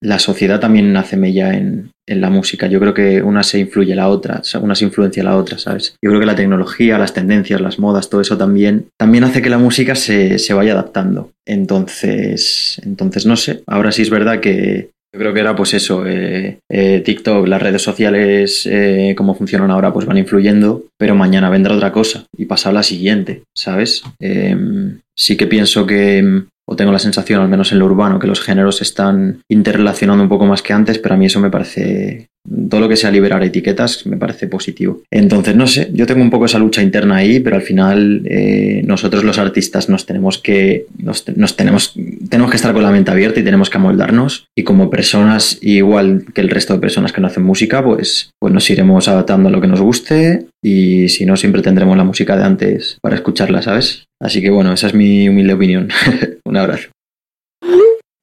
la 0.00 0.18
sociedad 0.18 0.58
también 0.58 0.96
hace 0.96 1.18
mella 1.18 1.52
en, 1.52 1.90
en 2.08 2.20
la 2.20 2.30
música. 2.30 2.66
Yo 2.66 2.80
creo 2.80 2.94
que 2.94 3.22
una 3.22 3.42
se 3.42 3.58
influye 3.58 3.94
la 3.94 4.08
otra, 4.08 4.42
una 4.60 4.74
se 4.74 4.84
influencia 4.84 5.22
la 5.22 5.36
otra, 5.36 5.58
¿sabes? 5.58 5.94
Yo 6.02 6.10
creo 6.10 6.20
que 6.20 6.26
la 6.26 6.34
tecnología, 6.34 6.98
las 6.98 7.14
tendencias, 7.14 7.60
las 7.60 7.78
modas, 7.78 8.10
todo 8.10 8.20
eso 8.20 8.36
también, 8.36 8.88
también 8.98 9.24
hace 9.24 9.42
que 9.42 9.50
la 9.50 9.58
música 9.58 9.94
se, 9.94 10.38
se 10.38 10.54
vaya 10.54 10.72
adaptando. 10.72 11.32
Entonces, 11.46 12.80
entonces, 12.84 13.26
no 13.26 13.36
sé, 13.36 13.62
ahora 13.66 13.92
sí 13.92 14.02
es 14.02 14.10
verdad 14.10 14.40
que 14.40 14.90
yo 15.12 15.18
creo 15.20 15.32
que 15.32 15.40
era 15.40 15.56
pues 15.56 15.72
eso, 15.72 16.06
eh, 16.06 16.58
eh, 16.70 17.00
TikTok, 17.02 17.46
las 17.46 17.62
redes 17.62 17.80
sociales, 17.80 18.68
eh, 18.70 19.14
cómo 19.16 19.34
funcionan 19.34 19.70
ahora, 19.70 19.92
pues 19.92 20.04
van 20.04 20.18
influyendo, 20.18 20.84
pero 20.98 21.14
mañana 21.14 21.48
vendrá 21.48 21.74
otra 21.74 21.92
cosa 21.92 22.26
y 22.36 22.44
pasa 22.44 22.72
la 22.72 22.82
siguiente, 22.82 23.42
¿sabes? 23.56 24.02
Em, 24.20 25.00
sí 25.16 25.36
que 25.38 25.46
pienso 25.46 25.86
que 25.86 26.44
o 26.70 26.76
tengo 26.76 26.92
la 26.92 26.98
sensación, 26.98 27.40
al 27.40 27.48
menos 27.48 27.72
en 27.72 27.78
lo 27.78 27.86
urbano, 27.86 28.18
que 28.18 28.26
los 28.26 28.42
géneros 28.42 28.76
se 28.76 28.84
están 28.84 29.40
interrelacionando 29.48 30.22
un 30.22 30.28
poco 30.28 30.44
más 30.44 30.62
que 30.62 30.74
antes, 30.74 30.98
pero 30.98 31.14
a 31.14 31.18
mí 31.18 31.24
eso 31.24 31.40
me 31.40 31.50
parece 31.50 32.28
todo 32.68 32.80
lo 32.80 32.88
que 32.88 32.96
sea 32.96 33.10
liberar 33.10 33.42
etiquetas 33.42 34.06
me 34.06 34.16
parece 34.16 34.46
positivo. 34.46 35.02
Entonces, 35.10 35.56
no 35.56 35.66
sé, 35.66 35.90
yo 35.92 36.06
tengo 36.06 36.22
un 36.22 36.30
poco 36.30 36.46
esa 36.46 36.58
lucha 36.58 36.82
interna 36.82 37.16
ahí, 37.16 37.40
pero 37.40 37.56
al 37.56 37.62
final 37.62 38.22
eh, 38.26 38.82
nosotros 38.84 39.24
los 39.24 39.38
artistas 39.38 39.88
nos 39.88 40.06
tenemos 40.06 40.38
que, 40.38 40.86
nos, 40.98 41.24
tenemos, 41.56 41.94
tenemos 42.28 42.50
que 42.50 42.56
estar 42.56 42.72
con 42.72 42.82
la 42.82 42.90
mente 42.90 43.10
abierta 43.10 43.40
y 43.40 43.44
tenemos 43.44 43.70
que 43.70 43.78
amoldarnos 43.78 44.46
y 44.56 44.64
como 44.64 44.90
personas, 44.90 45.58
igual 45.60 46.24
que 46.34 46.40
el 46.40 46.50
resto 46.50 46.74
de 46.74 46.80
personas 46.80 47.12
que 47.12 47.20
no 47.20 47.26
hacen 47.26 47.42
música, 47.42 47.82
pues, 47.82 48.30
pues 48.38 48.52
nos 48.52 48.68
iremos 48.70 49.08
adaptando 49.08 49.48
a 49.48 49.52
lo 49.52 49.60
que 49.60 49.68
nos 49.68 49.80
guste 49.80 50.46
y 50.62 51.08
si 51.08 51.26
no, 51.26 51.36
siempre 51.36 51.62
tendremos 51.62 51.96
la 51.96 52.04
música 52.04 52.36
de 52.36 52.44
antes 52.44 52.98
para 53.00 53.16
escucharla, 53.16 53.62
¿sabes? 53.62 54.04
Así 54.20 54.40
que 54.40 54.50
bueno, 54.50 54.72
esa 54.72 54.88
es 54.88 54.94
mi 54.94 55.28
humilde 55.28 55.54
opinión. 55.54 55.88
un 56.44 56.56
abrazo. 56.56 56.88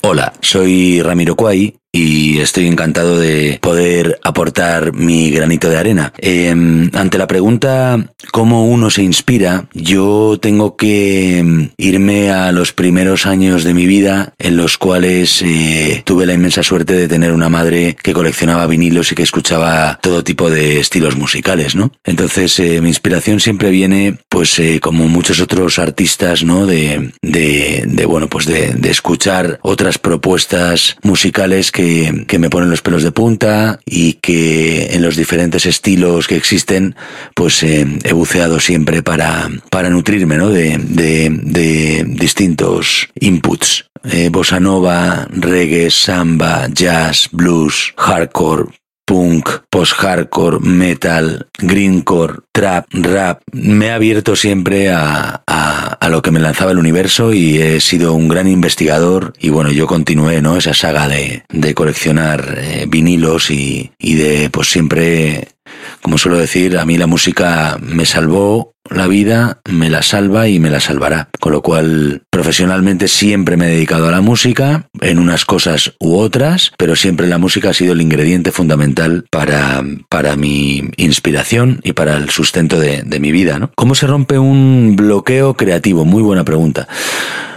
Hola, 0.03 0.33
soy 0.39 1.01
Ramiro 1.01 1.35
Cuay 1.35 1.75
y 1.95 2.39
estoy 2.39 2.67
encantado 2.67 3.17
de 3.17 3.57
poder 3.61 4.19
aportar 4.21 4.91
mi 4.93 5.31
granito 5.31 5.69
de 5.69 5.77
arena. 5.77 6.11
Em, 6.17 6.91
ante 6.93 7.17
la 7.17 7.25
pregunta 7.25 8.13
cómo 8.33 8.67
uno 8.67 8.89
se 8.89 9.01
inspira, 9.01 9.69
yo 9.73 10.37
tengo 10.41 10.75
que 10.75 11.37
em, 11.39 11.69
irme 11.77 12.31
a 12.31 12.51
los 12.51 12.73
primeros 12.73 13.25
años 13.25 13.63
de 13.63 13.73
mi 13.73 13.85
vida 13.85 14.33
en 14.39 14.57
los 14.57 14.77
cuales 14.77 15.41
eh, 15.41 16.01
tuve 16.05 16.25
la 16.25 16.33
inmensa 16.33 16.63
suerte 16.63 16.93
de 16.93 17.07
tener 17.07 17.31
una 17.31 17.47
madre 17.47 17.95
que 18.03 18.11
coleccionaba 18.11 18.67
vinilos 18.67 19.13
y 19.13 19.15
que 19.15 19.23
escuchaba 19.23 19.97
todo 20.01 20.21
tipo 20.21 20.49
de 20.49 20.81
estilos 20.81 21.15
musicales, 21.15 21.75
¿no? 21.75 21.93
Entonces 22.03 22.59
eh, 22.59 22.81
mi 22.81 22.89
inspiración 22.89 23.39
siempre 23.39 23.69
viene, 23.69 24.17
pues 24.27 24.59
eh, 24.59 24.81
como 24.81 25.07
muchos 25.07 25.39
otros 25.39 25.79
artistas, 25.79 26.43
¿no? 26.43 26.65
De, 26.65 27.13
de, 27.21 27.85
de 27.87 28.05
bueno, 28.05 28.27
pues 28.27 28.45
de, 28.47 28.73
de 28.73 28.91
escuchar 28.91 29.59
otras 29.61 29.97
propuestas 29.97 30.97
musicales 31.01 31.71
que 31.71 31.84
que, 32.27 32.39
me 32.39 32.49
ponen 32.49 32.69
los 32.69 32.81
pelos 32.81 33.03
de 33.03 33.11
punta 33.11 33.79
y 33.85 34.13
que 34.13 34.95
en 34.95 35.01
los 35.01 35.15
diferentes 35.15 35.65
estilos 35.65 36.27
que 36.27 36.35
existen, 36.35 36.95
pues 37.33 37.63
eh, 37.63 37.85
he 38.03 38.13
buceado 38.13 38.59
siempre 38.59 39.03
para, 39.03 39.49
para 39.69 39.89
nutrirme 39.89 40.37
¿no? 40.37 40.49
de, 40.49 40.77
de, 40.77 41.29
de 41.29 42.03
distintos 42.07 43.09
inputs. 43.19 43.85
Eh, 44.03 44.29
bossa 44.29 44.59
nova, 44.59 45.27
reggae, 45.31 45.89
samba, 45.89 46.67
jazz, 46.71 47.27
blues, 47.31 47.91
hardcore, 47.97 48.69
punk, 49.05 49.47
post-hardcore, 49.69 50.59
metal, 50.59 51.47
greencore, 51.57 52.39
trap, 52.51 52.87
rap. 52.91 53.41
Me 53.51 53.91
ha 53.91 53.95
abierto 53.95 54.35
siempre 54.35 54.89
a, 54.89 55.43
a, 55.45 55.93
a, 55.93 56.09
lo 56.09 56.21
que 56.21 56.31
me 56.31 56.39
lanzaba 56.39 56.71
el 56.71 56.79
universo 56.79 57.33
y 57.33 57.61
he 57.61 57.79
sido 57.79 58.13
un 58.13 58.27
gran 58.27 58.47
investigador 58.47 59.33
y 59.39 59.49
bueno, 59.49 59.71
yo 59.71 59.87
continué, 59.87 60.41
¿no? 60.41 60.57
Esa 60.57 60.73
saga 60.73 61.07
de, 61.07 61.43
de 61.49 61.73
coleccionar 61.75 62.55
eh, 62.57 62.85
vinilos 62.87 63.51
y, 63.51 63.91
y 63.99 64.15
de 64.15 64.49
pues 64.49 64.69
siempre 64.69 65.54
como 66.01 66.17
suelo 66.17 66.37
decir, 66.37 66.77
a 66.77 66.85
mí 66.85 66.97
la 66.97 67.07
música 67.07 67.77
me 67.81 68.05
salvó 68.05 68.75
la 68.89 69.07
vida, 69.07 69.61
me 69.69 69.89
la 69.89 70.01
salva 70.01 70.47
y 70.47 70.59
me 70.59 70.69
la 70.69 70.79
salvará. 70.79 71.29
Con 71.39 71.51
lo 71.51 71.61
cual, 71.61 72.23
profesionalmente 72.29 73.07
siempre 73.07 73.57
me 73.57 73.67
he 73.67 73.71
dedicado 73.71 74.07
a 74.07 74.11
la 74.11 74.21
música, 74.21 74.87
en 75.01 75.19
unas 75.19 75.45
cosas 75.45 75.93
u 75.99 76.17
otras, 76.17 76.71
pero 76.77 76.95
siempre 76.95 77.27
la 77.27 77.37
música 77.37 77.69
ha 77.69 77.73
sido 77.73 77.93
el 77.93 78.01
ingrediente 78.01 78.51
fundamental 78.51 79.25
para, 79.29 79.83
para 80.09 80.35
mi 80.35 80.83
inspiración 80.97 81.79
y 81.83 81.93
para 81.93 82.17
el 82.17 82.29
sustento 82.29 82.79
de, 82.79 83.03
mi 83.19 83.31
vida. 83.31 83.59
¿no? 83.59 83.71
¿Cómo 83.75 83.95
se 83.95 84.07
rompe 84.07 84.37
un 84.37 84.95
bloqueo 84.95 85.55
creativo? 85.55 86.05
Muy 86.05 86.21
buena 86.21 86.43
pregunta. 86.43 86.87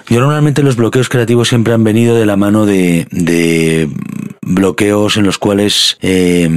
Yo 0.08 0.20
normalmente 0.20 0.62
los 0.62 0.76
bloqueos 0.76 1.08
creativos 1.08 1.48
siempre 1.48 1.74
han 1.74 1.84
venido 1.84 2.16
de 2.16 2.24
la 2.24 2.36
mano 2.36 2.64
de, 2.64 3.06
de 3.10 3.90
bloqueos 4.48 5.16
en 5.16 5.24
los 5.24 5.38
cuales 5.38 5.98
eh, 6.00 6.48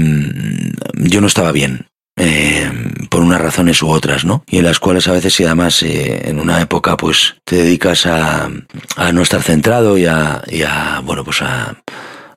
yo 0.96 1.22
no 1.22 1.28
estaba 1.28 1.52
bien. 1.52 1.88
Eh, 2.18 2.70
por 3.10 3.22
unas 3.22 3.42
razones 3.42 3.82
u 3.82 3.90
otras, 3.90 4.26
¿no? 4.26 4.44
Y 4.48 4.58
en 4.58 4.66
las 4.66 4.80
cuales 4.80 5.08
a 5.08 5.14
veces, 5.14 5.40
y 5.40 5.46
además 5.46 5.82
eh, 5.82 6.30
en 6.30 6.40
una 6.40 6.62
época, 6.62 6.98
pues 6.98 7.36
te 7.46 7.56
dedicas 7.56 8.06
a, 8.06 8.50
a 8.98 9.12
no 9.12 9.22
estar 9.22 9.42
centrado 9.42 9.98
y 9.98 10.06
a, 10.06 10.42
y 10.48 10.62
a 10.62 11.02
bueno, 11.04 11.24
pues 11.24 11.42
a, 11.42 11.82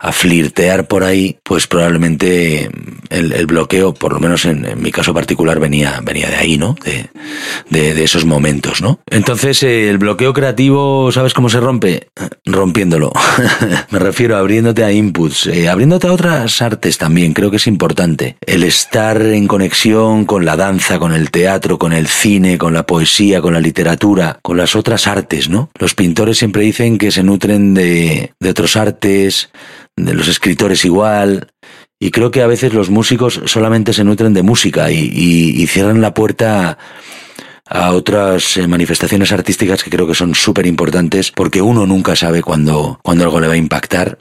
a 0.04 0.12
flirtear 0.12 0.86
por 0.86 1.02
ahí, 1.02 1.38
pues 1.42 1.66
probablemente 1.66 2.70
el, 3.08 3.32
el 3.32 3.46
bloqueo, 3.46 3.94
por 3.94 4.12
lo 4.12 4.20
menos 4.20 4.44
en, 4.44 4.66
mi 4.76 4.92
caso 4.92 5.14
particular, 5.14 5.58
venía, 5.58 6.00
venía 6.02 6.28
de 6.28 6.36
ahí, 6.36 6.58
¿no? 6.58 6.76
De, 6.84 7.08
de, 7.70 7.94
de 7.94 8.04
esos 8.04 8.26
momentos, 8.26 8.82
¿no? 8.82 9.00
Entonces, 9.10 9.62
eh, 9.62 9.88
el 9.88 9.96
bloqueo 9.96 10.34
creativo, 10.34 11.10
¿sabes 11.10 11.32
cómo 11.32 11.48
se 11.48 11.58
rompe? 11.58 12.08
Rompiéndolo. 12.44 13.12
Me 13.90 13.98
refiero 13.98 14.36
a 14.36 14.40
abriéndote 14.40 14.84
a 14.84 14.92
inputs, 14.92 15.46
eh, 15.46 15.70
abriéndote 15.70 16.06
a 16.06 16.12
otras 16.12 16.60
artes 16.60 16.98
también, 16.98 17.32
creo 17.32 17.50
que 17.50 17.56
es 17.56 17.66
importante. 17.66 18.36
El 18.46 18.62
estar 18.62 19.22
en 19.22 19.46
conexión 19.46 20.26
con 20.26 20.44
la 20.44 20.56
danza, 20.56 20.98
con 20.98 21.14
el 21.14 21.30
teatro, 21.30 21.78
con 21.78 21.94
el 21.94 22.08
cine, 22.08 22.58
con 22.58 22.74
la 22.74 22.84
poesía, 22.84 23.40
con 23.40 23.54
la 23.54 23.60
literatura, 23.60 24.38
con 24.42 24.58
las 24.58 24.76
otras 24.76 25.06
artes, 25.06 25.48
¿no? 25.48 25.70
Los 25.78 25.94
pintores 25.94 26.36
siempre 26.36 26.62
dicen 26.62 26.98
que 26.98 27.10
se 27.10 27.22
nutren 27.22 27.72
de, 27.72 28.34
de 28.38 28.50
otros 28.50 28.76
artes, 28.76 29.48
de 29.96 30.14
los 30.14 30.28
escritores 30.28 30.84
igual, 30.84 31.48
y 31.98 32.10
creo 32.10 32.30
que 32.30 32.42
a 32.42 32.46
veces 32.46 32.74
los 32.74 32.90
músicos 32.90 33.40
solamente 33.46 33.92
se 33.92 34.04
nutren 34.04 34.34
de 34.34 34.42
música 34.42 34.90
y, 34.90 34.98
y, 34.98 35.62
y 35.62 35.66
cierran 35.66 36.00
la 36.00 36.12
puerta 36.12 36.78
a 37.66 37.92
otras 37.92 38.58
eh, 38.58 38.68
manifestaciones 38.68 39.32
artísticas 39.32 39.82
que 39.82 39.90
creo 39.90 40.06
que 40.06 40.14
son 40.14 40.34
súper 40.34 40.66
importantes 40.66 41.30
porque 41.30 41.62
uno 41.62 41.86
nunca 41.86 42.14
sabe 42.14 42.42
cuándo, 42.42 43.00
cuándo 43.02 43.24
algo 43.24 43.40
le 43.40 43.46
va 43.46 43.54
a 43.54 43.58
impactar 43.58 44.18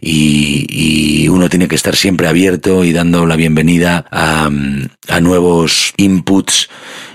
y, 0.00 0.66
y, 0.68 1.28
uno 1.28 1.48
tiene 1.48 1.68
que 1.68 1.74
estar 1.74 1.96
siempre 1.96 2.28
abierto 2.28 2.84
y 2.84 2.92
dando 2.92 3.24
la 3.24 3.36
bienvenida 3.36 4.04
a 4.10 4.50
nuevos 5.20 5.94
inputs 5.96 6.68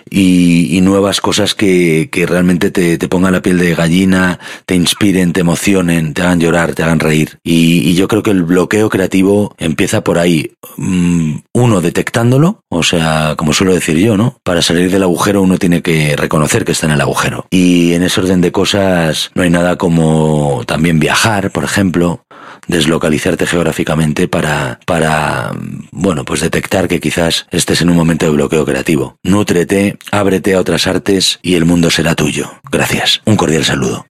y, 0.09 0.75
y, 0.77 0.81
nuevas 0.81 1.21
cosas 1.21 1.53
que, 1.53 2.09
que 2.11 2.25
realmente 2.25 2.71
te, 2.71 2.97
te, 2.97 3.07
pongan 3.07 3.33
la 3.33 3.41
piel 3.41 3.57
de 3.57 3.75
gallina, 3.75 4.39
te 4.65 4.75
inspiren, 4.75 5.33
te 5.33 5.41
emocionen, 5.41 6.13
te 6.13 6.21
hagan 6.21 6.39
llorar, 6.39 6.75
te 6.75 6.83
hagan 6.83 6.99
reír. 6.99 7.39
Y, 7.43 7.89
y 7.89 7.95
yo 7.95 8.07
creo 8.07 8.23
que 8.23 8.31
el 8.31 8.43
bloqueo 8.43 8.89
creativo 8.89 9.55
empieza 9.57 10.03
por 10.03 10.17
ahí. 10.19 10.51
Mm, 10.77 11.37
uno, 11.53 11.81
detectándolo, 11.81 12.61
o 12.69 12.83
sea, 12.83 13.35
como 13.37 13.53
suelo 13.53 13.73
decir 13.73 13.97
yo, 13.97 14.17
¿no? 14.17 14.39
Para 14.43 14.61
salir 14.61 14.91
del 14.91 15.03
agujero 15.03 15.41
uno 15.41 15.57
tiene 15.57 15.81
que 15.81 16.15
reconocer 16.15 16.65
que 16.65 16.71
está 16.71 16.85
en 16.85 16.93
el 16.93 17.01
agujero. 17.01 17.47
Y 17.49 17.93
en 17.93 18.03
ese 18.03 18.21
orden 18.21 18.41
de 18.41 18.51
cosas 18.51 19.31
no 19.35 19.43
hay 19.43 19.49
nada 19.49 19.77
como 19.77 20.63
también 20.65 20.99
viajar, 20.99 21.51
por 21.51 21.63
ejemplo, 21.63 22.25
deslocalizarte 22.67 23.45
geográficamente 23.45 24.27
para, 24.27 24.79
para, 24.85 25.51
bueno, 25.91 26.25
pues 26.25 26.41
detectar 26.41 26.87
que 26.87 26.99
quizás 26.99 27.47
estés 27.51 27.81
en 27.81 27.89
un 27.89 27.95
momento 27.95 28.25
de 28.25 28.31
bloqueo 28.31 28.65
creativo. 28.65 29.17
Nútrete, 29.23 29.97
ábrete 30.11 30.55
a 30.55 30.59
otras 30.59 30.87
artes 30.87 31.39
y 31.41 31.55
el 31.55 31.65
mundo 31.65 31.89
será 31.89 32.15
tuyo. 32.15 32.51
Gracias. 32.71 33.21
Un 33.25 33.35
cordial 33.35 33.63
saludo. 33.63 34.05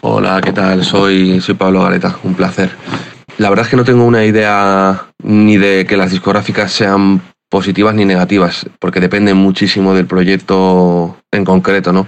Hola, 0.00 0.40
¿qué 0.42 0.52
tal? 0.52 0.84
Soy, 0.84 1.40
soy 1.40 1.54
Pablo 1.54 1.82
Gareta, 1.82 2.18
un 2.22 2.34
placer. 2.34 2.70
La 3.38 3.50
verdad 3.50 3.66
es 3.66 3.70
que 3.70 3.76
no 3.76 3.84
tengo 3.84 4.04
una 4.04 4.24
idea 4.24 5.08
ni 5.22 5.56
de 5.56 5.86
que 5.86 5.96
las 5.96 6.10
discográficas 6.10 6.72
sean 6.72 7.20
positivas 7.48 7.94
ni 7.94 8.04
negativas, 8.04 8.66
porque 8.78 9.00
depende 9.00 9.34
muchísimo 9.34 9.94
del 9.94 10.06
proyecto 10.06 11.16
en 11.30 11.44
concreto, 11.44 11.92
¿no? 11.92 12.06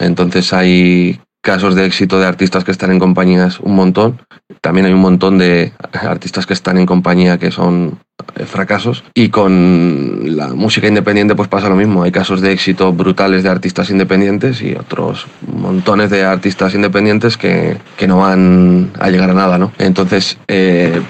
Entonces 0.00 0.52
hay 0.52 1.20
casos 1.46 1.76
de 1.76 1.86
éxito 1.86 2.18
de 2.18 2.26
artistas 2.26 2.64
que 2.64 2.72
están 2.72 2.90
en 2.90 2.98
compañías 2.98 3.60
un 3.60 3.76
montón. 3.76 4.20
También 4.60 4.86
hay 4.86 4.92
un 4.92 5.00
montón 5.00 5.38
de 5.38 5.72
artistas 5.92 6.44
que 6.44 6.54
están 6.54 6.76
en 6.76 6.86
compañía 6.86 7.38
que 7.38 7.52
son 7.52 8.00
fracasos. 8.46 9.04
Y 9.14 9.28
con 9.28 10.36
la 10.36 10.48
música 10.48 10.88
independiente 10.88 11.36
pues 11.36 11.46
pasa 11.46 11.68
lo 11.68 11.76
mismo. 11.76 12.02
Hay 12.02 12.10
casos 12.10 12.40
de 12.40 12.50
éxito 12.50 12.92
brutales 12.92 13.44
de 13.44 13.48
artistas 13.48 13.90
independientes 13.90 14.60
y 14.60 14.74
otros 14.74 15.28
montones 15.46 16.10
de 16.10 16.24
artistas 16.24 16.74
independientes 16.74 17.36
que, 17.36 17.76
que 17.96 18.08
no 18.08 18.18
van 18.18 18.90
a 18.98 19.08
llegar 19.10 19.30
a 19.30 19.34
nada, 19.34 19.56
¿no? 19.56 19.70
Entonces, 19.78 20.38
eh, 20.48 21.00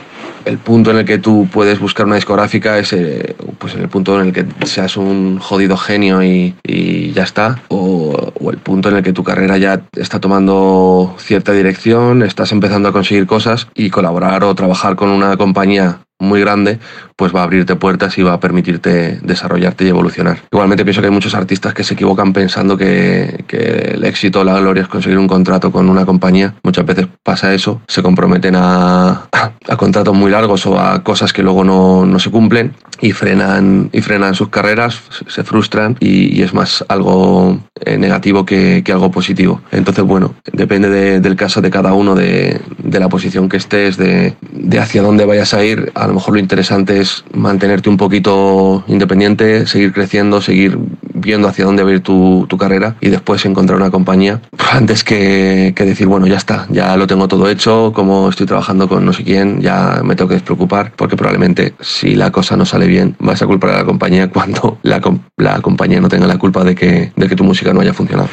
el 0.46 0.58
punto 0.58 0.92
en 0.92 0.98
el 0.98 1.04
que 1.04 1.18
tú 1.18 1.48
puedes 1.52 1.78
buscar 1.80 2.06
una 2.06 2.14
discográfica 2.14 2.78
es 2.78 2.92
eh, 2.92 3.36
pues 3.58 3.74
en 3.74 3.80
el 3.80 3.88
punto 3.88 4.18
en 4.20 4.28
el 4.28 4.32
que 4.32 4.46
seas 4.66 4.96
un 4.96 5.38
jodido 5.38 5.76
genio 5.76 6.22
y, 6.22 6.54
y 6.62 7.12
ya 7.12 7.24
está, 7.24 7.62
o, 7.68 8.32
o, 8.40 8.50
el 8.50 8.58
punto 8.58 8.88
en 8.88 8.96
el 8.96 9.02
que 9.02 9.12
tu 9.12 9.24
carrera 9.24 9.58
ya 9.58 9.82
está 9.96 10.20
tomando 10.20 11.14
cierta 11.18 11.52
dirección, 11.52 12.22
estás 12.22 12.52
empezando 12.52 12.88
a 12.88 12.92
conseguir 12.92 13.26
cosas 13.26 13.66
y 13.74 13.90
colaborar 13.90 14.44
o 14.44 14.54
trabajar 14.54 14.96
con 14.96 15.08
una 15.10 15.36
compañía 15.36 16.05
muy 16.18 16.40
grande, 16.40 16.78
pues 17.14 17.34
va 17.34 17.40
a 17.40 17.44
abrirte 17.44 17.76
puertas 17.76 18.16
y 18.18 18.22
va 18.22 18.34
a 18.34 18.40
permitirte 18.40 19.18
desarrollarte 19.22 19.84
y 19.84 19.88
evolucionar. 19.88 20.38
Igualmente 20.50 20.84
pienso 20.84 21.00
que 21.00 21.08
hay 21.08 21.12
muchos 21.12 21.34
artistas 21.34 21.74
que 21.74 21.84
se 21.84 21.94
equivocan 21.94 22.32
pensando 22.32 22.76
que, 22.76 23.44
el 23.48 24.04
éxito 24.04 24.40
o 24.40 24.44
la 24.44 24.58
gloria 24.58 24.82
es 24.82 24.88
conseguir 24.88 25.18
un 25.18 25.28
contrato 25.28 25.70
con 25.70 25.88
una 25.88 26.04
compañía. 26.04 26.54
Muchas 26.62 26.86
veces 26.86 27.06
pasa 27.22 27.54
eso, 27.54 27.80
se 27.86 28.02
comprometen 28.02 28.54
a, 28.56 29.28
a 29.68 29.76
contratos 29.76 30.14
muy 30.14 30.30
largos 30.30 30.66
o 30.66 30.78
a 30.78 31.02
cosas 31.02 31.32
que 31.32 31.42
luego 31.42 31.64
no, 31.64 32.06
no 32.06 32.18
se 32.18 32.30
cumplen 32.30 32.74
y 33.00 33.12
frenan, 33.12 33.90
y 33.92 34.00
frenan 34.00 34.34
sus 34.34 34.48
carreras, 34.48 35.02
se 35.26 35.44
frustran 35.44 35.96
y, 36.00 36.42
es 36.42 36.54
más 36.54 36.84
algo 36.88 37.58
eh, 37.84 37.98
negativo 37.98 38.44
que, 38.44 38.82
que, 38.84 38.92
algo 38.92 39.10
positivo. 39.10 39.60
Entonces, 39.72 40.04
bueno, 40.04 40.34
depende 40.52 40.88
de, 40.88 41.20
del 41.20 41.36
caso 41.36 41.60
de 41.60 41.70
cada 41.70 41.92
uno, 41.92 42.14
de, 42.14 42.60
de 42.78 43.00
la 43.00 43.08
posición 43.08 43.48
que 43.48 43.56
estés, 43.56 43.96
de, 43.96 44.36
de 44.52 44.78
hacia 44.78 45.02
dónde 45.02 45.24
vayas 45.24 45.54
a 45.54 45.64
ir. 45.64 45.90
Lo 46.06 46.14
mejor 46.14 46.34
lo 46.34 46.40
interesante 46.40 47.00
es 47.00 47.24
mantenerte 47.32 47.88
un 47.88 47.96
poquito 47.96 48.84
independiente, 48.86 49.66
seguir 49.66 49.92
creciendo, 49.92 50.40
seguir 50.40 50.78
viendo 51.14 51.48
hacia 51.48 51.64
dónde 51.64 51.82
va 51.82 51.90
a 51.90 51.92
ir 51.94 52.00
tu, 52.00 52.46
tu 52.48 52.58
carrera 52.58 52.96
y 53.00 53.08
después 53.08 53.44
encontrar 53.44 53.78
una 53.78 53.90
compañía 53.90 54.40
antes 54.72 55.04
que, 55.04 55.72
que, 55.74 55.84
decir, 55.84 56.06
bueno, 56.06 56.26
ya 56.26 56.36
está, 56.36 56.66
ya 56.70 56.96
lo 56.96 57.06
tengo 57.06 57.28
todo 57.28 57.48
hecho, 57.48 57.92
como 57.94 58.28
estoy 58.28 58.46
trabajando 58.46 58.88
con 58.88 59.04
no 59.04 59.12
sé 59.12 59.24
quién, 59.24 59.60
ya 59.60 60.00
me 60.04 60.14
tengo 60.14 60.28
que 60.28 60.34
despreocupar, 60.34 60.92
porque 60.94 61.16
probablemente 61.16 61.74
si 61.80 62.14
la 62.14 62.30
cosa 62.30 62.56
no 62.56 62.64
sale 62.64 62.86
bien, 62.86 63.16
vas 63.18 63.42
a 63.42 63.46
culpar 63.46 63.70
a 63.70 63.78
la 63.78 63.84
compañía 63.84 64.30
cuando 64.32 64.78
la, 64.82 65.00
la 65.36 65.60
compañía 65.60 66.00
no 66.00 66.08
tenga 66.08 66.26
la 66.26 66.38
culpa 66.38 66.64
de 66.64 66.74
que, 66.74 67.12
de 67.14 67.28
que 67.28 67.36
tu 67.36 67.44
música 67.44 67.72
no 67.72 67.80
haya 67.80 67.94
funcionado. 67.94 68.28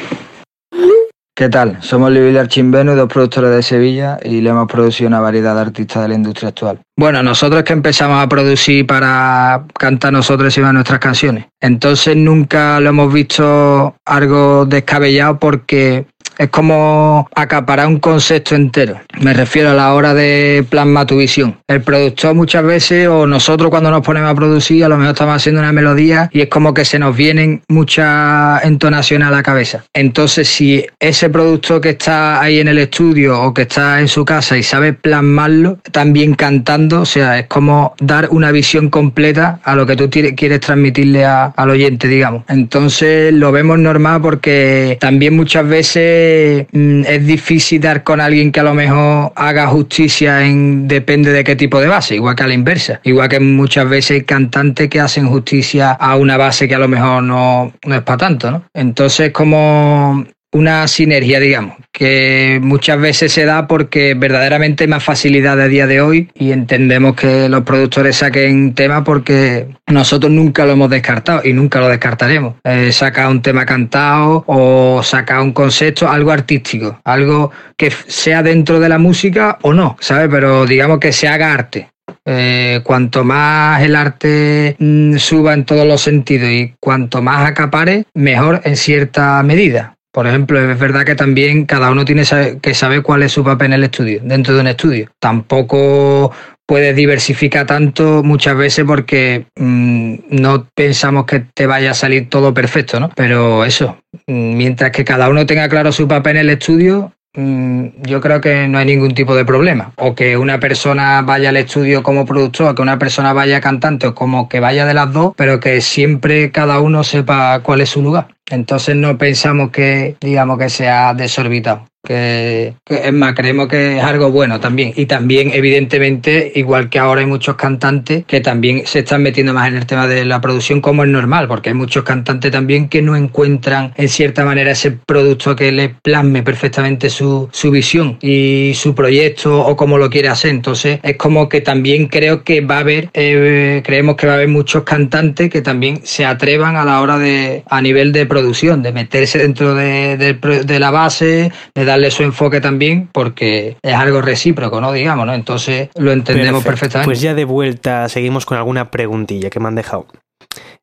¿Qué 1.36 1.48
tal? 1.48 1.78
Somos 1.82 2.12
Livil 2.12 2.38
Archimbeno, 2.38 2.94
dos 2.94 3.12
productores 3.12 3.50
de 3.50 3.60
Sevilla 3.60 4.20
y 4.22 4.40
le 4.40 4.50
hemos 4.50 4.68
producido 4.68 5.08
una 5.08 5.18
variedad 5.18 5.56
de 5.56 5.62
artistas 5.62 6.04
de 6.04 6.10
la 6.10 6.14
industria 6.14 6.50
actual. 6.50 6.78
Bueno, 6.96 7.24
nosotros 7.24 7.64
que 7.64 7.72
empezamos 7.72 8.22
a 8.22 8.28
producir 8.28 8.86
para 8.86 9.64
cantar 9.76 10.12
nosotros 10.12 10.54
de 10.54 10.72
nuestras 10.72 11.00
canciones. 11.00 11.46
Entonces 11.60 12.16
nunca 12.16 12.78
lo 12.78 12.90
hemos 12.90 13.12
visto 13.12 13.96
algo 14.04 14.64
descabellado 14.64 15.40
porque 15.40 16.06
es 16.38 16.48
como 16.50 17.28
acaparar 17.34 17.86
un 17.86 17.98
concepto 17.98 18.54
entero. 18.54 19.00
Me 19.20 19.32
refiero 19.32 19.70
a 19.70 19.74
la 19.74 19.94
hora 19.94 20.14
de 20.14 20.64
plasmar 20.68 21.06
tu 21.06 21.18
visión. 21.18 21.56
El 21.68 21.82
productor 21.82 22.34
muchas 22.34 22.64
veces 22.64 23.08
o 23.08 23.26
nosotros 23.26 23.70
cuando 23.70 23.90
nos 23.90 24.02
ponemos 24.02 24.30
a 24.30 24.34
producir 24.34 24.84
a 24.84 24.88
lo 24.88 24.96
mejor 24.96 25.12
estamos 25.12 25.36
haciendo 25.36 25.60
una 25.60 25.72
melodía 25.72 26.28
y 26.32 26.40
es 26.40 26.48
como 26.48 26.74
que 26.74 26.84
se 26.84 26.98
nos 26.98 27.16
vienen 27.16 27.62
muchas 27.68 28.64
entonaciones 28.64 29.28
a 29.28 29.30
la 29.30 29.42
cabeza. 29.42 29.84
Entonces 29.94 30.48
si 30.48 30.86
ese 31.00 31.30
productor 31.30 31.80
que 31.80 31.90
está 31.90 32.40
ahí 32.40 32.60
en 32.60 32.68
el 32.68 32.78
estudio 32.78 33.40
o 33.40 33.54
que 33.54 33.62
está 33.62 34.00
en 34.00 34.08
su 34.08 34.24
casa 34.24 34.56
y 34.56 34.62
sabe 34.62 34.92
plasmarlo 34.92 35.78
también 35.92 36.34
cantando, 36.34 37.02
o 37.02 37.06
sea, 37.06 37.38
es 37.38 37.46
como 37.46 37.94
dar 38.00 38.28
una 38.30 38.50
visión 38.50 38.88
completa 38.88 39.60
a 39.64 39.74
lo 39.74 39.86
que 39.86 39.96
tú 39.96 40.10
quieres 40.10 40.60
transmitirle 40.60 41.24
al 41.24 41.70
oyente, 41.70 42.08
digamos. 42.08 42.44
Entonces 42.48 43.32
lo 43.32 43.52
vemos 43.52 43.78
normal 43.78 44.20
porque 44.20 44.98
también 45.00 45.36
muchas 45.36 45.66
veces 45.66 46.23
mm, 46.72 47.02
es 47.06 47.26
difícil 47.26 47.80
dar 47.80 48.02
con 48.02 48.20
alguien 48.20 48.52
que 48.52 48.60
a 48.60 48.62
lo 48.62 48.74
mejor 48.74 49.32
haga 49.36 49.66
justicia 49.68 50.44
en 50.44 50.88
depende 50.88 51.32
de 51.32 51.44
qué 51.44 51.56
tipo 51.56 51.80
de 51.80 51.88
base, 51.88 52.14
igual 52.14 52.34
que 52.34 52.42
a 52.42 52.46
la 52.46 52.54
inversa. 52.54 53.00
Igual 53.04 53.28
que 53.28 53.40
muchas 53.40 53.88
veces 53.88 54.10
hay 54.12 54.22
cantantes 54.22 54.88
que 54.88 55.00
hacen 55.00 55.28
justicia 55.28 55.92
a 55.92 56.16
una 56.16 56.36
base 56.36 56.68
que 56.68 56.74
a 56.74 56.78
lo 56.78 56.88
mejor 56.88 57.22
no, 57.22 57.72
no 57.84 57.94
es 57.94 58.02
para 58.02 58.18
tanto, 58.18 58.50
¿no? 58.50 58.64
Entonces 58.74 59.32
como 59.32 60.24
una 60.54 60.86
sinergia, 60.86 61.40
digamos, 61.40 61.76
que 61.90 62.60
muchas 62.62 63.00
veces 63.00 63.32
se 63.32 63.44
da 63.44 63.66
porque 63.66 64.14
verdaderamente 64.14 64.84
hay 64.84 64.88
más 64.88 65.02
facilidad 65.02 65.60
a 65.60 65.66
día 65.66 65.88
de 65.88 66.00
hoy 66.00 66.30
y 66.32 66.52
entendemos 66.52 67.16
que 67.16 67.48
los 67.48 67.64
productores 67.64 68.16
saquen 68.16 68.72
tema 68.74 69.02
porque 69.02 69.66
nosotros 69.88 70.30
nunca 70.30 70.64
lo 70.64 70.72
hemos 70.72 70.90
descartado 70.90 71.40
y 71.44 71.52
nunca 71.52 71.80
lo 71.80 71.88
descartaremos. 71.88 72.54
Eh, 72.62 72.92
saca 72.92 73.28
un 73.28 73.42
tema 73.42 73.66
cantado 73.66 74.44
o 74.46 75.02
saca 75.02 75.42
un 75.42 75.52
concepto, 75.52 76.08
algo 76.08 76.30
artístico, 76.30 77.00
algo 77.02 77.50
que 77.76 77.90
sea 77.90 78.44
dentro 78.44 78.78
de 78.78 78.88
la 78.88 78.98
música 78.98 79.58
o 79.62 79.72
no, 79.72 79.96
¿sabes? 79.98 80.28
Pero 80.30 80.66
digamos 80.66 81.00
que 81.00 81.12
se 81.12 81.26
haga 81.26 81.52
arte. 81.52 81.88
Eh, 82.26 82.80
cuanto 82.84 83.24
más 83.24 83.82
el 83.82 83.96
arte 83.96 84.76
mm, 84.78 85.16
suba 85.16 85.52
en 85.52 85.64
todos 85.64 85.86
los 85.86 86.00
sentidos 86.00 86.48
y 86.48 86.74
cuanto 86.78 87.20
más 87.20 87.48
acapare, 87.48 88.04
mejor 88.14 88.60
en 88.64 88.76
cierta 88.76 89.42
medida. 89.42 89.93
Por 90.14 90.28
ejemplo, 90.28 90.60
es 90.60 90.78
verdad 90.78 91.04
que 91.04 91.16
también 91.16 91.66
cada 91.66 91.90
uno 91.90 92.04
tiene 92.04 92.22
que 92.62 92.72
saber 92.72 93.02
cuál 93.02 93.24
es 93.24 93.32
su 93.32 93.42
papel 93.42 93.66
en 93.66 93.72
el 93.72 93.84
estudio, 93.84 94.20
dentro 94.22 94.54
de 94.54 94.60
un 94.60 94.68
estudio. 94.68 95.10
Tampoco 95.18 96.30
puedes 96.66 96.94
diversificar 96.94 97.66
tanto 97.66 98.22
muchas 98.22 98.56
veces 98.56 98.84
porque 98.86 99.46
mm, 99.56 100.14
no 100.28 100.68
pensamos 100.72 101.24
que 101.26 101.40
te 101.40 101.66
vaya 101.66 101.90
a 101.90 101.94
salir 101.94 102.28
todo 102.30 102.54
perfecto, 102.54 103.00
¿no? 103.00 103.10
Pero 103.16 103.64
eso, 103.64 103.98
mm, 104.28 104.56
mientras 104.56 104.92
que 104.92 105.04
cada 105.04 105.28
uno 105.28 105.46
tenga 105.46 105.68
claro 105.68 105.90
su 105.90 106.06
papel 106.06 106.36
en 106.36 106.42
el 106.42 106.50
estudio, 106.50 107.12
mm, 107.34 107.86
yo 108.04 108.20
creo 108.20 108.40
que 108.40 108.68
no 108.68 108.78
hay 108.78 108.86
ningún 108.86 109.14
tipo 109.14 109.34
de 109.34 109.44
problema. 109.44 109.94
O 109.96 110.14
que 110.14 110.36
una 110.36 110.60
persona 110.60 111.22
vaya 111.22 111.48
al 111.48 111.56
estudio 111.56 112.04
como 112.04 112.24
productor, 112.24 112.70
o 112.70 112.74
que 112.76 112.82
una 112.82 113.00
persona 113.00 113.32
vaya 113.32 113.60
cantante, 113.60 114.06
o 114.06 114.14
como 114.14 114.48
que 114.48 114.60
vaya 114.60 114.86
de 114.86 114.94
las 114.94 115.12
dos, 115.12 115.34
pero 115.36 115.58
que 115.58 115.80
siempre 115.80 116.52
cada 116.52 116.78
uno 116.78 117.02
sepa 117.02 117.58
cuál 117.64 117.80
es 117.80 117.88
su 117.88 118.00
lugar. 118.00 118.28
Entonces 118.50 118.96
no 118.96 119.16
pensamos 119.18 119.70
que, 119.70 120.16
digamos, 120.20 120.58
que 120.58 120.68
sea 120.68 121.14
desorbitado 121.14 121.86
que, 122.04 122.74
es 122.86 123.12
más, 123.12 123.34
creemos 123.34 123.66
que 123.68 123.96
es 123.96 124.04
algo 124.04 124.30
bueno 124.30 124.60
también. 124.60 124.92
Y 124.94 125.06
también, 125.06 125.50
evidentemente, 125.52 126.52
igual 126.54 126.90
que 126.90 126.98
ahora 126.98 127.22
hay 127.22 127.26
muchos 127.26 127.56
cantantes 127.56 128.24
que 128.26 128.40
también 128.40 128.86
se 128.86 129.00
están 129.00 129.22
metiendo 129.22 129.54
más 129.54 129.68
en 129.68 129.76
el 129.76 129.86
tema 129.86 130.06
de 130.06 130.24
la 130.24 130.40
producción 130.40 130.80
como 130.80 131.02
es 131.02 131.08
normal, 131.08 131.48
porque 131.48 131.70
hay 131.70 131.74
muchos 131.74 132.04
cantantes 132.04 132.52
también 132.52 132.88
que 132.88 133.02
no 133.02 133.16
encuentran 133.16 133.92
en 133.96 134.08
cierta 134.08 134.44
manera 134.44 134.70
ese 134.70 134.92
producto 134.92 135.56
que 135.56 135.72
les 135.72 135.90
plasme 136.02 136.42
perfectamente 136.42 137.08
su, 137.08 137.48
su 137.50 137.70
visión 137.70 138.18
y 138.20 138.72
su 138.74 138.94
proyecto 138.94 139.60
o 139.66 139.74
como 139.74 139.98
lo 139.98 140.10
quiere 140.10 140.28
hacer. 140.28 140.50
Entonces, 140.50 141.00
es 141.02 141.16
como 141.16 141.48
que 141.48 141.62
también 141.62 142.08
creo 142.08 142.44
que 142.44 142.60
va 142.60 142.76
a 142.76 142.80
haber, 142.80 143.08
eh, 143.14 143.82
creemos 143.84 144.16
que 144.16 144.26
va 144.26 144.34
a 144.34 144.36
haber 144.36 144.48
muchos 144.48 144.82
cantantes 144.82 145.48
que 145.48 145.62
también 145.62 146.00
se 146.04 146.26
atrevan 146.26 146.76
a 146.76 146.84
la 146.84 147.00
hora 147.00 147.18
de, 147.18 147.62
a 147.66 147.80
nivel 147.80 148.12
de 148.12 148.26
producción, 148.34 148.82
de 148.82 148.92
meterse 148.92 149.38
dentro 149.38 149.74
de, 149.74 150.16
de 150.16 150.78
la 150.78 150.90
base, 150.90 151.50
de 151.74 151.84
dar 151.84 151.94
darle 151.94 152.10
su 152.10 152.24
enfoque 152.24 152.60
también 152.60 153.08
porque 153.12 153.76
es 153.80 153.94
algo 153.94 154.20
recíproco, 154.20 154.80
¿no? 154.80 154.92
Digamos, 154.92 155.26
¿no? 155.26 155.32
Entonces 155.32 155.90
lo 155.96 156.10
entendemos 156.10 156.64
perfectamente. 156.64 157.06
Pues 157.06 157.20
ya 157.20 157.34
de 157.34 157.44
vuelta 157.44 158.08
seguimos 158.08 158.46
con 158.46 158.58
alguna 158.58 158.90
preguntilla 158.90 159.48
que 159.48 159.60
me 159.60 159.68
han 159.68 159.76
dejado. 159.76 160.06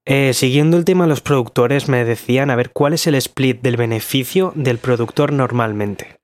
Eh, 0.05 0.33
siguiendo 0.33 0.77
el 0.77 0.85
tema, 0.85 1.05
los 1.05 1.21
productores 1.21 1.89
me 1.89 2.05
decían, 2.05 2.49
a 2.49 2.55
ver, 2.55 2.71
¿cuál 2.71 2.93
es 2.93 3.07
el 3.07 3.15
split 3.15 3.61
del 3.61 3.75
beneficio 3.75 4.53
del 4.55 4.77
productor 4.77 5.33
normalmente? 5.33 6.17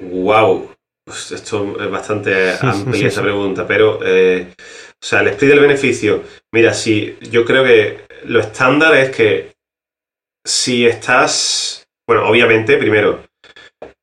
¡Wow! 0.00 0.70
Pues 1.06 1.32
esto 1.32 1.76
es 1.82 1.90
bastante 1.90 2.52
amplia 2.60 3.08
esa 3.08 3.22
pregunta, 3.22 3.66
pero, 3.66 4.00
eh, 4.04 4.48
o 4.58 5.06
sea, 5.06 5.20
el 5.20 5.28
split 5.28 5.50
del 5.50 5.60
beneficio, 5.60 6.22
mira, 6.52 6.72
si 6.74 7.16
yo 7.30 7.44
creo 7.44 7.64
que 7.64 8.04
lo 8.26 8.40
estándar 8.40 8.94
es 8.94 9.10
que 9.10 9.53
si 10.44 10.86
estás, 10.86 11.86
bueno, 12.06 12.28
obviamente, 12.28 12.76
primero, 12.76 13.24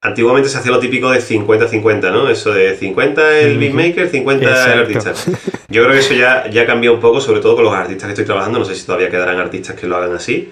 Antiguamente 0.03 0.49
se 0.49 0.57
hacía 0.57 0.71
lo 0.71 0.79
típico 0.79 1.11
de 1.11 1.19
50-50, 1.19 2.11
¿no? 2.11 2.27
Eso 2.27 2.51
de 2.51 2.75
50 2.75 3.39
el 3.39 3.59
beatmaker, 3.59 4.09
50 4.09 4.73
el 4.73 4.79
artista. 4.79 5.13
Yo 5.69 5.83
creo 5.83 5.91
que 5.91 5.99
eso 5.99 6.15
ya, 6.15 6.49
ya 6.49 6.65
cambiado 6.65 6.95
un 6.95 7.01
poco, 7.01 7.21
sobre 7.21 7.39
todo 7.39 7.55
con 7.55 7.65
los 7.65 7.73
artistas 7.73 8.07
que 8.07 8.13
estoy 8.13 8.25
trabajando. 8.25 8.57
No 8.57 8.65
sé 8.65 8.75
si 8.75 8.83
todavía 8.83 9.11
quedarán 9.11 9.37
artistas 9.37 9.79
que 9.79 9.85
lo 9.85 9.95
hagan 9.97 10.15
así. 10.15 10.51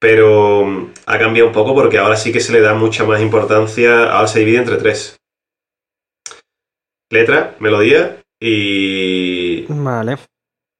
Pero 0.00 0.64
mm, 0.66 0.92
ha 1.06 1.18
cambiado 1.20 1.48
un 1.48 1.54
poco 1.54 1.72
porque 1.72 1.98
ahora 1.98 2.16
sí 2.16 2.32
que 2.32 2.40
se 2.40 2.52
le 2.52 2.60
da 2.60 2.74
mucha 2.74 3.04
más 3.04 3.20
importancia. 3.20 4.10
Ahora 4.12 4.26
se 4.26 4.40
divide 4.40 4.58
entre 4.58 4.76
tres: 4.76 5.20
letra, 7.10 7.54
melodía 7.60 8.16
y. 8.40 9.66
Vale 9.68 10.18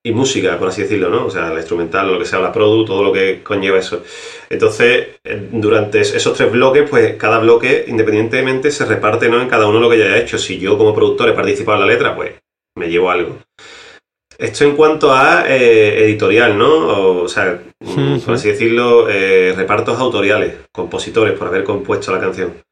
y 0.06 0.12
música, 0.12 0.58
por 0.58 0.68
así 0.68 0.82
decirlo, 0.82 1.08
¿no? 1.08 1.26
O 1.26 1.30
sea, 1.30 1.48
la 1.48 1.60
instrumental, 1.60 2.12
lo 2.12 2.18
que 2.18 2.26
sea, 2.26 2.38
la 2.38 2.52
produ, 2.52 2.84
todo 2.84 3.02
lo 3.02 3.10
que 3.10 3.42
conlleva 3.42 3.78
eso. 3.78 4.02
Entonces, 4.50 5.16
eh, 5.24 5.48
durante 5.50 6.00
esos 6.00 6.36
tres 6.36 6.52
bloques, 6.52 6.88
pues 6.88 7.16
cada 7.16 7.38
bloque 7.38 7.86
independientemente 7.88 8.70
se 8.70 8.84
reparte, 8.84 9.30
¿no? 9.30 9.40
En 9.40 9.48
cada 9.48 9.66
uno 9.66 9.80
lo 9.80 9.88
que 9.88 9.98
ya 9.98 10.04
haya 10.04 10.18
hecho. 10.18 10.36
Si 10.36 10.58
yo 10.58 10.76
como 10.76 10.94
productor 10.94 11.30
he 11.30 11.32
participado 11.32 11.80
en 11.80 11.86
la 11.86 11.92
letra, 11.94 12.14
pues 12.14 12.34
me 12.76 12.90
llevo 12.90 13.10
algo. 13.10 13.38
Esto 14.36 14.64
en 14.64 14.76
cuanto 14.76 15.12
a 15.14 15.46
eh, 15.48 16.04
editorial, 16.04 16.58
¿no? 16.58 17.22
O, 17.22 17.28
sea, 17.28 17.62
por 18.26 18.34
así 18.34 18.50
decirlo, 18.50 19.08
eh, 19.08 19.54
repartos 19.56 19.98
autoriales, 19.98 20.56
compositores 20.70 21.38
por 21.38 21.48
haber 21.48 21.64
compuesto 21.64 22.12
la 22.12 22.20
canción. 22.20 22.62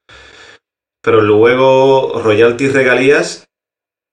Pero 1.03 1.23
luego, 1.23 2.21
royalties, 2.23 2.75
regalías, 2.75 3.49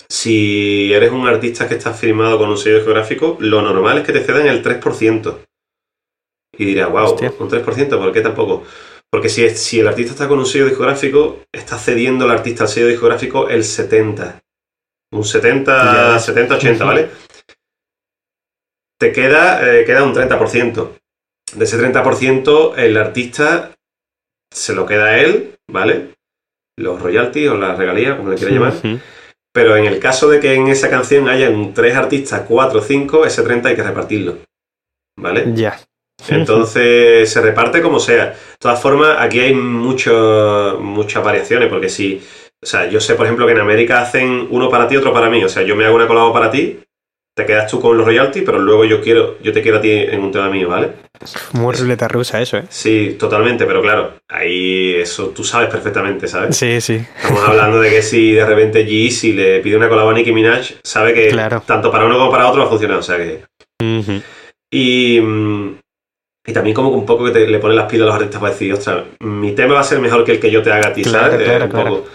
si 0.10 0.92
eres 0.92 1.12
un 1.12 1.28
artista 1.28 1.68
que 1.68 1.76
está 1.76 1.94
firmado 1.94 2.38
con 2.38 2.50
un 2.50 2.58
sello 2.58 2.78
discográfico, 2.78 3.38
lo 3.40 3.62
normal 3.62 4.00
es 4.00 4.06
que 4.06 4.14
te 4.14 4.24
cedan 4.24 4.48
el 4.48 4.64
3%. 4.64 5.46
Y 6.58 6.66
dirás, 6.66 6.90
wow, 6.90 7.14
un 7.40 7.50
3%, 7.50 7.90
¿por 7.90 8.12
qué 8.12 8.22
tampoco? 8.22 8.66
Porque 9.12 9.30
si, 9.30 9.48
si 9.52 9.80
el 9.80 9.88
artista 9.88 10.12
está 10.12 10.28
con 10.28 10.40
un 10.40 10.46
sello 10.46 10.66
discográfico, 10.66 11.44
está 11.52 11.78
cediendo 11.78 12.26
el 12.26 12.32
artista 12.32 12.64
al 12.64 12.70
sello 12.70 12.88
discográfico 12.88 13.50
el 13.50 13.64
70. 13.64 14.42
Un 15.12 15.24
70, 15.24 16.20
70, 16.20 16.56
80, 16.56 16.86
¿vale? 16.86 17.10
Te 19.00 19.12
queda, 19.12 19.80
eh, 19.80 19.86
queda 19.86 20.04
un 20.04 20.14
30%. 20.14 20.96
De 21.56 21.66
ese 21.66 21.80
30%, 21.80 22.76
el 22.78 22.98
artista 22.98 23.76
se 24.52 24.74
lo 24.74 24.86
queda 24.86 25.06
a 25.06 25.20
él, 25.20 25.56
¿vale? 25.68 26.16
Los 26.78 27.02
royalties 27.02 27.50
o 27.50 27.58
las 27.58 27.78
regalías, 27.78 28.18
como 28.18 28.30
le 28.30 28.36
quiera 28.36 28.54
llamar. 28.54 28.74
Pero 29.54 29.76
en 29.76 29.86
el 29.86 30.00
caso 30.00 30.30
de 30.30 30.40
que 30.40 30.54
en 30.54 30.68
esa 30.68 30.90
canción 30.90 31.28
hayan 31.28 31.74
tres 31.74 31.96
artistas, 31.96 32.44
cuatro 32.48 32.80
o 32.80 32.84
cinco, 32.84 33.26
ese 33.26 33.42
30 33.42 33.70
hay 33.70 33.76
que 33.76 33.84
repartirlo. 33.84 34.38
¿Vale? 35.18 35.52
Ya. 35.54 35.80
Entonces 36.28 37.32
se 37.32 37.42
reparte 37.42 37.82
como 37.82 38.00
sea. 38.00 38.28
De 38.28 38.36
todas 38.60 38.82
formas, 38.82 39.18
aquí 39.20 39.40
hay 39.40 39.54
muchas 39.54 41.24
variaciones, 41.24 41.70
porque 41.70 41.90
si. 41.90 42.22
O 42.62 42.66
sea, 42.66 42.90
yo 42.90 43.00
sé, 43.00 43.16
por 43.16 43.26
ejemplo, 43.26 43.46
que 43.46 43.54
en 43.54 43.60
América 43.60 44.02
hacen 44.02 44.48
uno 44.50 44.70
para 44.70 44.88
ti, 44.88 44.98
otro 44.98 45.14
para 45.14 45.30
mí. 45.30 45.44
O 45.44 45.50
sea, 45.50 45.64
yo 45.64 45.76
me 45.76 45.86
hago 45.86 45.96
una 45.96 46.08
colabo 46.08 46.34
para 46.34 46.52
ti, 46.52 46.80
te 47.40 47.46
quedas 47.46 47.72
tú 47.72 47.80
con 47.80 47.98
los 47.98 48.06
royalties, 48.06 48.44
pero 48.46 48.60
luego 48.60 48.84
yo 48.84 49.02
quiero, 49.02 49.38
yo 49.42 49.54
te 49.54 49.62
quiero 49.62 49.78
a 49.78 49.82
ti 49.82 49.92
en 49.92 50.20
un 50.20 50.32
tema 50.32 50.50
mío, 50.50 50.68
¿vale? 50.68 50.90
Muy 51.54 51.74
ruleta 51.74 52.08
rusa 52.08 52.42
eso, 52.42 52.58
¿eh? 52.58 52.66
Sí, 52.70 53.16
totalmente, 53.18 53.66
pero 53.66 53.82
claro, 53.82 54.16
ahí 54.28 54.96
eso 54.96 55.30
tú 55.30 55.44
sabes 55.44 55.70
perfectamente, 55.70 56.28
¿sabes? 56.28 56.58
Sí, 56.58 56.82
sí. 56.82 57.02
Estamos 57.22 57.48
hablando 57.48 57.80
de 57.80 57.90
que 57.90 58.02
si 58.02 58.34
de 58.34 58.46
repente 58.46 58.86
G 58.86 59.10
si 59.10 59.32
le 59.34 59.62
pide 59.62 59.78
una 59.78 59.88
colabo 59.88 60.10
a 60.10 60.14
Nicki 60.14 60.34
Minaj, 60.34 60.74
sabe 60.84 61.14
que 61.14 61.36
tanto 61.66 61.90
para 61.90 62.06
uno 62.06 62.18
como 62.18 62.32
para 62.32 62.48
otro 62.48 62.62
va 62.62 62.68
a 62.68 62.70
funcionar, 62.70 62.98
o 62.98 63.04
sea 63.04 63.18
que... 63.18 63.44
Y... 64.72 65.20
Y 66.46 66.54
también 66.54 66.74
como 66.74 66.90
un 66.90 67.06
poco 67.06 67.32
que 67.32 67.48
le 67.48 67.60
pone 67.60 67.76
las 67.76 67.86
pilas 67.86 68.04
a 68.04 68.06
los 68.08 68.16
artistas 68.16 68.40
para 68.42 68.54
decir, 68.54 68.74
ostras, 68.74 69.04
mi 69.20 69.52
tema 69.54 69.76
va 69.76 69.82
a 69.82 69.84
ser 69.84 70.00
mejor 70.00 70.24
que 70.24 70.32
el 70.32 70.40
que 70.40 70.50
yo 70.50 70.64
te 70.64 70.72
haga 70.72 70.90
a 70.90 70.94
ti, 70.94 71.04
¿sabes? 71.04 71.44
Claro, 71.70 72.06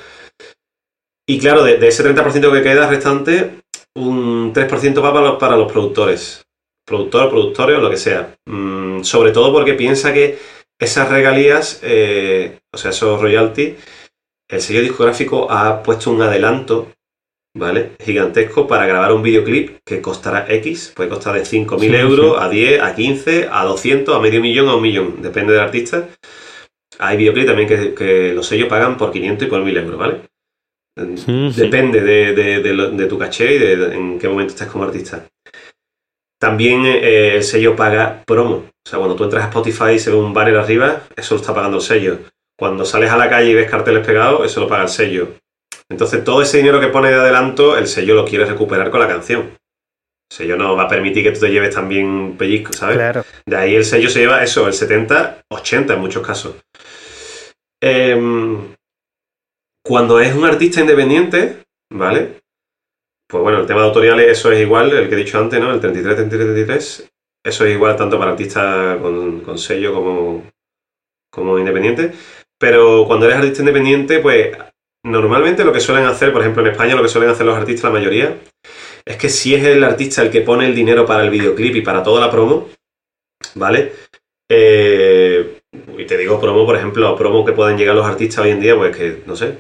Y 1.26 1.38
claro, 1.38 1.62
de, 1.62 1.76
de, 1.76 1.88
ese 1.88 2.02
30% 2.02 2.52
que 2.52 2.62
queda 2.62 2.88
restante, 2.88 3.63
un 3.96 4.52
3% 4.52 5.02
va 5.02 5.12
para 5.12 5.26
los, 5.26 5.38
para 5.38 5.56
los 5.56 5.70
productores. 5.70 6.42
Productor, 6.86 7.30
productores 7.30 7.78
o 7.78 7.80
lo 7.80 7.90
que 7.90 7.96
sea. 7.96 8.36
Mm, 8.46 9.02
sobre 9.02 9.32
todo 9.32 9.52
porque 9.52 9.74
piensa 9.74 10.12
que 10.12 10.38
esas 10.78 11.08
regalías, 11.08 11.80
eh, 11.82 12.58
o 12.72 12.76
sea, 12.76 12.90
esos 12.90 13.20
royalties, 13.20 13.76
el 14.50 14.60
sello 14.60 14.82
discográfico 14.82 15.50
ha 15.50 15.82
puesto 15.82 16.10
un 16.10 16.20
adelanto, 16.20 16.92
¿vale? 17.56 17.92
Gigantesco 18.00 18.66
para 18.66 18.86
grabar 18.86 19.12
un 19.12 19.22
videoclip 19.22 19.78
que 19.84 20.02
costará 20.02 20.46
X, 20.48 20.92
puede 20.94 21.08
costar 21.08 21.34
de 21.34 21.44
5.000 21.44 21.80
Sí, 21.80 21.94
euros 21.94 22.36
a 22.38 22.48
10, 22.48 22.82
a 22.82 22.94
15, 22.94 23.48
a 23.50 23.64
200, 23.64 24.14
a 24.14 24.20
medio 24.20 24.40
millón, 24.40 24.68
a 24.68 24.76
un 24.76 24.82
millón, 24.82 25.22
depende 25.22 25.52
del 25.54 25.62
artista. 25.62 26.08
Hay 26.98 27.16
videoclips 27.16 27.46
también 27.46 27.68
que, 27.68 27.94
que 27.94 28.32
los 28.34 28.46
sellos 28.46 28.68
pagan 28.68 28.96
por 28.96 29.10
500 29.10 29.46
y 29.46 29.50
por 29.50 29.62
1.000 29.62 29.78
euros, 29.78 29.98
¿vale? 29.98 30.33
Sí, 30.96 31.50
sí. 31.52 31.60
Depende 31.60 32.00
de, 32.00 32.34
de- 32.34 32.60
de 32.60 32.72
lo- 32.74 32.90
de 32.90 33.06
tu 33.06 33.18
caché 33.18 33.54
y 33.54 33.58
de, 33.58 33.94
en 33.94 34.18
qué 34.18 34.28
momento 34.28 34.52
estés 34.54 34.68
como 34.68 34.84
artista. 34.84 35.26
También 36.40 36.84
eh, 36.86 37.36
el 37.36 37.42
sello 37.42 37.74
paga 37.74 38.22
promo. 38.26 38.66
O 38.86 38.88
sea, 38.88 38.98
cuando 38.98 39.16
tú 39.16 39.24
entras 39.24 39.44
a 39.44 39.48
Spotify 39.48 39.92
y 39.94 39.98
se 39.98 40.10
ve 40.10 40.16
un 40.16 40.34
banner 40.34 40.56
arriba, 40.56 41.02
eso 41.16 41.34
lo 41.34 41.40
está 41.40 41.54
pagando 41.54 41.78
el 41.78 41.82
sello. 41.82 42.18
Cuando 42.58 42.84
sales 42.84 43.10
a 43.10 43.16
la 43.16 43.28
calle 43.28 43.50
y 43.50 43.54
ves 43.54 43.70
carteles 43.70 44.06
pegados, 44.06 44.44
eso 44.46 44.60
lo 44.60 44.68
paga 44.68 44.82
el 44.84 44.88
sello. 44.88 45.28
Entonces, 45.90 46.22
todo 46.22 46.42
ese 46.42 46.58
dinero 46.58 46.80
que 46.80 46.88
pone 46.88 47.08
de 47.08 47.14
adelanto, 47.16 47.76
el 47.76 47.86
sello 47.86 48.14
lo 48.14 48.24
quiere 48.24 48.44
recuperar 48.44 48.90
con 48.90 49.00
la 49.00 49.08
canción. 49.08 49.40
El 50.30 50.36
sello 50.36 50.56
no 50.56 50.76
va 50.76 50.84
a 50.84 50.88
permitir 50.88 51.22
que 51.24 51.32
tú 51.32 51.40
te 51.40 51.50
lleves 51.50 51.74
también 51.74 52.06
un 52.06 52.36
pellizco, 52.36 52.72
¿sabes? 52.72 52.96
Claro. 52.96 53.24
De 53.46 53.56
ahí 53.56 53.74
el 53.74 53.84
sello 53.84 54.08
se 54.08 54.20
lleva 54.20 54.42
eso, 54.42 54.66
el 54.66 54.72
70, 54.74 55.42
80 55.50 55.94
en 55.94 56.00
muchos 56.00 56.24
casos. 56.26 56.54
Em, 57.82 58.73
cuando 59.84 60.18
es 60.20 60.34
un 60.34 60.44
artista 60.44 60.80
independiente, 60.80 61.64
¿vale? 61.92 62.40
Pues 63.28 63.42
bueno, 63.42 63.60
el 63.60 63.66
tema 63.66 63.80
de 63.80 63.86
autoriales, 63.86 64.38
eso 64.38 64.50
es 64.50 64.60
igual, 64.60 64.92
el 64.92 65.08
que 65.08 65.14
he 65.14 65.18
dicho 65.18 65.38
antes, 65.38 65.60
¿no? 65.60 65.72
El 65.72 65.80
33, 65.80 66.16
33, 66.16 66.46
33. 66.46 67.10
Eso 67.44 67.66
es 67.66 67.74
igual 67.74 67.96
tanto 67.96 68.18
para 68.18 68.30
artistas 68.30 68.98
con, 68.98 69.40
con 69.40 69.58
sello 69.58 69.92
como, 69.92 70.44
como 71.30 71.58
independiente. 71.58 72.12
Pero 72.58 73.04
cuando 73.06 73.26
eres 73.26 73.38
artista 73.38 73.60
independiente, 73.60 74.20
pues 74.20 74.56
normalmente 75.04 75.64
lo 75.64 75.72
que 75.72 75.80
suelen 75.80 76.06
hacer, 76.06 76.32
por 76.32 76.40
ejemplo 76.40 76.62
en 76.62 76.72
España, 76.72 76.94
lo 76.94 77.02
que 77.02 77.08
suelen 77.08 77.30
hacer 77.30 77.44
los 77.44 77.56
artistas, 77.56 77.92
la 77.92 77.98
mayoría, 77.98 78.38
es 79.04 79.16
que 79.16 79.28
si 79.28 79.54
es 79.54 79.64
el 79.64 79.84
artista 79.84 80.22
el 80.22 80.30
que 80.30 80.40
pone 80.40 80.66
el 80.66 80.74
dinero 80.74 81.04
para 81.04 81.22
el 81.22 81.30
videoclip 81.30 81.76
y 81.76 81.82
para 81.82 82.02
toda 82.02 82.20
la 82.20 82.30
promo, 82.30 82.70
¿vale? 83.54 83.92
Eh, 84.48 85.60
y 85.98 86.06
te 86.06 86.16
digo 86.16 86.40
promo, 86.40 86.64
por 86.64 86.76
ejemplo, 86.76 87.16
promo 87.16 87.44
que 87.44 87.52
pueden 87.52 87.76
llegar 87.76 87.94
los 87.94 88.06
artistas 88.06 88.44
hoy 88.44 88.52
en 88.52 88.60
día, 88.60 88.76
pues 88.76 88.96
que, 88.96 89.22
no 89.26 89.36
sé. 89.36 89.58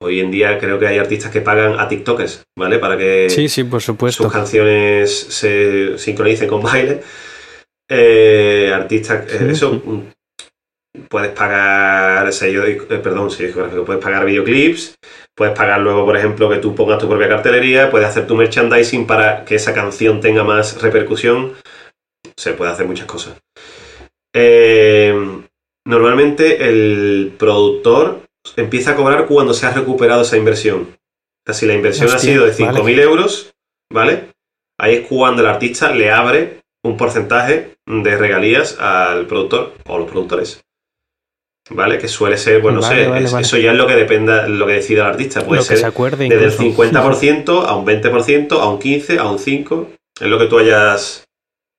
Hoy 0.00 0.20
en 0.20 0.30
día 0.30 0.58
creo 0.58 0.78
que 0.78 0.86
hay 0.86 0.98
artistas 0.98 1.32
que 1.32 1.40
pagan 1.40 1.78
a 1.78 1.88
TikTokers, 1.88 2.44
¿vale? 2.56 2.78
Para 2.78 2.96
que 2.96 3.28
Sí, 3.28 3.48
sí, 3.48 3.64
por 3.64 3.82
supuesto. 3.82 4.22
sus 4.22 4.32
canciones 4.32 5.10
se 5.12 5.98
sincronicen 5.98 6.48
con 6.48 6.62
baile. 6.62 7.02
Eh, 7.90 8.70
artistas, 8.72 9.26
eh, 9.32 9.38
Sí, 9.38 9.44
eso. 9.50 9.70
sí. 9.72 9.82
mm, 9.88 10.00
Puedes 11.08 11.30
pagar 11.30 12.32
sello, 12.32 12.64
eh, 12.64 12.74
perdón, 13.02 13.30
sello 13.30 13.46
discográfico, 13.46 13.84
puedes 13.84 14.02
pagar 14.02 14.24
videoclips, 14.24 14.96
puedes 15.36 15.56
pagar 15.56 15.80
luego, 15.80 16.04
por 16.04 16.16
ejemplo, 16.16 16.48
que 16.50 16.56
tú 16.58 16.74
pongas 16.74 16.98
tu 16.98 17.08
propia 17.08 17.28
cartelería, 17.28 17.90
puedes 17.90 18.08
hacer 18.08 18.26
tu 18.26 18.34
merchandising 18.34 19.06
para 19.06 19.44
que 19.44 19.54
esa 19.56 19.72
canción 19.74 20.20
tenga 20.20 20.42
más 20.44 20.80
repercusión. 20.82 21.54
Se 22.36 22.52
puede 22.52 22.72
hacer 22.72 22.86
muchas 22.86 23.06
cosas. 23.06 23.36
Eh, 24.34 25.14
normalmente 25.86 26.68
el 26.68 27.32
productor 27.38 28.22
empieza 28.56 28.92
a 28.92 28.96
cobrar 28.96 29.26
cuando 29.26 29.54
se 29.54 29.66
ha 29.66 29.70
recuperado 29.72 30.22
esa 30.22 30.36
inversión. 30.36 30.88
O 30.92 31.42
sea, 31.46 31.54
si 31.54 31.66
la 31.66 31.74
inversión 31.74 32.10
ha 32.12 32.18
sido 32.18 32.44
de 32.46 32.52
5.000 32.54 32.72
vale. 32.82 33.02
euros, 33.02 33.52
¿vale? 33.92 34.28
Ahí 34.80 34.96
es 34.96 35.06
cuando 35.06 35.42
el 35.42 35.48
artista 35.48 35.90
le 35.92 36.10
abre 36.10 36.60
un 36.84 36.96
porcentaje 36.96 37.74
de 37.86 38.16
regalías 38.16 38.78
al 38.78 39.26
productor 39.26 39.74
o 39.86 39.98
los 39.98 40.10
productores. 40.10 40.62
¿Vale? 41.70 41.98
Que 41.98 42.08
suele 42.08 42.38
ser, 42.38 42.62
bueno, 42.62 42.76
no 42.80 42.82
Vale, 42.86 43.04
sé, 43.04 43.08
vale, 43.10 43.24
es- 43.26 43.32
vale. 43.32 43.44
eso 43.44 43.58
ya 43.58 43.72
es 43.72 43.76
lo 43.76 43.86
que 43.86 43.94
dependa, 43.94 44.48
lo 44.48 44.66
que 44.66 44.72
decida 44.74 45.02
el 45.02 45.10
artista. 45.10 45.44
Puede 45.44 45.60
lo 45.60 45.62
que 45.64 45.68
ser 45.68 45.78
se 45.78 45.86
acuerde 45.86 46.26
desde 46.28 46.36
el 46.46 46.66
incluso. 46.66 46.82
50% 46.92 47.66
a 47.66 47.76
un 47.76 47.84
20%, 47.84 48.52
a 48.60 48.68
un 48.70 48.78
15%, 48.80 49.18
a 49.18 49.30
un 49.30 49.38
5%. 49.38 49.86
Es 50.20 50.26
lo 50.28 50.38
que 50.38 50.46
tú 50.46 50.58
hayas. 50.58 51.24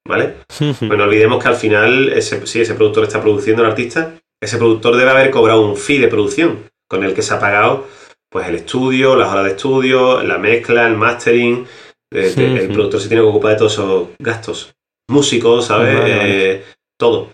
¿Vale? 0.08 0.36
Bueno, 0.82 1.04
olvidemos 1.06 1.42
que 1.42 1.50
al 1.50 1.56
final, 1.56 2.10
ese, 2.14 2.46
si 2.46 2.62
ese 2.62 2.76
productor 2.76 3.04
está 3.06 3.20
produciendo 3.22 3.64
al 3.64 3.70
artista, 3.72 4.19
ese 4.42 4.58
productor 4.58 4.96
debe 4.98 5.12
haber 5.12 5.32
cobrado 5.32 5.62
un 5.62 5.76
fee 5.78 5.98
de 6.00 6.08
producción 6.08 6.70
con 6.90 7.04
el 7.04 7.14
que 7.14 7.22
se 7.22 7.34
ha 7.34 7.40
pagado 7.40 7.88
pues 8.32 8.48
el 8.48 8.56
estudio, 8.56 9.16
las 9.16 9.30
horas 9.32 9.46
de 9.46 9.52
estudio, 9.52 10.22
la 10.22 10.38
mezcla, 10.38 10.86
el 10.88 10.96
mastering. 10.96 11.66
eh, 12.14 12.30
Sí, 12.30 12.44
el 12.44 12.68
sí. 12.68 12.74
productor 12.74 13.02
se 13.02 13.08
tiene 13.08 13.24
que 13.24 13.30
ocupar 13.30 13.52
de 13.54 13.58
todos 13.58 13.74
esos 13.74 14.08
gastos. 14.20 14.76
Músicos, 15.10 15.66
¿sabes? 15.66 15.96
Vale, 15.98 16.16
vale. 16.16 16.52
Eh, 16.54 16.64
todo. 17.00 17.34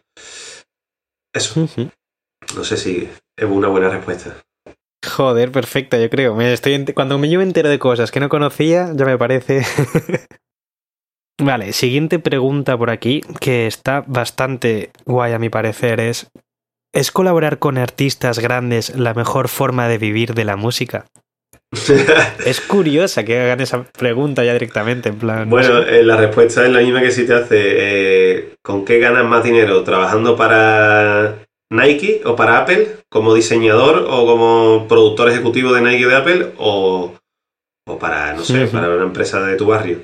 Eso. 1.33 1.67
No 2.55 2.63
sé 2.63 2.77
si 2.77 3.09
es 3.37 3.45
una 3.45 3.67
buena 3.67 3.89
respuesta. 3.89 4.37
Joder, 5.05 5.51
perfecta, 5.51 5.99
yo 5.99 6.09
creo. 6.09 6.33
Me 6.33 6.53
estoy 6.53 6.73
ent- 6.75 6.93
Cuando 6.93 7.17
me 7.17 7.27
me 7.37 7.43
entero 7.43 7.67
de 7.69 7.77
cosas 7.77 8.09
que 8.11 8.21
no 8.21 8.29
conocía, 8.29 8.91
ya 8.95 9.03
me 9.05 9.17
parece. 9.17 9.63
vale, 11.41 11.73
siguiente 11.73 12.19
pregunta 12.19 12.77
por 12.77 12.89
aquí, 12.89 13.21
que 13.41 13.67
está 13.67 14.03
bastante 14.07 14.91
guay 15.05 15.33
a 15.33 15.39
mi 15.39 15.49
parecer, 15.49 15.99
es 15.99 16.27
¿Es 16.95 17.11
colaborar 17.11 17.59
con 17.59 17.77
artistas 17.77 18.39
grandes 18.39 18.95
la 18.95 19.13
mejor 19.13 19.49
forma 19.49 19.87
de 19.89 19.97
vivir 19.97 20.33
de 20.33 20.45
la 20.45 20.55
música? 20.55 21.05
Es 22.45 22.61
curiosa 22.61 23.25
que 23.25 23.37
hagan 23.39 23.59
esa 23.59 23.83
pregunta 23.83 24.43
ya 24.45 24.53
directamente, 24.53 25.09
en 25.09 25.17
plan. 25.17 25.39
no 25.41 25.47
Bueno, 25.47 25.83
sé. 25.83 25.99
eh, 25.99 26.03
la 26.03 26.15
respuesta 26.15 26.63
es 26.65 26.71
la 26.71 26.79
misma 26.79 27.01
que 27.01 27.11
si 27.11 27.25
te 27.27 27.33
hace. 27.33 27.57
eh, 27.59 28.53
¿Con 28.63 28.85
qué 28.85 28.99
ganas 28.99 29.25
más 29.25 29.43
dinero? 29.43 29.83
¿Trabajando 29.83 30.37
para 30.37 31.45
Nike 31.71 32.21
o 32.23 32.35
para 32.35 32.59
Apple 32.59 32.97
como 33.11 33.33
diseñador 33.33 34.05
o 34.09 34.25
como 34.25 34.87
productor 34.87 35.29
ejecutivo 35.29 35.73
de 35.73 35.81
Nike 35.81 36.05
o 36.05 36.09
de 36.09 36.15
Apple 36.15 36.53
o, 36.57 37.13
o 37.87 37.99
para, 37.99 38.33
no 38.33 38.43
sé, 38.43 38.67
para 38.67 38.89
una 38.95 39.03
empresa 39.03 39.41
de 39.41 39.57
tu 39.57 39.65
barrio? 39.65 39.99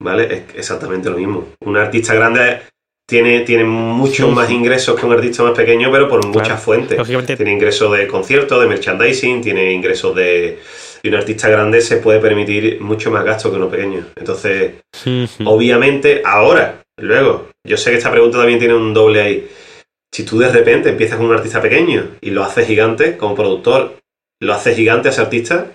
¿Vale? 0.00 0.32
Es 0.32 0.54
exactamente 0.54 1.10
lo 1.10 1.16
mismo. 1.16 1.48
Un 1.64 1.76
artista 1.76 2.14
grande 2.14 2.60
tiene, 3.08 3.40
tiene 3.40 3.64
muchos 3.64 4.28
Sí, 4.28 4.34
más 4.34 4.48
sí. 4.48 4.54
ingresos 4.54 4.98
que 4.98 5.06
un 5.06 5.12
artista 5.12 5.42
más 5.44 5.52
pequeño, 5.52 5.90
pero 5.92 6.08
por 6.08 6.26
muchas 6.26 6.46
Claro. 6.48 6.60
fuentes. 6.60 6.98
Lógicamente, 6.98 7.36
Tiene 7.36 7.52
ingresos 7.52 7.96
de 7.96 8.06
conciertos, 8.08 8.60
de 8.60 8.66
merchandising, 8.68 9.40
tiene 9.42 9.72
ingresos 9.72 10.14
de... 10.16 10.58
Y 11.02 11.08
un 11.08 11.14
artista 11.14 11.48
grande 11.48 11.80
se 11.82 11.98
puede 11.98 12.18
permitir 12.18 12.80
mucho 12.80 13.10
más 13.12 13.24
gasto 13.24 13.50
que 13.50 13.56
uno 13.58 13.68
pequeño. 13.70 14.06
Entonces, 14.16 14.72
obviamente, 15.44 16.22
ahora, 16.24 16.82
luego, 16.98 17.50
yo 17.64 17.76
sé 17.76 17.90
que 17.92 17.98
esta 17.98 18.10
pregunta 18.10 18.38
también 18.38 18.58
tiene 18.58 18.74
un 18.74 18.92
doble 18.92 19.20
ahí. 19.20 19.48
Si 20.12 20.24
tú 20.24 20.38
de 20.38 20.50
repente 20.50 20.88
empiezas 20.88 21.18
con 21.18 21.26
un 21.26 21.34
artista 21.34 21.60
pequeño 21.62 22.16
y 22.20 22.30
lo 22.30 22.42
haces 22.42 22.66
gigante, 22.66 23.16
como 23.16 23.36
productor, 23.36 23.98
lo 24.40 24.52
haces 24.54 24.74
gigante 24.74 25.08
a 25.08 25.10
ese 25.12 25.20
artista, 25.20 25.72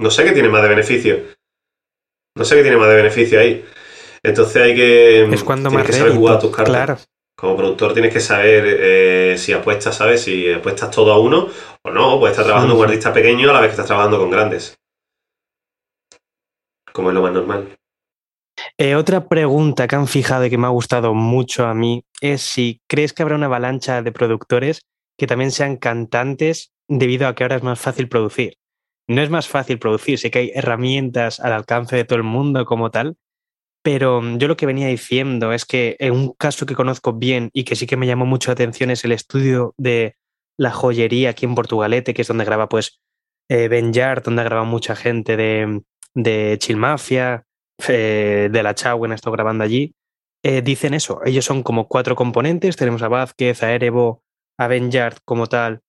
no 0.00 0.10
sé 0.10 0.22
qué 0.24 0.32
tiene 0.32 0.48
más 0.48 0.62
de 0.62 0.68
beneficio. 0.68 1.20
No 2.36 2.44
sé 2.44 2.54
qué 2.56 2.62
tiene 2.62 2.76
más 2.76 2.88
de 2.90 2.96
beneficio 2.96 3.40
ahí. 3.40 3.64
Entonces 4.26 4.60
hay 4.60 4.74
que... 4.74 5.22
es 5.24 5.44
cuando 5.44 5.70
más 5.70 5.86
que 5.86 5.92
saber 5.92 6.14
jugar 6.14 6.34
rédito, 6.34 6.48
tus 6.48 6.56
cartas. 6.56 6.74
Claro. 6.74 6.98
Como 7.38 7.56
productor 7.56 7.92
tienes 7.92 8.12
que 8.12 8.20
saber 8.20 8.64
eh, 8.66 9.34
si 9.38 9.52
apuestas, 9.52 9.94
¿sabes? 9.94 10.22
Si 10.22 10.50
apuestas 10.50 10.90
todo 10.90 11.12
a 11.12 11.20
uno 11.20 11.48
o 11.82 11.90
no. 11.90 12.18
Puedes 12.18 12.32
estar 12.32 12.44
trabajando 12.44 12.74
Sí, 12.74 12.78
con 12.78 12.86
un 12.86 12.90
artista 12.90 13.12
pequeño 13.12 13.50
a 13.50 13.52
la 13.52 13.60
vez 13.60 13.68
que 13.68 13.72
estás 13.72 13.86
trabajando 13.86 14.18
con 14.18 14.30
grandes. 14.30 14.74
Como 16.92 17.10
es 17.10 17.14
lo 17.14 17.22
más 17.22 17.32
normal. 17.32 17.76
Eh, 18.78 18.96
otra 18.96 19.28
pregunta 19.28 19.86
que 19.86 19.94
han 19.94 20.08
fijado 20.08 20.46
y 20.46 20.50
que 20.50 20.58
me 20.58 20.66
ha 20.66 20.70
gustado 20.70 21.14
mucho 21.14 21.66
a 21.66 21.74
mí 21.74 22.04
es 22.20 22.42
si 22.42 22.80
crees 22.88 23.12
que 23.12 23.22
habrá 23.22 23.36
una 23.36 23.46
avalancha 23.46 24.02
de 24.02 24.12
productores 24.12 24.80
que 25.16 25.26
también 25.26 25.52
sean 25.52 25.76
cantantes 25.76 26.72
debido 26.88 27.28
a 27.28 27.34
que 27.34 27.44
ahora 27.44 27.56
es 27.56 27.62
más 27.62 27.78
fácil 27.78 28.08
producir. 28.08 28.54
No 29.08 29.22
es 29.22 29.30
más 29.30 29.46
fácil 29.46 29.78
producir, 29.78 30.18
sé 30.18 30.32
que 30.32 30.38
hay 30.40 30.52
herramientas 30.52 31.38
al 31.38 31.52
alcance 31.52 31.94
de 31.94 32.04
todo 32.04 32.16
el 32.16 32.24
mundo 32.24 32.64
como 32.64 32.90
tal, 32.90 33.16
pero 33.86 34.20
mm, 34.20 34.38
yo 34.38 34.48
lo 34.48 34.56
que 34.56 34.66
venía 34.66 34.88
diciendo 34.88 35.52
es 35.52 35.64
que 35.64 35.94
en 36.00 36.12
un 36.12 36.32
caso 36.32 36.66
que 36.66 36.74
conozco 36.74 37.12
bien 37.12 37.50
y 37.52 37.62
que 37.62 37.76
sí 37.76 37.86
que 37.86 37.96
me 37.96 38.08
llamó 38.08 38.26
mucho 38.26 38.50
la 38.50 38.54
atención 38.54 38.90
es 38.90 39.04
el 39.04 39.12
estudio 39.12 39.74
de 39.78 40.16
la 40.58 40.72
joyería 40.72 41.30
aquí 41.30 41.44
en 41.44 41.54
Portugalete, 41.54 42.12
que 42.12 42.22
es 42.22 42.28
donde 42.28 42.44
graba 42.44 42.68
pues 42.68 42.98
eh, 43.48 43.68
Ben 43.68 43.92
Yard, 43.92 44.24
donde 44.24 44.42
ha 44.42 44.44
grabado 44.44 44.66
mucha 44.66 44.96
gente 44.96 45.36
de, 45.36 45.82
de 46.14 46.56
Chill 46.58 46.76
Mafia, 46.76 47.44
eh, 47.86 48.48
de 48.50 48.62
la 48.64 48.74
Chau, 48.74 49.04
han 49.04 49.12
estado 49.12 49.34
grabando 49.34 49.62
allí, 49.62 49.94
eh, 50.42 50.62
dicen 50.62 50.92
eso. 50.92 51.20
Ellos 51.24 51.44
son 51.44 51.62
como 51.62 51.86
cuatro 51.86 52.16
componentes. 52.16 52.76
Tenemos 52.76 53.02
a 53.02 53.08
Vázquez, 53.08 53.62
a 53.62 53.72
Erebo, 53.72 54.24
a 54.58 54.66
Ben 54.66 54.90
Yard 54.90 55.18
como 55.24 55.46
tal 55.46 55.82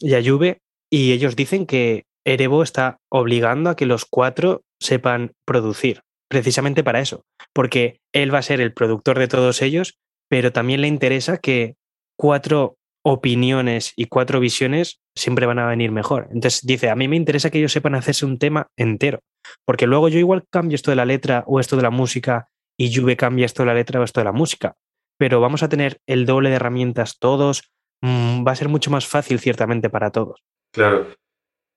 y 0.00 0.12
a 0.16 0.22
Juve. 0.22 0.60
Y 0.90 1.12
ellos 1.12 1.34
dicen 1.34 1.64
que 1.64 2.04
Erebo 2.26 2.62
está 2.62 2.98
obligando 3.10 3.70
a 3.70 3.76
que 3.76 3.86
los 3.86 4.04
cuatro 4.04 4.64
sepan 4.78 5.32
producir, 5.46 6.02
precisamente 6.28 6.84
para 6.84 7.00
eso. 7.00 7.24
Porque 7.52 8.00
él 8.12 8.32
va 8.32 8.38
a 8.38 8.42
ser 8.42 8.60
el 8.60 8.72
productor 8.72 9.18
de 9.18 9.28
todos 9.28 9.62
ellos, 9.62 9.98
pero 10.28 10.52
también 10.52 10.80
le 10.80 10.88
interesa 10.88 11.38
que 11.38 11.76
cuatro 12.16 12.76
opiniones 13.04 13.92
y 13.96 14.06
cuatro 14.06 14.40
visiones 14.40 15.00
siempre 15.16 15.46
van 15.46 15.58
a 15.58 15.66
venir 15.66 15.90
mejor. 15.90 16.28
Entonces 16.32 16.64
dice, 16.64 16.90
a 16.90 16.96
mí 16.96 17.08
me 17.08 17.16
interesa 17.16 17.50
que 17.50 17.58
ellos 17.58 17.72
sepan 17.72 17.94
hacerse 17.94 18.26
un 18.26 18.38
tema 18.38 18.68
entero. 18.76 19.20
Porque 19.64 19.86
luego 19.86 20.08
yo 20.08 20.18
igual 20.18 20.44
cambio 20.50 20.74
esto 20.74 20.90
de 20.90 20.96
la 20.96 21.04
letra 21.04 21.44
o 21.46 21.60
esto 21.60 21.76
de 21.76 21.82
la 21.82 21.90
música 21.90 22.48
y 22.78 22.94
Juve 22.94 23.16
cambia 23.16 23.46
esto 23.46 23.62
de 23.62 23.68
la 23.68 23.74
letra 23.74 24.00
o 24.00 24.04
esto 24.04 24.20
de 24.20 24.24
la 24.24 24.32
música. 24.32 24.76
Pero 25.18 25.40
vamos 25.40 25.62
a 25.62 25.68
tener 25.68 25.98
el 26.06 26.26
doble 26.26 26.50
de 26.50 26.56
herramientas 26.56 27.18
todos, 27.18 27.72
mm, 28.02 28.46
va 28.46 28.52
a 28.52 28.56
ser 28.56 28.68
mucho 28.68 28.90
más 28.90 29.06
fácil 29.06 29.40
ciertamente 29.40 29.90
para 29.90 30.10
todos. 30.10 30.42
Claro. 30.72 31.08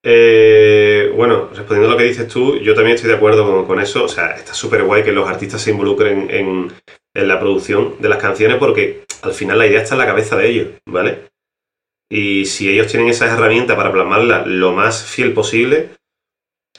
Eh, 0.04 1.12
bueno, 1.14 1.48
respondiendo 1.54 1.88
a 1.88 1.92
lo 1.92 1.96
que 1.96 2.04
dices 2.04 2.26
tú, 2.26 2.58
yo 2.58 2.74
también 2.74 2.96
estoy 2.96 3.10
de 3.10 3.16
acuerdo 3.16 3.66
con, 3.66 3.80
eso. 3.80 4.04
O 4.04 4.08
sea, 4.08 4.32
está 4.32 4.54
súper 4.54 4.82
guay 4.84 5.02
que 5.04 5.12
los 5.12 5.28
artistas 5.28 5.62
se 5.62 5.70
involucren 5.70 6.28
en, 6.30 6.72
en 7.14 7.28
la 7.28 7.38
producción 7.38 7.96
de 8.00 8.08
las 8.08 8.18
canciones 8.18 8.56
porque 8.58 9.04
al 9.22 9.32
final 9.32 9.58
la 9.58 9.66
idea 9.66 9.82
está 9.82 9.94
en 9.94 10.00
la 10.00 10.06
cabeza 10.06 10.36
de 10.36 10.48
ellos, 10.48 10.68
¿vale? 10.86 11.30
Y 12.10 12.44
si 12.46 12.68
ellos 12.68 12.88
tienen 12.88 13.08
esas 13.08 13.32
herramientas 13.32 13.76
para 13.76 13.92
plasmarla 13.92 14.44
lo 14.44 14.72
más 14.72 15.04
fiel 15.04 15.32
posible, 15.32 15.90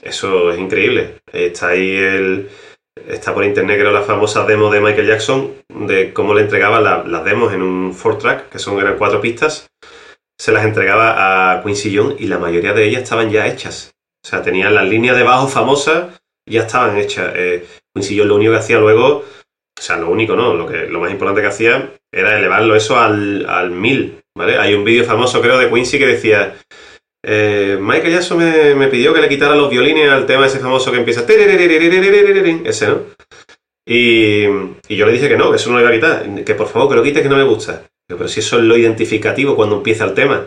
eso 0.02 0.52
es 0.52 0.60
increíble. 0.60 1.20
Está 1.32 1.70
ahí 1.70 1.96
el. 1.96 2.50
Está 3.08 3.34
por 3.34 3.44
internet, 3.44 3.80
creo, 3.80 3.92
la 3.92 4.04
famosa 4.04 4.46
demo 4.46 4.72
de 4.72 4.80
Michael 4.80 5.08
Jackson, 5.08 5.52
de 5.70 6.14
cómo 6.14 6.36
le 6.36 6.42
entregaba 6.42 6.80
la- 6.80 7.04
las 7.04 7.26
demos 7.26 7.52
en 7.52 7.64
un 7.64 7.94
four 7.96 8.20
track, 8.20 8.50
que 8.50 8.60
son 8.60 8.80
eran 8.80 8.98
cuatro 8.98 9.20
pistas. 9.20 9.68
Se 10.44 10.52
las 10.52 10.66
entregaba 10.66 11.54
a 11.54 11.64
Quincy 11.64 11.96
Jones 11.96 12.18
y 12.20 12.26
la 12.26 12.38
mayoría 12.38 12.74
de 12.74 12.84
ellas 12.84 13.04
estaban 13.04 13.32
ya 13.32 13.48
hechas. 13.48 13.96
O 14.26 14.28
sea, 14.28 14.42
tenían 14.42 14.76
las 14.76 14.86
líneas 14.86 15.16
de 15.16 15.24
bajo 15.24 15.48
famosas, 15.48 16.22
ya 16.46 16.64
estaban 16.64 16.98
hechas. 16.98 17.32
Eh, 17.34 17.66
Quincy 17.96 18.18
Jones 18.18 18.28
lo 18.28 18.36
único 18.36 18.52
que 18.52 18.58
hacía 18.58 18.78
luego, 18.78 19.20
o 19.20 19.82
sea, 19.82 19.96
lo 19.96 20.10
único, 20.10 20.36
¿no? 20.36 20.54
Lo, 20.54 20.68
que, 20.68 20.88
lo 20.88 21.00
más 21.00 21.12
importante 21.12 21.40
que 21.40 21.48
hacía 21.48 21.94
era 22.12 22.38
elevarlo 22.38 22.76
eso 22.76 23.00
al, 23.00 23.46
al 23.48 23.72
mil, 23.72 24.20
¿vale? 24.36 24.58
Hay 24.58 24.74
un 24.74 24.84
vídeo 24.84 25.06
famoso, 25.06 25.40
creo, 25.40 25.58
de 25.58 25.70
Quincy 25.70 25.98
que 25.98 26.08
decía, 26.08 26.58
eh, 27.26 27.78
Michael 27.80 28.12
Jackson 28.12 28.40
me, 28.40 28.76
me 28.76 28.90
pidió 28.90 29.14
que 29.14 29.22
le 29.22 29.30
quitara 29.30 29.56
los 29.56 29.70
violines 29.70 30.10
al 30.10 30.26
tema 30.26 30.48
ese 30.48 30.60
famoso 30.60 30.92
que 30.92 30.98
empieza, 30.98 31.22
ese, 32.66 32.88
¿no? 32.88 33.06
Y, 33.88 34.44
y 34.90 34.96
yo 34.98 35.06
le 35.06 35.14
dije 35.14 35.30
que 35.30 35.38
no, 35.38 35.52
que 35.52 35.56
eso 35.56 35.70
no 35.70 35.78
lo 35.78 35.84
iba 35.84 35.90
a 35.90 35.94
quitar, 35.94 36.44
que 36.44 36.56
por 36.56 36.68
favor 36.68 36.90
que 36.90 36.96
lo 36.96 37.04
quite, 37.04 37.24
que 37.24 37.30
no 37.30 37.38
me 37.38 37.44
gusta. 37.44 37.86
Pero 38.08 38.28
si 38.28 38.40
eso 38.40 38.58
es 38.58 38.64
lo 38.64 38.78
identificativo 38.78 39.56
cuando 39.56 39.78
empieza 39.78 40.06
el 40.06 40.14
tema. 40.14 40.46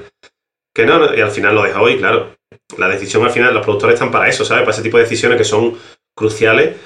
Que 0.75 0.85
no, 0.85 1.15
y 1.15 1.21
al 1.21 1.31
final 1.31 1.55
lo 1.55 1.63
dejó 1.63 1.89
y 1.89 1.97
claro, 1.97 2.37
la 2.77 2.89
decisión 2.89 3.25
al 3.25 3.31
final, 3.31 3.55
los 3.55 3.65
productores 3.65 3.95
están 3.95 4.11
para 4.11 4.29
eso, 4.29 4.45
¿sabes? 4.45 4.63
Para 4.63 4.75
ese 4.75 4.83
tipo 4.83 4.99
de 4.99 5.05
decisiones 5.05 5.39
que 5.39 5.45
son 5.45 5.79
cruciales. 6.15 6.77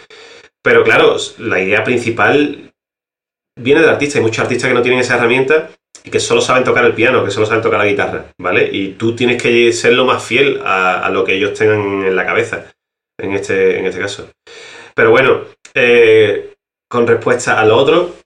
Pero 0.62 0.84
claro, 0.84 1.16
la 1.38 1.60
idea 1.60 1.82
principal 1.82 2.72
viene 3.58 3.80
del 3.80 3.90
artista. 3.90 4.18
Hay 4.18 4.24
muchos 4.24 4.44
artistas 4.44 4.68
que 4.68 4.74
no 4.74 4.82
tienen 4.82 5.00
esa 5.00 5.16
herramienta 5.16 5.70
y 6.04 6.10
que 6.10 6.20
solo 6.20 6.40
saben 6.40 6.64
tocar 6.64 6.84
el 6.84 6.94
piano, 6.94 7.24
que 7.24 7.30
solo 7.30 7.46
saben 7.46 7.62
tocar 7.62 7.80
la 7.80 7.86
guitarra, 7.86 8.26
¿vale? 8.38 8.68
Y 8.72 8.92
tú 8.92 9.14
tienes 9.14 9.42
que 9.42 9.72
ser 9.72 9.94
lo 9.94 10.04
más 10.04 10.24
fiel 10.24 10.60
a, 10.64 11.04
a 11.04 11.10
lo 11.10 11.24
que 11.24 11.34
ellos 11.34 11.58
tengan 11.58 12.04
en 12.04 12.16
la 12.16 12.24
cabeza, 12.24 12.72
en 13.18 13.32
este, 13.32 13.78
en 13.78 13.86
este 13.86 14.00
caso. 14.00 14.30
Pero 14.94 15.10
bueno, 15.10 15.44
eh, 15.74 16.54
con 16.88 17.06
respuesta 17.06 17.60
a 17.60 17.64
lo 17.64 17.76
otro, 17.76 18.16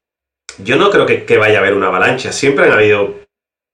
yo 0.59 0.77
no 0.77 0.91
creo 0.91 1.07
que, 1.07 1.25
que 1.25 1.39
vaya 1.39 1.59
a 1.59 1.61
haber 1.61 1.75
una 1.75 1.89
avalancha. 1.89 2.33
Siempre 2.33 2.67
han 2.67 2.73
habido 2.73 3.15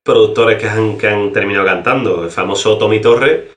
productores 0.05 0.59
que 0.61 0.69
han, 0.69 0.97
que 0.99 1.09
han 1.09 1.33
terminado 1.33 1.67
cantando. 1.67 2.25
El 2.25 2.31
famoso 2.31 2.79
Tommy 2.79 3.01
Torres, 3.01 3.57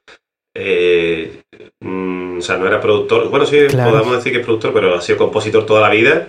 eh, 0.56 1.42
mm, 1.82 2.38
o 2.38 2.42
sea, 2.42 2.58
no 2.58 2.68
era 2.68 2.82
productor, 2.82 3.30
bueno, 3.30 3.46
sí, 3.46 3.58
Claro. 3.70 3.92
podemos 3.92 4.18
decir 4.18 4.32
que 4.34 4.40
es 4.40 4.46
productor, 4.46 4.74
pero 4.74 4.96
ha 4.96 5.02
sido 5.02 5.18
compositor 5.18 5.66
toda 5.66 5.82
la 5.82 5.90
vida 5.90 6.28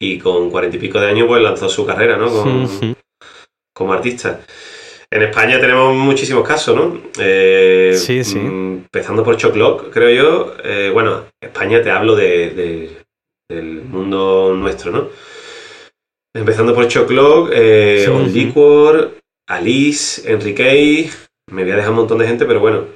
y 0.00 0.18
con 0.18 0.50
cuarenta 0.50 0.76
y 0.76 0.80
pico 0.80 1.00
de 1.00 1.06
años 1.08 1.26
pues 1.28 1.42
lanzó 1.42 1.68
su 1.68 1.86
carrera, 1.86 2.16
¿no? 2.16 2.28
Con, 2.30 2.96
como 3.74 3.92
artista. 3.92 4.40
En 5.10 5.22
España 5.22 5.60
tenemos 5.60 5.94
muchísimos 5.94 6.46
casos, 6.46 6.74
¿no? 6.76 7.00
Eh, 7.18 7.94
Sí, 7.96 8.24
sí. 8.24 8.38
mm, 8.38 8.74
Empezando 8.92 9.22
por 9.22 9.36
Choclock, 9.36 9.90
creo 9.92 10.10
yo. 10.10 10.54
Eh, 10.64 10.90
bueno, 10.92 11.24
España 11.40 11.80
te 11.82 11.90
hablo 11.90 12.16
de, 12.16 12.50
de- 12.50 12.90
del 13.48 13.82
mundo 13.82 14.54
nuestro, 14.56 14.90
¿no? 14.90 15.08
Empezando 16.34 16.74
por 16.74 16.88
Choclock, 16.88 17.50
eh, 17.52 18.02
Sí, 18.04 18.10
On 18.10 18.26
sí. 18.26 18.32
Liquor, 18.32 19.18
Alice, 19.48 20.30
Enrique, 20.30 21.10
me 21.50 21.62
voy 21.62 21.72
a 21.72 21.76
dejar 21.76 21.90
un 21.90 21.96
montón 21.96 22.18
de 22.18 22.26
gente, 22.26 22.44
pero 22.44 22.60
bueno. 22.60 22.86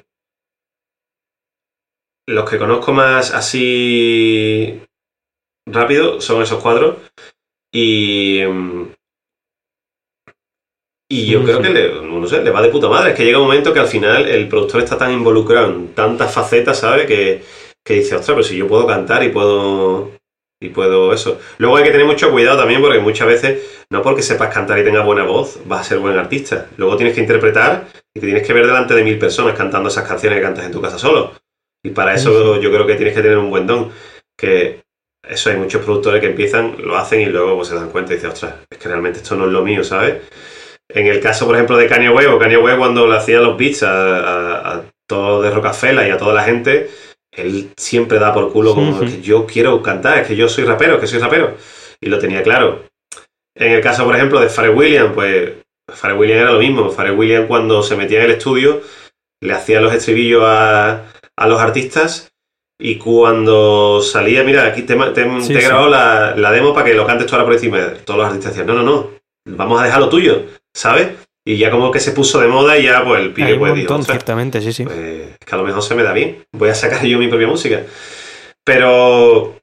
Los 2.27 2.49
que 2.51 2.59
conozco 2.59 2.93
más 2.93 3.33
así 3.33 4.81
rápido 5.67 6.21
son 6.21 6.43
esos 6.43 6.61
cuadros. 6.63 6.97
Y. 7.73 8.43
mm, 8.45 8.89
Y 11.11 11.27
yo 11.31 11.39
Sí, 11.41 11.45
creo 11.47 11.63
que 11.63 11.71
le, 11.71 12.03
no 12.03 12.27
sé, 12.27 12.43
le 12.43 12.51
va 12.51 12.61
de 12.61 12.69
puta 12.69 12.89
madre. 12.89 13.11
Es 13.13 13.17
que 13.17 13.25
llega 13.25 13.39
un 13.39 13.45
momento 13.47 13.73
que 13.73 13.81
al 13.81 13.87
final 13.87 14.29
el 14.29 14.47
productor 14.49 14.83
está 14.83 14.99
tan 14.99 15.13
involucrado 15.13 15.69
en 15.71 15.95
tantas 15.95 16.35
facetas, 16.35 16.81
¿sabe? 16.81 17.07
Que, 17.07 17.43
que 17.83 17.95
dice, 17.95 18.17
ostras, 18.17 18.35
pero 18.37 18.43
si 18.43 18.59
yo 18.59 18.69
puedo 18.69 18.87
cantar 18.87 19.23
y 19.25 19.31
puedo. 19.31 20.18
Y 20.61 20.71
puedo 20.71 21.13
eso. 21.13 21.39
Luego 21.59 21.77
hay 21.77 21.85
que 21.85 21.93
tener 21.93 22.07
mucho 22.07 22.31
cuidado 22.33 22.59
también 22.59 22.81
porque 22.81 22.99
muchas 22.99 23.29
veces, 23.29 23.85
no 23.91 24.03
porque 24.03 24.23
sepas 24.23 24.53
cantar 24.53 24.79
y 24.79 24.85
tengas 24.85 25.05
buena 25.05 25.23
voz, 25.23 25.61
vas 25.67 25.83
a 25.83 25.85
ser 25.85 25.99
buen 25.99 26.19
artista. 26.19 26.67
Luego 26.77 26.97
tienes 26.97 27.15
que 27.15 27.21
interpretar 27.21 27.87
y 28.13 28.21
te 28.21 28.27
tienes 28.27 28.47
que 28.47 28.53
ver 28.53 28.67
delante 28.67 28.95
de 28.95 29.05
mil 29.05 29.19
personas 29.19 29.57
cantando 29.57 29.89
esas 29.89 30.07
canciones 30.07 30.39
que 30.39 30.43
cantas 30.43 30.67
en 30.67 30.73
tu 30.73 30.81
casa 30.81 30.99
solo. 30.99 31.33
Y 31.85 31.91
para 31.91 32.15
eso 32.15 32.61
yo 32.61 32.73
creo 32.73 32.87
que 32.87 32.97
tienes 32.97 33.15
que 33.15 33.23
tener 33.23 33.39
un 33.39 33.51
buen 33.51 33.67
don. 33.67 33.93
Que 34.37 34.83
eso 35.23 35.51
hay 35.51 35.57
muchos 35.57 35.85
productores 35.85 36.21
que 36.21 36.29
empiezan, 36.29 36.77
lo 36.79 36.97
hacen 36.97 37.21
y 37.21 37.27
luego 37.27 37.57
pues, 37.57 37.69
se 37.69 37.75
dan 37.77 37.91
cuenta 37.91 38.13
y 38.13 38.17
dicen, 38.17 38.31
ostras, 38.31 38.55
es 38.69 38.79
que 38.79 38.89
realmente 38.89 39.21
esto 39.21 39.37
no 39.37 39.47
es 39.47 39.53
lo 39.53 39.63
mío, 39.63 39.85
¿sabes? 39.85 40.23
En 40.89 41.07
el 41.07 41.21
caso, 41.21 41.47
por 41.47 41.55
ejemplo, 41.55 41.77
de 41.77 41.87
Kanye 41.87 42.09
West, 42.09 42.29
o 42.31 42.39
Kanye 42.39 42.57
West 42.57 42.79
cuando 42.79 43.07
le 43.07 43.17
hacía 43.17 43.41
los 43.41 43.57
beats 43.57 43.83
a, 43.83 44.19
a, 44.19 44.75
a 44.75 44.85
todo 45.07 45.43
de 45.43 45.51
Rockefeller 45.51 46.09
y 46.09 46.11
a 46.11 46.19
toda 46.19 46.35
la 46.35 46.45
gente, 46.45 46.89
él 47.43 47.71
siempre 47.77 48.19
da 48.19 48.33
por 48.33 48.53
culo 48.53 48.75
como 48.75 49.01
que 49.01 49.21
yo 49.23 49.47
quiero 49.47 49.83
cantar, 49.83 50.19
es 50.19 50.27
que 50.29 50.37
yo 50.37 50.49
soy 50.49 50.65
rapero, 50.65 50.95
es 50.95 51.01
que 51.01 51.07
soy 51.07 51.19
rapero. 51.21 51.55
Y 52.01 52.09
lo 52.09 52.19
tenía 52.19 52.43
claro. 52.43 52.85
En 53.57 53.73
el 53.73 53.81
caso, 53.81 54.05
por 54.05 54.15
ejemplo, 54.15 54.41
de 54.41 54.49
Pharrell 54.49 54.77
Williams, 54.77 55.13
pues 55.15 55.53
Pharrell 55.93 56.19
Williams 56.19 56.43
era 56.43 56.53
lo 56.53 56.59
mismo. 56.61 56.91
Pharrell 56.91 57.19
Williams 57.19 57.47
cuando 57.49 57.83
se 57.83 57.97
metía 57.97 58.19
en 58.19 58.27
el 58.27 58.31
estudio 58.33 58.81
le 59.41 59.53
hacía 59.53 59.81
los 59.81 59.93
estribillos 59.95 60.43
a, 60.45 61.05
a 61.37 61.47
los 61.49 61.61
artistas 61.61 62.31
y 62.81 62.97
cuando 62.97 64.01
salía, 64.03 64.45
mira, 64.45 64.67
aquí 64.67 64.83
te, 64.83 64.95
te- 64.95 65.41
Sí, 65.41 65.49
te 65.53 65.59
he 65.59 65.61
sí. 65.63 65.67
grabado 65.67 65.89
la, 65.89 66.35
la 66.37 66.53
demo 66.53 66.73
para 66.73 66.87
que 66.87 66.95
lo 66.95 67.07
cantes 67.07 67.27
tú 67.27 67.35
ahora 67.35 67.45
por 67.45 67.55
encima. 67.55 67.79
Todos 68.05 68.19
los 68.19 68.27
artistas 68.29 68.53
decían, 68.53 68.67
no, 68.69 68.75
no, 68.75 68.83
no, 68.85 69.11
vamos 69.57 69.81
a 69.81 69.85
dejar 69.85 70.01
lo 70.01 70.09
tuyo, 70.09 70.45
¿sabes? 70.73 71.09
Y 71.49 71.57
ya 71.57 71.71
como 71.71 71.91
que 71.91 71.99
se 71.99 72.13
puso 72.13 72.39
de 72.41 72.47
moda 72.47 72.77
y 72.77 72.83
ya 72.83 73.03
pues 73.03 73.23
el 73.23 73.33
pibe 73.33 73.47
Hay 73.49 73.53
un 73.55 73.59
pues 73.61 73.75
montón, 73.75 74.01
"Ostras, 74.01 74.19
ciertamente, 74.19 74.61
sí, 74.61 74.71
sí. 74.71 74.85
pues, 74.85 74.99
es 74.99 75.39
que 75.39 75.55
a 75.55 75.57
lo 75.57 75.65
mejor 75.65 75.83
se 75.83 75.95
me 75.95 76.03
da 76.03 76.13
bien. 76.13 76.45
Voy 76.53 76.69
a 76.69 76.75
sacar 76.75 77.03
yo 77.07 77.19
mi 77.19 77.29
propia 77.29 77.47
música. 77.47 77.81
Pero. 78.63 79.57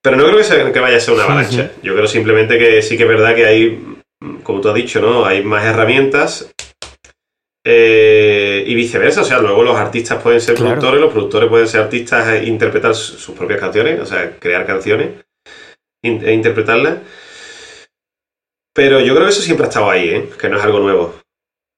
Pero 0.00 0.16
no 0.16 0.24
creo 0.24 0.72
que, 0.72 0.78
vaya 0.80 0.96
a 0.96 1.00
ser 1.00 1.14
una 1.14 1.24
avalancha. 1.24 1.72
Yo 1.82 1.94
creo 1.94 2.06
simplemente 2.06 2.58
que 2.58 2.80
sí 2.82 2.96
que 2.96 3.02
es 3.02 3.08
verdad 3.08 3.34
que 3.34 3.44
hay, 3.46 3.84
como 4.44 4.60
tú 4.60 4.68
has 4.68 4.74
dicho, 4.76 5.00
¿no? 5.00 5.24
Hay 5.24 5.42
más 5.42 5.64
herramientas. 5.64 6.48
eh, 7.64 8.64
y 8.66 8.74
viceversa, 8.74 9.20
o 9.20 9.24
sea, 9.24 9.38
luego 9.38 9.62
los 9.62 9.76
artistas 9.76 10.20
pueden 10.20 10.40
ser 10.40 10.56
Claro. 10.56 10.70
productores, 10.72 11.00
los 11.00 11.12
productores 11.12 11.48
pueden 11.48 11.68
ser 11.68 11.80
artistas 11.82 12.28
e 12.28 12.44
interpretar 12.46 12.92
su- 12.92 13.16
sus 13.18 13.36
propias 13.36 13.60
canciones, 13.60 14.00
o 14.00 14.04
sea, 14.06 14.36
crear 14.38 14.66
canciones 14.66 15.10
e 16.04 16.32
interpretarlas. 16.32 16.98
Pero 18.74 19.00
yo 19.00 19.14
creo 19.14 19.26
que 19.26 19.32
eso 19.32 19.42
siempre 19.42 19.66
ha 19.66 19.68
estado 19.68 19.90
ahí, 19.90 20.08
¿eh? 20.08 20.30
que 20.40 20.48
no 20.48 20.58
es 20.58 20.64
algo 20.64 20.78
nuevo. 20.80 21.14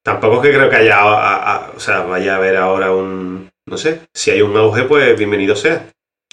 Tampoco 0.05 0.36
es 0.36 0.42
que 0.51 0.57
creo 0.57 0.70
que 0.70 0.76
haya, 0.76 0.99
a- 1.01 1.72
o 1.74 1.80
sea, 1.80 2.01
vaya 2.03 2.34
a 2.34 2.36
haber 2.36 2.57
ahora 2.57 2.92
un, 2.92 3.51
no 3.66 3.78
sé, 3.78 4.03
si 4.14 4.30
hay 4.30 4.42
un 4.42 4.57
auge, 4.57 4.84
pues 4.84 5.16
bienvenido 5.18 5.57
sea, 5.57 5.90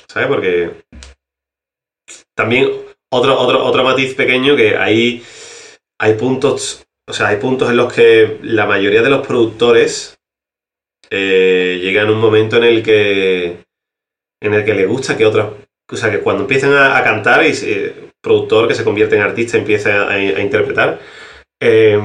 ¿sabes? 0.07 0.27
Porque 0.27 0.83
también 2.35 2.69
otro, 3.11 3.39
otro, 3.39 3.63
otro 3.65 3.83
matiz 3.83 4.13
pequeño 4.15 4.55
que 4.55 4.75
hay, 4.77 5.23
hay 5.99 6.13
puntos, 6.15 6.83
o 7.09 7.13
sea, 7.13 7.27
hay 7.29 7.37
puntos 7.37 7.69
en 7.69 7.77
los 7.77 7.91
que 7.93 8.39
la 8.43 8.65
mayoría 8.65 9.01
de 9.01 9.09
los 9.09 9.25
productores 9.25 10.17
eh, 11.09 11.79
llegan 11.81 12.07
a 12.07 12.11
un 12.11 12.19
momento 12.19 12.57
en 12.57 12.63
el 12.63 12.83
que, 12.83 13.63
en 14.41 14.53
el 14.53 14.65
que 14.65 14.73
le 14.73 14.85
gusta 14.85 15.17
que 15.17 15.25
otros, 15.25 15.53
o 15.91 15.95
sea, 15.95 16.11
que 16.11 16.19
cuando 16.19 16.43
empiezan 16.43 16.73
a, 16.73 16.97
a 16.97 17.03
cantar 17.03 17.45
y 17.45 17.53
se- 17.53 18.10
productor 18.23 18.67
que 18.67 18.75
se 18.75 18.83
convierte 18.83 19.15
en 19.15 19.21
artista 19.23 19.57
empieza 19.57 20.03
a, 20.03 20.11
a 20.13 20.39
interpretar, 20.41 20.99
eh, 21.61 21.99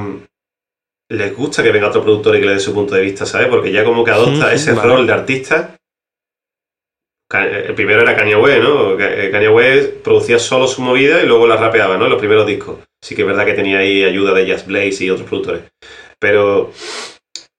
les 1.09 1.35
gusta 1.35 1.63
que 1.63 1.71
venga 1.71 1.87
otro 1.89 2.03
productor 2.03 2.35
y 2.35 2.39
que 2.41 2.45
le 2.47 2.53
dé 2.53 2.59
su 2.59 2.73
punto 2.73 2.95
de 2.95 3.01
vista, 3.01 3.25
¿sabes? 3.25 3.47
Porque 3.47 3.71
ya 3.71 3.83
como 3.83 4.03
que 4.03 4.11
adopta 4.11 4.53
ese 4.53 4.73
vale. 4.73 4.89
rol 4.89 5.07
de 5.07 5.13
artista. 5.13 5.75
Ca- 7.29 7.45
El 7.47 7.75
primero 7.75 8.01
era 8.01 8.15
Kanye 8.15 8.35
West, 8.35 8.63
¿no? 8.63 8.99
Eh, 8.99 9.29
Kanye 9.31 9.49
West 9.49 9.93
producía 10.03 10.39
solo 10.39 10.67
su 10.67 10.81
movida 10.81 11.21
y 11.21 11.25
luego 11.27 11.45
la 11.47 11.57
rapeaba, 11.57 11.97
¿no? 11.97 12.07
Los 12.07 12.19
primeros 12.19 12.47
discos. 12.47 12.77
Sí 13.01 13.15
que 13.15 13.21
es 13.21 13.27
verdad 13.27 13.45
que 13.45 13.53
tenía 13.53 13.79
ahí 13.79 14.03
ayuda 14.03 14.33
de 14.33 14.45
Jazz 14.47 14.65
Blaze 14.65 15.03
y 15.05 15.09
otros 15.09 15.27
productores. 15.27 15.63
Pero 16.19 16.71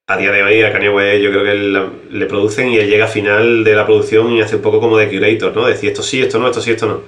a 0.09 0.17
día 0.17 0.33
de 0.33 0.43
hoy 0.43 0.63
a 0.63 0.73
Kanye 0.73 0.89
West 0.89 1.23
yo 1.23 1.31
creo 1.31 1.45
que 1.45 1.51
él- 1.53 1.91
le 2.11 2.27
producen 2.27 2.69
y 2.71 2.79
él 2.79 2.89
llega 2.89 3.05
a 3.05 3.09
final 3.09 3.63
de 3.63 3.75
la 3.75 3.85
producción 3.85 4.33
y 4.33 4.41
hace 4.41 4.57
un 4.57 4.63
poco 4.63 4.81
como 4.81 4.97
de 4.97 5.09
curator, 5.09 5.55
¿no? 5.55 5.67
Decir 5.67 5.91
esto 5.91 6.03
sí, 6.03 6.21
esto 6.23 6.39
no, 6.39 6.47
esto 6.49 6.61
sí, 6.63 6.71
esto 6.71 6.87
no. 6.87 7.03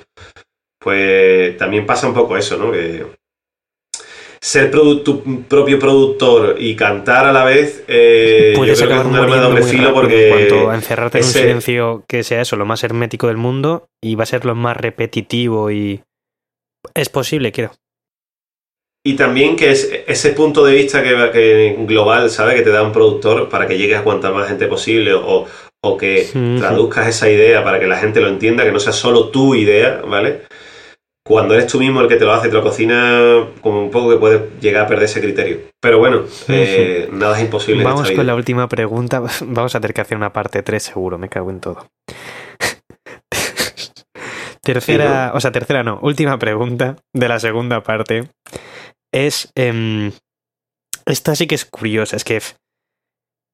Pues 0.81 1.57
también 1.59 1.85
pasa 1.87 2.09
un 2.09 2.15
poco 2.15 2.37
eso, 2.37 2.57
¿no? 2.57 2.73
Que 2.73 3.05
ser 4.41 4.73
produ- 4.73 5.03
tu 5.05 5.43
propio 5.43 5.79
productor 5.79 6.57
y 6.59 6.75
cantar 6.75 7.27
a 7.27 7.33
la 7.33 7.45
vez, 7.45 7.85
eh, 7.89 8.53
yo 8.55 8.59
Puedes 8.59 8.79
creo 8.79 8.89
que 8.89 8.97
es 8.97 9.05
un 9.05 9.15
arma 9.15 9.37
de 9.37 9.43
doble 9.43 9.63
filo 9.63 9.93
porque 9.93 10.25
en 10.25 10.49
cuanto 10.49 10.71
a 10.71 10.75
encerrarte 10.75 11.19
en 11.19 11.25
un 11.25 11.31
silencio 11.43 12.05
que 12.09 12.25
sea 12.25 12.41
eso, 12.41 12.57
lo 12.57 12.65
más 12.65 12.83
hermético 12.83 13.27
del 13.27 13.37
mundo 13.37 13.89
y 14.03 14.15
va 14.15 14.23
a 14.23 14.27
ser 14.27 14.47
lo 14.47 14.55
más 14.55 14.77
repetitivo 14.77 15.71
y... 15.71 16.03
Es 16.95 17.11
posible, 17.11 17.53
quiero. 17.53 17.73
y 19.07 19.17
también 19.17 19.57
que 19.57 19.71
es 19.73 19.91
ese 20.07 20.31
punto 20.31 20.65
de 20.65 20.75
vista 20.75 21.03
que, 21.03 21.11
que 21.33 21.77
global, 21.81 22.31
¿sabes? 22.31 22.55
Que 22.55 22.63
te 22.63 22.71
da 22.71 22.83
un 22.83 22.93
productor 22.93 23.51
para 23.51 23.67
que 23.67 23.77
llegues 23.77 23.99
a 23.99 24.05
cuanta 24.05 24.31
más 24.31 24.49
gente 24.49 24.67
posible 24.67 25.13
o, 25.13 25.47
o 25.83 25.97
que 25.99 26.27
traduzcas 26.59 27.09
esa 27.09 27.29
idea 27.31 27.63
para 27.63 27.79
que 27.79 27.87
la 27.87 27.99
gente 27.99 28.21
lo 28.23 28.29
entienda, 28.29 28.65
que 28.65 28.73
no 28.73 28.81
sea 28.81 28.95
solo 28.95 29.29
tu 29.29 29.55
idea, 29.55 30.01
¿vale? 30.07 30.43
Cuando 31.31 31.55
eres 31.55 31.69
tú 31.69 31.79
mismo 31.79 32.01
el 32.01 32.09
que 32.09 32.17
te 32.17 32.25
lo 32.25 32.33
hace 32.33 32.49
te 32.49 32.55
lo 32.55 32.63
cocina, 32.65 33.47
como 33.61 33.85
un 33.85 33.91
poco 33.93 34.11
que 34.11 34.17
puedes 34.17 34.61
llegar 34.61 34.87
a 34.87 34.89
perder 34.89 35.05
ese 35.05 35.21
criterio. 35.21 35.61
Pero 35.79 36.01
bueno, 36.01 36.25
eh, 36.49 37.09
nada 37.13 37.37
es 37.39 37.45
imposible. 37.45 37.83
en 37.83 37.85
Vamos 37.85 38.01
esta 38.01 38.17
con 38.17 38.25
vida. 38.25 38.33
la 38.33 38.35
última 38.35 38.69
pregunta. 38.69 39.23
Vamos 39.47 39.73
a 39.77 39.81
tener 39.81 39.95
que 39.95 40.01
hacer 40.01 40.17
una 40.17 40.33
parte 40.33 40.65
3 40.65 40.83
seguro, 40.83 41.19
me 41.19 41.29
cago 41.29 41.51
en 41.51 41.61
todo. 41.61 41.87
tercera, 44.61 45.31
o 45.33 45.41
sea, 45.41 45.53
tercera 45.53 45.85
no, 45.85 46.01
última 46.03 46.37
pregunta 46.37 46.97
de 47.15 47.29
la 47.29 47.39
segunda 47.39 47.81
parte 47.85 48.29
es... 49.13 49.53
em, 49.55 50.11
esta 51.07 51.37
sí 51.37 51.47
que 51.47 51.55
es 51.55 51.65
curiosa, 51.65 52.17
es 52.17 52.25
que... 52.25 52.43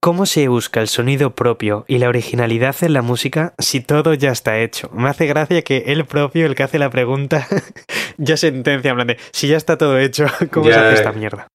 ¿Cómo 0.07 0.25
se 0.25 0.47
busca 0.47 0.81
el 0.81 0.87
sonido 0.87 1.35
propio 1.35 1.85
y 1.89 1.99
la 1.99 2.09
originalidad 2.09 2.77
en 2.83 2.93
la 2.93 3.03
música 3.03 3.55
si 3.59 3.81
todo 3.81 4.15
ya 4.15 4.31
está 4.31 4.61
hecho? 4.61 4.89
Me 4.93 5.09
hace 5.09 5.27
gracia 5.27 5.63
que 5.63 5.79
él 5.89 6.05
propio, 6.05 6.47
el 6.47 6.55
que 6.55 6.63
hace 6.63 6.79
la 6.79 6.91
pregunta, 6.91 7.49
ya 8.17 8.37
sentencia 8.37 8.93
en 8.93 8.95
plan 8.95 9.09
de, 9.09 9.17
si 9.33 9.49
ya 9.49 9.57
está 9.57 9.77
todo 9.77 9.99
hecho, 9.99 10.27
¿cómo 10.53 10.67
se 10.67 10.75
hace 10.75 10.91
eh. 10.91 10.95
esta 10.95 11.11
mierda? 11.11 11.49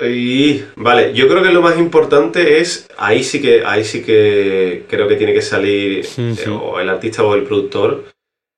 Y 0.00 0.64
vale, 0.76 1.12
yo 1.12 1.28
creo 1.28 1.42
que 1.42 1.52
lo 1.52 1.60
más 1.60 1.76
importante 1.76 2.58
es, 2.58 2.88
ahí 2.96 3.24
sí 3.24 3.42
que, 3.42 3.62
ahí 3.62 3.84
sí 3.84 4.02
que 4.02 4.86
creo 4.88 5.06
que 5.06 5.16
tiene 5.16 5.34
que 5.34 5.42
salir 5.42 6.06
eh, 6.16 6.48
o 6.48 6.80
el 6.80 6.88
artista 6.88 7.22
o 7.24 7.34
el 7.34 7.42
productor 7.42 8.06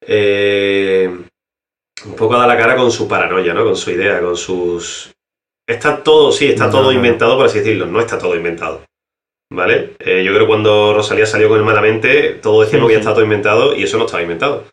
eh, 0.07 1.11
un 2.07 2.14
poco 2.14 2.36
a 2.36 2.38
dar 2.38 2.46
la 2.46 2.57
cara 2.57 2.76
con 2.76 2.92
su 2.92 3.09
paranoia, 3.09 3.53
¿no? 3.53 3.64
Con 3.64 3.74
su 3.74 3.90
idea, 3.90 4.20
con 4.20 4.36
sus... 4.36 5.12
Está 5.68 6.02
todo, 6.02 6.32
sí, 6.32 6.46
está 6.46 6.66
No, 6.66 6.72
todo 6.72 6.82
no, 6.84 6.92
inventado, 6.92 7.36
por 7.36 7.44
así 7.44 7.58
decirlo, 7.58 7.86
no 7.86 8.00
está 8.00 8.18
todo 8.18 8.34
inventado. 8.34 8.82
¿Vale? 9.52 9.96
Eh, 9.98 10.24
yo 10.24 10.32
creo 10.32 10.40
que 10.40 10.46
cuando 10.46 10.94
Rosalía 10.94 11.26
salió 11.26 11.48
con 11.48 11.58
el 11.58 11.64
Malamente, 11.64 12.34
todos 12.42 12.66
decíamos 12.66 12.88
que 12.88 12.94
ya 12.94 13.00
estaba 13.00 13.16
todo 13.16 13.24
inventado 13.24 13.76
y 13.76 13.82
eso 13.82 13.98
no 13.98 14.06
estaba 14.06 14.22
inventado. 14.22 14.64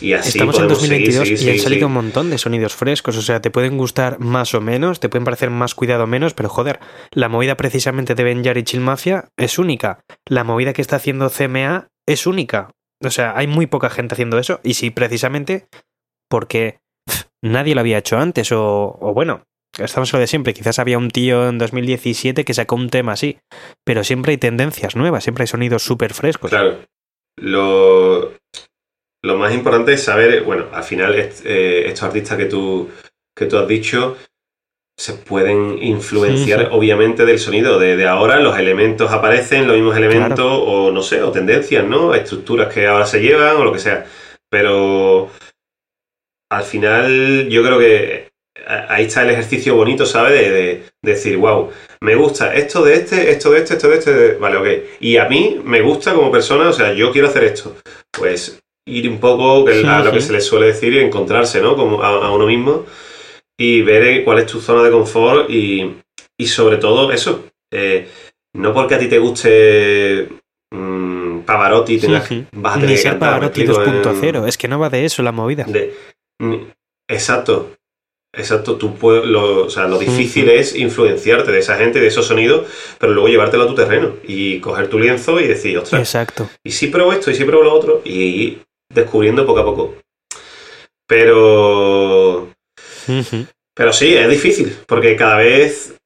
Y 0.00 0.12
así 0.12 0.28
Estamos 0.28 0.54
en 0.56 0.62
podemos 0.62 0.80
2022 0.80 1.14
seguir, 1.14 1.32
y 1.32 1.36
seguir, 1.36 1.50
han 1.50 1.58
seguir, 1.58 1.62
salido 1.62 1.86
un 1.88 1.94
montón 1.94 2.30
de 2.30 2.38
sonidos 2.38 2.74
frescos. 2.74 3.16
O 3.16 3.22
sea, 3.22 3.40
te 3.40 3.50
pueden 3.50 3.78
gustar 3.78 4.20
más 4.20 4.54
o 4.54 4.60
menos, 4.60 5.00
te 5.00 5.08
pueden 5.08 5.24
parecer 5.24 5.50
más 5.50 5.74
cuidado 5.74 6.04
o 6.04 6.06
menos, 6.06 6.34
pero 6.34 6.48
joder, 6.48 6.78
la 7.10 7.28
movida 7.28 7.56
precisamente 7.56 8.14
de 8.14 8.22
Benjar 8.22 8.58
y 8.58 8.64
Chill 8.64 8.80
Mafia 8.80 9.30
es 9.36 9.58
única. 9.58 10.00
La 10.26 10.44
movida 10.44 10.74
que 10.74 10.82
está 10.82 10.96
haciendo 10.96 11.30
CMA 11.30 11.88
es 12.06 12.26
única. 12.26 12.70
O 13.02 13.10
sea, 13.10 13.32
hay 13.36 13.46
muy 13.46 13.66
poca 13.66 13.90
gente 13.90 14.14
haciendo 14.14 14.38
eso. 14.38 14.60
Y 14.62 14.74
sí, 14.74 14.90
precisamente 14.90 15.68
porque 16.28 16.78
pff, 17.06 17.24
nadie 17.42 17.74
lo 17.74 17.80
había 17.80 17.98
hecho 17.98 18.18
antes. 18.18 18.52
O, 18.52 18.96
o 19.00 19.14
bueno, 19.14 19.42
estamos 19.76 20.12
en 20.12 20.18
lo 20.18 20.20
de 20.20 20.26
siempre. 20.26 20.54
Quizás 20.54 20.78
había 20.78 20.98
un 20.98 21.10
tío 21.10 21.48
en 21.48 21.58
2017 21.58 22.44
que 22.44 22.54
sacó 22.54 22.76
un 22.76 22.90
tema 22.90 23.12
así. 23.12 23.38
Pero 23.84 24.04
siempre 24.04 24.32
hay 24.32 24.38
tendencias 24.38 24.96
nuevas, 24.96 25.24
siempre 25.24 25.42
hay 25.42 25.48
sonidos 25.48 25.82
súper 25.82 26.14
frescos. 26.14 26.50
Claro. 26.50 26.78
Lo, 27.40 28.32
lo 29.22 29.36
más 29.38 29.54
importante 29.54 29.92
es 29.92 30.02
saber, 30.02 30.42
bueno, 30.42 30.66
al 30.72 30.82
final 30.84 31.14
est- 31.14 31.44
eh, 31.46 31.86
estos 31.86 32.02
artistas 32.04 32.36
que 32.36 32.46
tú, 32.46 32.90
que 33.36 33.46
tú 33.46 33.58
has 33.58 33.68
dicho 33.68 34.16
se 34.98 35.12
pueden 35.12 35.80
influenciar 35.80 36.58
Sí, 36.58 36.64
sí. 36.66 36.70
obviamente 36.72 37.24
del 37.24 37.38
sonido. 37.38 37.78
De, 37.78 37.96
de 37.96 38.08
ahora 38.08 38.40
los 38.40 38.58
elementos 38.58 39.12
aparecen, 39.12 39.68
los 39.68 39.76
mismos 39.76 39.96
elementos 39.96 40.44
o 40.44 40.90
no 40.90 41.02
sé, 41.02 41.22
o 41.22 41.30
tendencias, 41.30 41.84
¿no? 41.86 42.16
Estructuras 42.16 42.74
que 42.74 42.88
ahora 42.88 43.06
se 43.06 43.20
llevan 43.20 43.56
o 43.58 43.62
lo 43.64 43.72
que 43.72 43.78
sea. 43.78 44.04
Pero 44.50 45.30
al 46.50 46.64
final 46.64 47.48
yo 47.48 47.62
creo 47.62 47.78
que 47.78 48.27
ahí 48.66 49.04
está 49.06 49.22
el 49.22 49.30
ejercicio 49.30 49.74
bonito, 49.74 50.04
¿sabes? 50.06 50.40
De, 50.40 50.50
de 50.52 50.82
decir, 51.02 51.36
wow, 51.36 51.70
me 52.00 52.14
gusta 52.16 52.54
esto 52.54 52.84
de 52.84 52.94
este, 52.94 53.30
esto 53.30 53.50
de 53.50 53.58
este, 53.58 53.74
esto 53.74 53.88
de 53.88 53.96
este, 53.98 54.12
de- 54.14 54.34
vale, 54.36 54.56
ok. 54.56 54.84
Y 55.00 55.16
a 55.16 55.26
mí 55.28 55.60
me 55.64 55.80
gusta 55.80 56.14
como 56.14 56.30
persona, 56.30 56.68
o 56.68 56.72
sea, 56.72 56.92
yo 56.92 57.12
quiero 57.12 57.28
hacer 57.28 57.44
esto. 57.44 57.76
Pues 58.16 58.58
ir 58.86 59.08
un 59.08 59.18
poco 59.20 59.64
a 59.68 59.98
lo 60.04 60.12
que 60.12 60.20
se 60.20 60.32
le 60.32 60.40
suele 60.40 60.66
decir 60.68 60.92
y 60.94 60.98
encontrarse, 61.00 61.60
¿no? 61.60 61.76
Como 61.76 62.02
a, 62.02 62.26
a 62.26 62.30
uno 62.32 62.46
mismo 62.46 62.84
y 63.60 63.82
ver 63.82 64.02
eh, 64.04 64.24
cuál 64.24 64.38
es 64.38 64.46
tu 64.46 64.60
zona 64.60 64.82
de 64.82 64.90
confort 64.90 65.50
y, 65.50 65.96
y 66.38 66.46
sobre 66.46 66.76
todo 66.78 67.12
eso. 67.12 67.44
eh, 67.72 68.08
no 68.56 68.72
porque 68.72 68.94
a 68.94 68.98
ti 68.98 69.08
te 69.08 69.18
guste 69.18 70.28
mm, 70.72 71.40
Pavarotti 71.40 71.98
tengas, 71.98 72.30
Ujú. 72.30 72.44
vas 72.52 72.72
a 72.72 72.80
tener 72.80 72.90
Ni 72.90 72.96
que 72.96 73.02
ser 73.02 73.10
cantar, 73.12 73.28
¿me 73.28 73.34
Pavarotti 73.48 73.60
explico? 73.62 73.90
2.0. 73.90 74.48
Es 74.48 74.56
que 74.58 74.68
no 74.68 74.78
va 74.78 74.88
de 74.90 75.04
eso 75.04 75.22
la 75.22 75.32
movida. 75.32 75.66
Exacto. 77.10 77.74
Exacto, 78.38 78.76
tú 78.76 78.94
puedes, 78.94 79.24
lo, 79.24 79.64
o 79.64 79.70
sea, 79.70 79.88
lo 79.88 79.98
difícil 79.98 80.48
es 80.48 80.76
influenciarte 80.76 81.50
de 81.50 81.58
esa 81.58 81.76
gente, 81.76 81.98
de 81.98 82.06
esos 82.06 82.26
sonidos, 82.26 82.68
pero 83.00 83.12
luego 83.12 83.28
llevártelo 83.28 83.64
a 83.64 83.66
tu 83.66 83.74
terreno 83.74 84.14
y 84.22 84.60
coger 84.60 84.88
tu 84.88 85.00
lienzo 85.00 85.40
y 85.40 85.48
decir, 85.48 85.76
ostras, 85.76 86.00
Exacto. 86.00 86.48
y 86.64 86.70
si 86.70 86.86
pruebo 86.86 87.12
esto, 87.12 87.32
y 87.32 87.34
si 87.34 87.44
pruebo 87.44 87.64
lo 87.64 87.74
otro, 87.74 88.00
y 88.04 88.12
ir 88.12 88.62
descubriendo 88.94 89.44
poco 89.44 89.58
a 89.58 89.64
poco. 89.64 89.94
Pero, 91.08 92.48
pero 93.74 93.92
sí, 93.92 94.14
es 94.14 94.28
difícil, 94.28 94.76
porque 94.86 95.16
cada 95.16 95.38
vez 95.38 95.96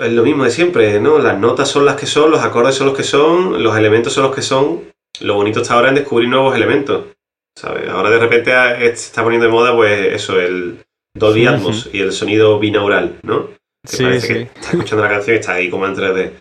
es 0.00 0.12
lo 0.12 0.22
mismo 0.22 0.44
de 0.44 0.50
siempre, 0.50 0.98
¿no? 1.00 1.18
Las 1.18 1.38
notas 1.38 1.68
son 1.68 1.84
las 1.84 1.96
que 1.96 2.06
son, 2.06 2.30
los 2.30 2.40
acordes 2.40 2.76
son 2.76 2.86
los 2.86 2.96
que 2.96 3.04
son, 3.04 3.62
los 3.62 3.76
elementos 3.76 4.14
son 4.14 4.22
los 4.24 4.34
que 4.34 4.42
son. 4.42 4.90
Lo 5.20 5.34
bonito 5.34 5.60
está 5.60 5.74
ahora 5.74 5.90
en 5.90 5.96
descubrir 5.96 6.30
nuevos 6.30 6.56
elementos, 6.56 7.08
¿sabes? 7.54 7.90
Ahora 7.90 8.08
de 8.08 8.18
repente 8.18 8.54
ah, 8.54 8.82
está 8.82 9.22
poniendo 9.22 9.46
de 9.46 9.52
moda, 9.52 9.76
pues 9.76 10.14
eso, 10.14 10.40
el 10.40 10.82
Dolby. 11.14 11.46
Atmos 11.46 11.90
y 11.92 12.00
el 12.00 12.12
sonido 12.12 12.58
binaural, 12.58 13.18
¿no? 13.22 13.48
Que 13.48 13.96
Sí, 13.96 14.02
parece 14.04 14.26
sí. 14.26 14.32
que 14.34 14.40
estás 14.42 14.74
escuchando 14.74 15.02
la 15.04 15.10
canción 15.10 15.36
y 15.36 15.40
estás 15.40 15.56
ahí 15.56 15.68
como 15.70 15.86
en 15.86 15.94
3D. 15.94 16.32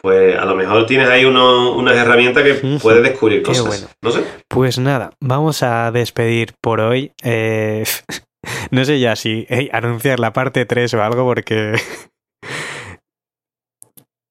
Pues 0.00 0.36
a 0.38 0.44
lo 0.44 0.54
mejor 0.54 0.86
tienes 0.86 1.08
ahí 1.08 1.24
uno- 1.24 1.72
unas 1.76 1.96
herramientas 1.96 2.42
que 2.44 2.54
puedes 2.80 3.02
descubrir 3.02 3.42
cosas. 3.42 3.66
bueno. 3.66 3.86
No 4.02 4.10
sé. 4.12 4.22
Pues 4.48 4.78
nada, 4.78 5.10
vamos 5.20 5.62
a 5.62 5.90
despedir 5.92 6.54
por 6.60 6.80
hoy. 6.80 7.12
Eh, 7.22 7.84
no 8.70 8.84
sé 8.84 9.00
ya 9.00 9.16
si 9.16 9.44
hey, 9.48 9.68
anunciar 9.72 10.18
la 10.20 10.32
parte 10.32 10.64
3 10.66 10.94
o 10.94 11.02
algo 11.02 11.24
porque... 11.24 11.74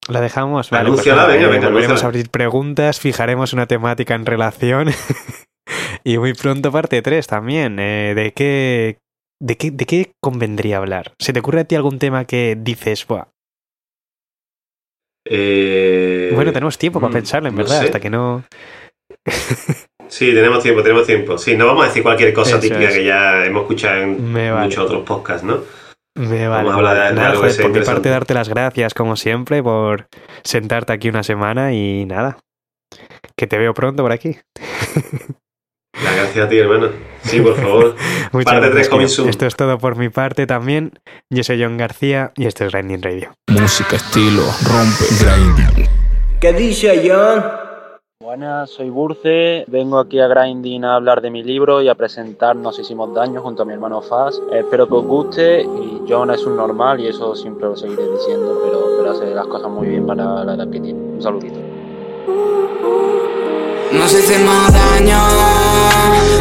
¿La 0.10 0.22
dejamos? 0.22 0.70
Vale, 0.70 0.88
pues 0.90 1.00
Anúnciala, 1.06 1.26
venga, 1.28 1.48
eh, 1.48 1.52
venga, 1.52 1.68
volveremos 1.68 2.02
a 2.04 2.06
abrir 2.08 2.30
preguntas, 2.30 3.00
fijaremos 3.02 3.52
una 3.52 3.66
temática 3.68 4.16
en 4.16 4.26
relación 4.26 4.88
y 6.06 6.18
muy 6.18 6.34
pronto 6.34 6.72
parte 6.72 7.02
3 7.02 7.28
también. 7.28 7.78
eh, 7.78 8.14
¿de, 8.16 8.32
qué, 8.32 9.00
de, 9.40 9.58
qué, 9.58 9.72
¿De 9.72 9.86
qué 9.86 10.12
convendría 10.22 10.78
hablar? 10.78 11.14
¿Se 11.20 11.34
te 11.34 11.40
ocurre 11.40 11.62
a 11.62 11.66
ti 11.66 11.76
algún 11.76 12.00
tema 12.00 12.26
que 12.26 12.58
dices, 12.60 13.06
Buah, 13.08 13.26
Eh, 15.30 16.32
bueno, 16.34 16.52
tenemos 16.54 16.78
tiempo 16.78 17.00
para 17.00 17.10
mm, 17.12 17.14
pensarlo, 17.14 17.50
en 17.50 17.56
no 17.56 17.62
verdad, 17.64 17.80
sé. 17.80 17.86
hasta 17.86 18.00
que 18.00 18.10
no... 18.10 18.44
Sí, 20.10 20.34
tenemos 20.34 20.64
tiempo, 20.64 20.82
tenemos 20.82 21.06
tiempo. 21.06 21.38
Sí, 21.38 21.58
no 21.58 21.68
vamos 21.68 21.84
a 21.84 21.88
decir 21.90 22.02
cualquier 22.02 22.32
cosa 22.34 22.52
Eso 22.52 22.60
típica 22.62 22.84
es. 22.84 22.96
que 22.96 23.04
ya 23.04 23.44
hemos 23.46 23.64
escuchado 23.64 24.04
en 24.04 24.34
vale. 24.34 24.54
muchos 24.68 24.86
otros 24.86 25.04
podcasts, 25.04 25.44
¿no? 25.44 25.60
Me 26.16 26.48
vale. 26.48 26.64
Vamos 26.64 26.72
a 26.74 26.76
hablar 26.78 27.10
de- 27.10 27.16
Nada, 27.16 27.30
algo 27.32 27.42
joder, 27.42 27.62
por 27.62 27.72
mi 27.72 27.82
parte, 27.86 28.08
darte 28.10 28.34
las 28.34 28.48
gracias, 28.48 28.94
como 28.94 29.18
siempre, 29.18 29.62
por 29.62 30.08
sentarte 30.46 30.94
aquí 30.94 31.10
una 31.10 31.24
semana 31.24 31.74
y 31.74 32.06
nada. 32.06 32.38
Que 33.36 33.48
te 33.48 33.58
veo 33.58 33.74
pronto 33.74 34.02
por 34.02 34.14
aquí. 34.14 34.38
Las 36.04 36.16
gracias 36.16 36.46
a 36.46 36.50
ti, 36.50 36.58
hermano. 36.58 36.88
Sí, 37.24 37.42
por 37.42 37.56
favor. 37.62 37.96
Muchas 38.32 38.46
Parte 38.46 38.60
gracias, 38.68 38.74
tres 38.74 38.90
coming 38.90 39.08
tío. 39.08 39.16
soon. 39.16 39.30
Esto 39.30 39.46
es 39.46 39.56
todo 39.56 39.78
por 39.78 39.96
mi 39.98 40.10
parte 40.10 40.46
también. 40.48 40.92
Yo 41.30 41.44
soy 41.44 41.62
John 41.62 41.78
García 41.78 42.32
y 42.36 42.46
esto 42.46 42.66
es 42.66 42.72
Grinding 42.72 43.02
Radio. 43.02 43.32
Música, 43.50 43.96
estilo, 43.96 44.44
rompe, 44.68 45.06
grinding. 45.20 45.90
¿Qué 46.40 46.54
dice 46.54 47.02
John? 47.10 47.44
Buenas, 48.20 48.72
soy 48.72 48.90
Burce, 48.90 49.64
vengo 49.68 50.00
aquí 50.00 50.20
a 50.20 50.28
Grinding 50.28 50.84
a 50.84 50.96
hablar 50.96 51.22
de 51.22 51.30
mi 51.32 51.44
libro 51.44 51.82
y 51.82 51.88
a 51.88 51.96
presentar 51.96 52.58
Nos 52.58 52.78
hicimos 52.78 53.14
daño 53.14 53.42
junto 53.42 53.64
a 53.64 53.66
mi 53.66 53.72
hermano 53.74 54.02
Faz. 54.02 54.42
Espero 54.54 54.86
que 54.88 54.96
os 54.96 55.06
guste 55.06 55.62
y 55.62 56.02
John 56.10 56.32
es 56.32 56.44
un 56.46 56.58
normal 56.58 57.00
y 57.00 57.08
eso 57.08 57.36
siempre 57.36 57.68
lo 57.68 57.78
seguiré 57.78 58.04
diciendo, 58.12 58.60
pero, 58.66 58.82
pero 58.98 59.12
hace 59.12 59.34
las 59.34 59.48
cosas 59.48 59.70
muy 59.72 59.88
bien 59.88 60.06
para 60.06 60.44
la 60.44 60.56
edad 60.56 60.70
que 60.70 60.80
tiene. 60.82 61.00
Un 61.00 61.22
saludito. 61.22 61.58
Nos 63.92 64.12
hicimos 64.12 64.74
daño. 64.74 65.20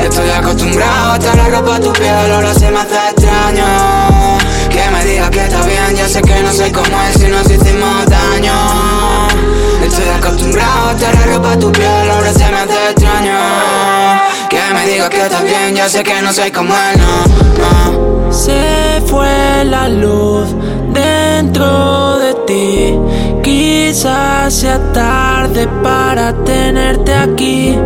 Estoy 0.03 0.31
acostumbrado 0.31 1.13
a 1.13 1.17
estar 1.17 1.37
la 1.37 1.49
ropa 1.49 1.77
a 1.77 1.81
tu 1.81 1.93
piel 1.93 2.33
Ahora 2.33 2.53
se 2.55 2.71
me 2.71 2.79
hace 2.79 2.97
extraño. 3.11 4.39
Que 4.71 4.91
me 4.91 5.05
digas 5.05 5.31
que 5.31 5.45
está 5.45 5.63
bien 5.63 5.97
Ya 5.97 6.09
sé 6.09 6.23
que 6.23 6.43
no 6.43 6.53
sé 6.53 6.73
cómo 6.73 7.03
es 7.09 7.21
si 7.21 7.29
nos 7.29 7.49
hicimos 7.51 8.07
daño. 8.07 8.53
Estoy 9.85 10.09
acostumbrado 10.09 10.89
a 10.89 10.93
estar 10.93 11.15
la 11.15 11.35
ropa 11.35 11.53
a 11.53 11.59
tu 11.59 11.71
piel 11.73 12.11
Ahora 12.11 12.33
se 12.33 12.51
me 12.51 12.57
hace 12.57 12.91
extraño. 12.91 13.39
Que 14.49 14.75
me 14.75 14.87
digas 14.87 15.11
que 15.11 15.23
está 15.23 15.43
bien 15.43 15.75
Ya 15.75 15.89
sé 15.89 16.03
que 16.03 16.23
no 16.23 16.33
soy 16.33 16.51
como 16.51 16.75
él, 16.75 16.99
no, 16.99 18.27
no. 18.27 18.33
Se 18.33 19.03
fue 19.07 19.65
la 19.65 19.89
luz 19.89 20.49
dentro 20.93 22.19
de 22.19 22.35
ti 22.47 22.99
Quizás 23.47 24.53
sea 24.55 24.81
tarde 24.93 25.69
para 25.81 26.33
tenerte 26.43 27.15
aquí. 27.15 27.79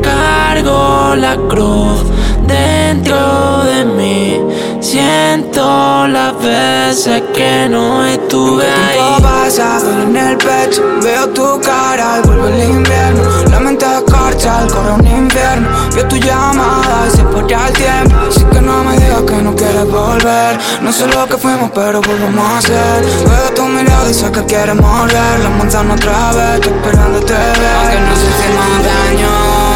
Cargo 0.00 1.16
la 1.16 1.34
cruz 1.48 2.04
dentro 2.46 3.64
de 3.64 3.84
mí. 3.84 4.40
Siento 4.80 6.06
las 6.06 6.40
veces 6.40 7.22
que 7.34 7.68
no 7.68 8.04
estuve 8.06 8.64
ahí. 8.64 8.94
tiempo 8.94 9.22
pasa, 9.22 9.80
duele 9.80 10.02
en 10.04 10.16
el 10.16 10.38
pecho 10.38 10.82
Veo 11.02 11.28
tu 11.30 11.60
cara 11.60 12.20
y 12.22 12.26
vuelve 12.26 12.62
el 12.62 12.70
invierno. 12.70 13.22
La 13.50 13.58
mente 13.58 13.84
escarcha, 13.84 14.62
el 14.62 14.70
corre 14.70 14.92
un 14.92 15.06
infierno. 15.06 15.68
Veo 15.94 16.06
tu 16.06 16.16
llamada 16.16 17.06
y 17.08 17.16
se 17.16 17.24
pone 17.24 17.54
el 17.54 17.72
tiempo. 17.72 18.16
Así 18.28 18.44
que 18.44 18.60
no 18.60 18.84
me 18.84 18.96
digas 18.98 19.22
que 19.22 19.42
no 19.42 19.56
quieres 19.56 19.90
volver. 19.90 20.58
No 20.80 20.92
sé 20.92 21.06
lo 21.08 21.26
que 21.26 21.36
fuimos, 21.36 21.70
pero 21.74 22.00
volvemos 22.00 22.44
a 22.52 22.62
ser 22.62 23.02
Veo 23.02 23.54
tu 23.54 23.64
mirada 23.64 24.08
y 24.08 24.14
sé 24.14 24.30
que 24.30 24.44
quieres 24.44 24.76
morder. 24.76 25.40
La 25.40 25.50
manzana 25.50 25.94
otra 25.94 26.32
vez, 26.32 26.54
estoy 26.54 26.72
esperándote 26.72 27.32
ver 27.32 27.76
Aunque 27.80 28.00
nos 28.00 28.18
hicimos 28.18 28.84
daño. 28.84 29.68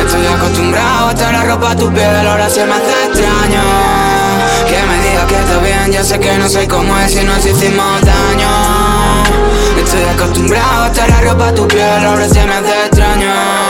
Estoy 0.00 0.26
acostumbrado 0.26 1.08
a 1.08 1.12
estar 1.12 1.32
la 1.32 1.44
ropa 1.44 1.70
a 1.70 1.76
tu 1.76 1.90
piel 1.90 2.26
Ahora 2.26 2.50
se 2.50 2.64
me 2.66 2.72
hace 2.72 3.06
extraño 3.06 3.93
Que 5.28 5.34
está 5.36 5.58
bien 5.58 5.92
Ya 5.92 6.04
sé 6.04 6.18
que 6.18 6.36
no 6.36 6.48
soy 6.48 6.66
como 6.66 6.98
él 6.98 7.08
si 7.08 7.24
nos 7.24 7.44
hicimos 7.46 8.00
daño. 8.02 8.48
Estoy 9.78 10.02
acostumbrado 10.14 10.84
a 10.84 10.86
estar 10.86 11.08
la 11.08 11.20
ropa 11.20 11.48
a 11.48 11.54
tu 11.54 11.66
piel 11.68 12.04
Ahora 12.04 12.28
se 12.28 12.44
me 12.44 12.54
hace 12.54 12.86
extraño 12.86 13.63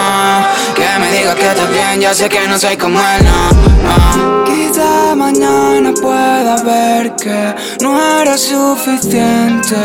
digas 1.96 2.16
sé 2.16 2.28
que 2.28 2.46
no 2.48 2.58
soy 2.58 2.76
como 2.76 2.98
él, 2.98 3.24
no, 3.24 3.50
no. 3.82 4.44
Quizá 4.44 5.14
mañana 5.14 5.92
pueda 6.00 6.62
ver 6.62 7.14
que 7.16 7.54
no 7.82 8.20
era 8.20 8.36
suficiente. 8.36 9.76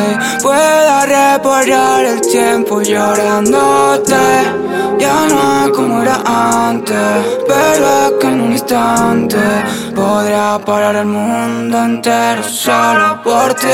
Pueda 0.42 1.06
reparar 1.06 2.06
el 2.06 2.22
tiempo 2.22 2.82
llorándote. 2.82 4.16
Ya 5.00 5.28
no 5.30 5.66
es 5.66 5.72
como 5.72 6.02
era 6.02 6.20
antes 6.26 6.98
Pero 7.48 8.08
es 8.08 8.12
que 8.20 8.28
en 8.28 8.42
un 8.42 8.52
instante 8.52 9.38
Podría 9.96 10.60
parar 10.66 10.96
el 10.98 11.06
mundo 11.06 11.78
entero 11.84 12.44
solo 12.44 13.22
por 13.24 13.54
ti. 13.54 13.68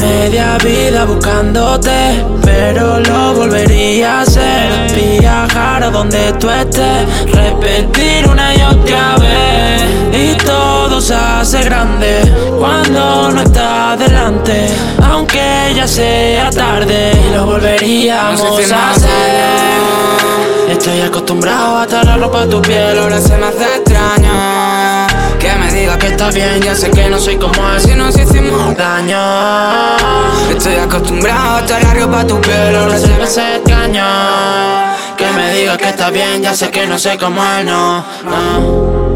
Media 0.00 0.58
vida 0.58 1.04
buscándote, 1.04 2.24
pero 2.52 3.00
lo 3.00 3.34
volvería 3.34 4.18
a 4.18 4.22
hacer. 4.22 4.92
Viajar 4.94 5.84
a 5.84 5.90
donde 5.90 6.32
tú 6.34 6.50
estés, 6.50 7.06
repetir 7.32 8.28
una 8.28 8.54
y 8.54 8.62
otra 8.62 9.16
vez. 9.16 9.82
Y 10.12 10.34
todo 10.44 11.00
se 11.00 11.14
hace 11.14 11.62
grande 11.62 12.22
cuando 12.58 13.30
no 13.30 13.42
estás 13.42 13.98
delante. 13.98 14.68
Aunque 15.02 15.72
ya 15.74 15.86
sea 15.86 16.50
tarde, 16.50 17.12
lo 17.34 17.46
volveríamos 17.46 18.72
a 18.72 18.90
hacer. 18.90 19.10
Estoy 20.70 21.00
acostumbrado 21.02 21.78
a 21.78 21.84
estar 21.84 22.04
la 22.04 22.16
ropa 22.16 22.42
a 22.42 22.46
tu 22.46 22.60
piel, 22.62 22.98
ahora 22.98 23.20
se 23.20 23.36
me 23.36 23.46
hace 23.46 23.64
extraño. 23.76 25.09
Que 25.40 25.54
me 25.56 25.72
digas 25.72 25.96
que 25.96 26.06
está 26.08 26.30
bien, 26.30 26.60
ya 26.60 26.74
sé 26.74 26.90
que 26.90 27.08
no 27.08 27.18
soy 27.18 27.36
como 27.36 27.70
él 27.70 27.80
si 27.80 27.94
nos 27.94 28.16
hicimos 28.18 28.76
daño. 28.76 29.18
Estoy 30.50 30.74
acostumbrado 30.74 31.56
a 31.56 31.60
estar 31.60 31.82
la 31.82 31.94
ropa 31.94 32.20
a 32.20 32.26
tu 32.26 32.40
piel, 32.40 32.76
ahora 32.76 32.98
se 32.98 33.08
me 33.08 33.22
hace 33.22 33.56
extraño. 33.56 34.04
Que 35.16 35.26
me 35.32 35.54
digas 35.54 35.78
que 35.78 35.88
está 35.88 36.10
bien, 36.10 36.42
ya 36.42 36.54
sé 36.54 36.70
que 36.70 36.86
no 36.86 36.98
soy 36.98 37.16
como 37.16 37.42
él, 37.42 37.66
no. 37.66 38.04
no. 38.24 39.09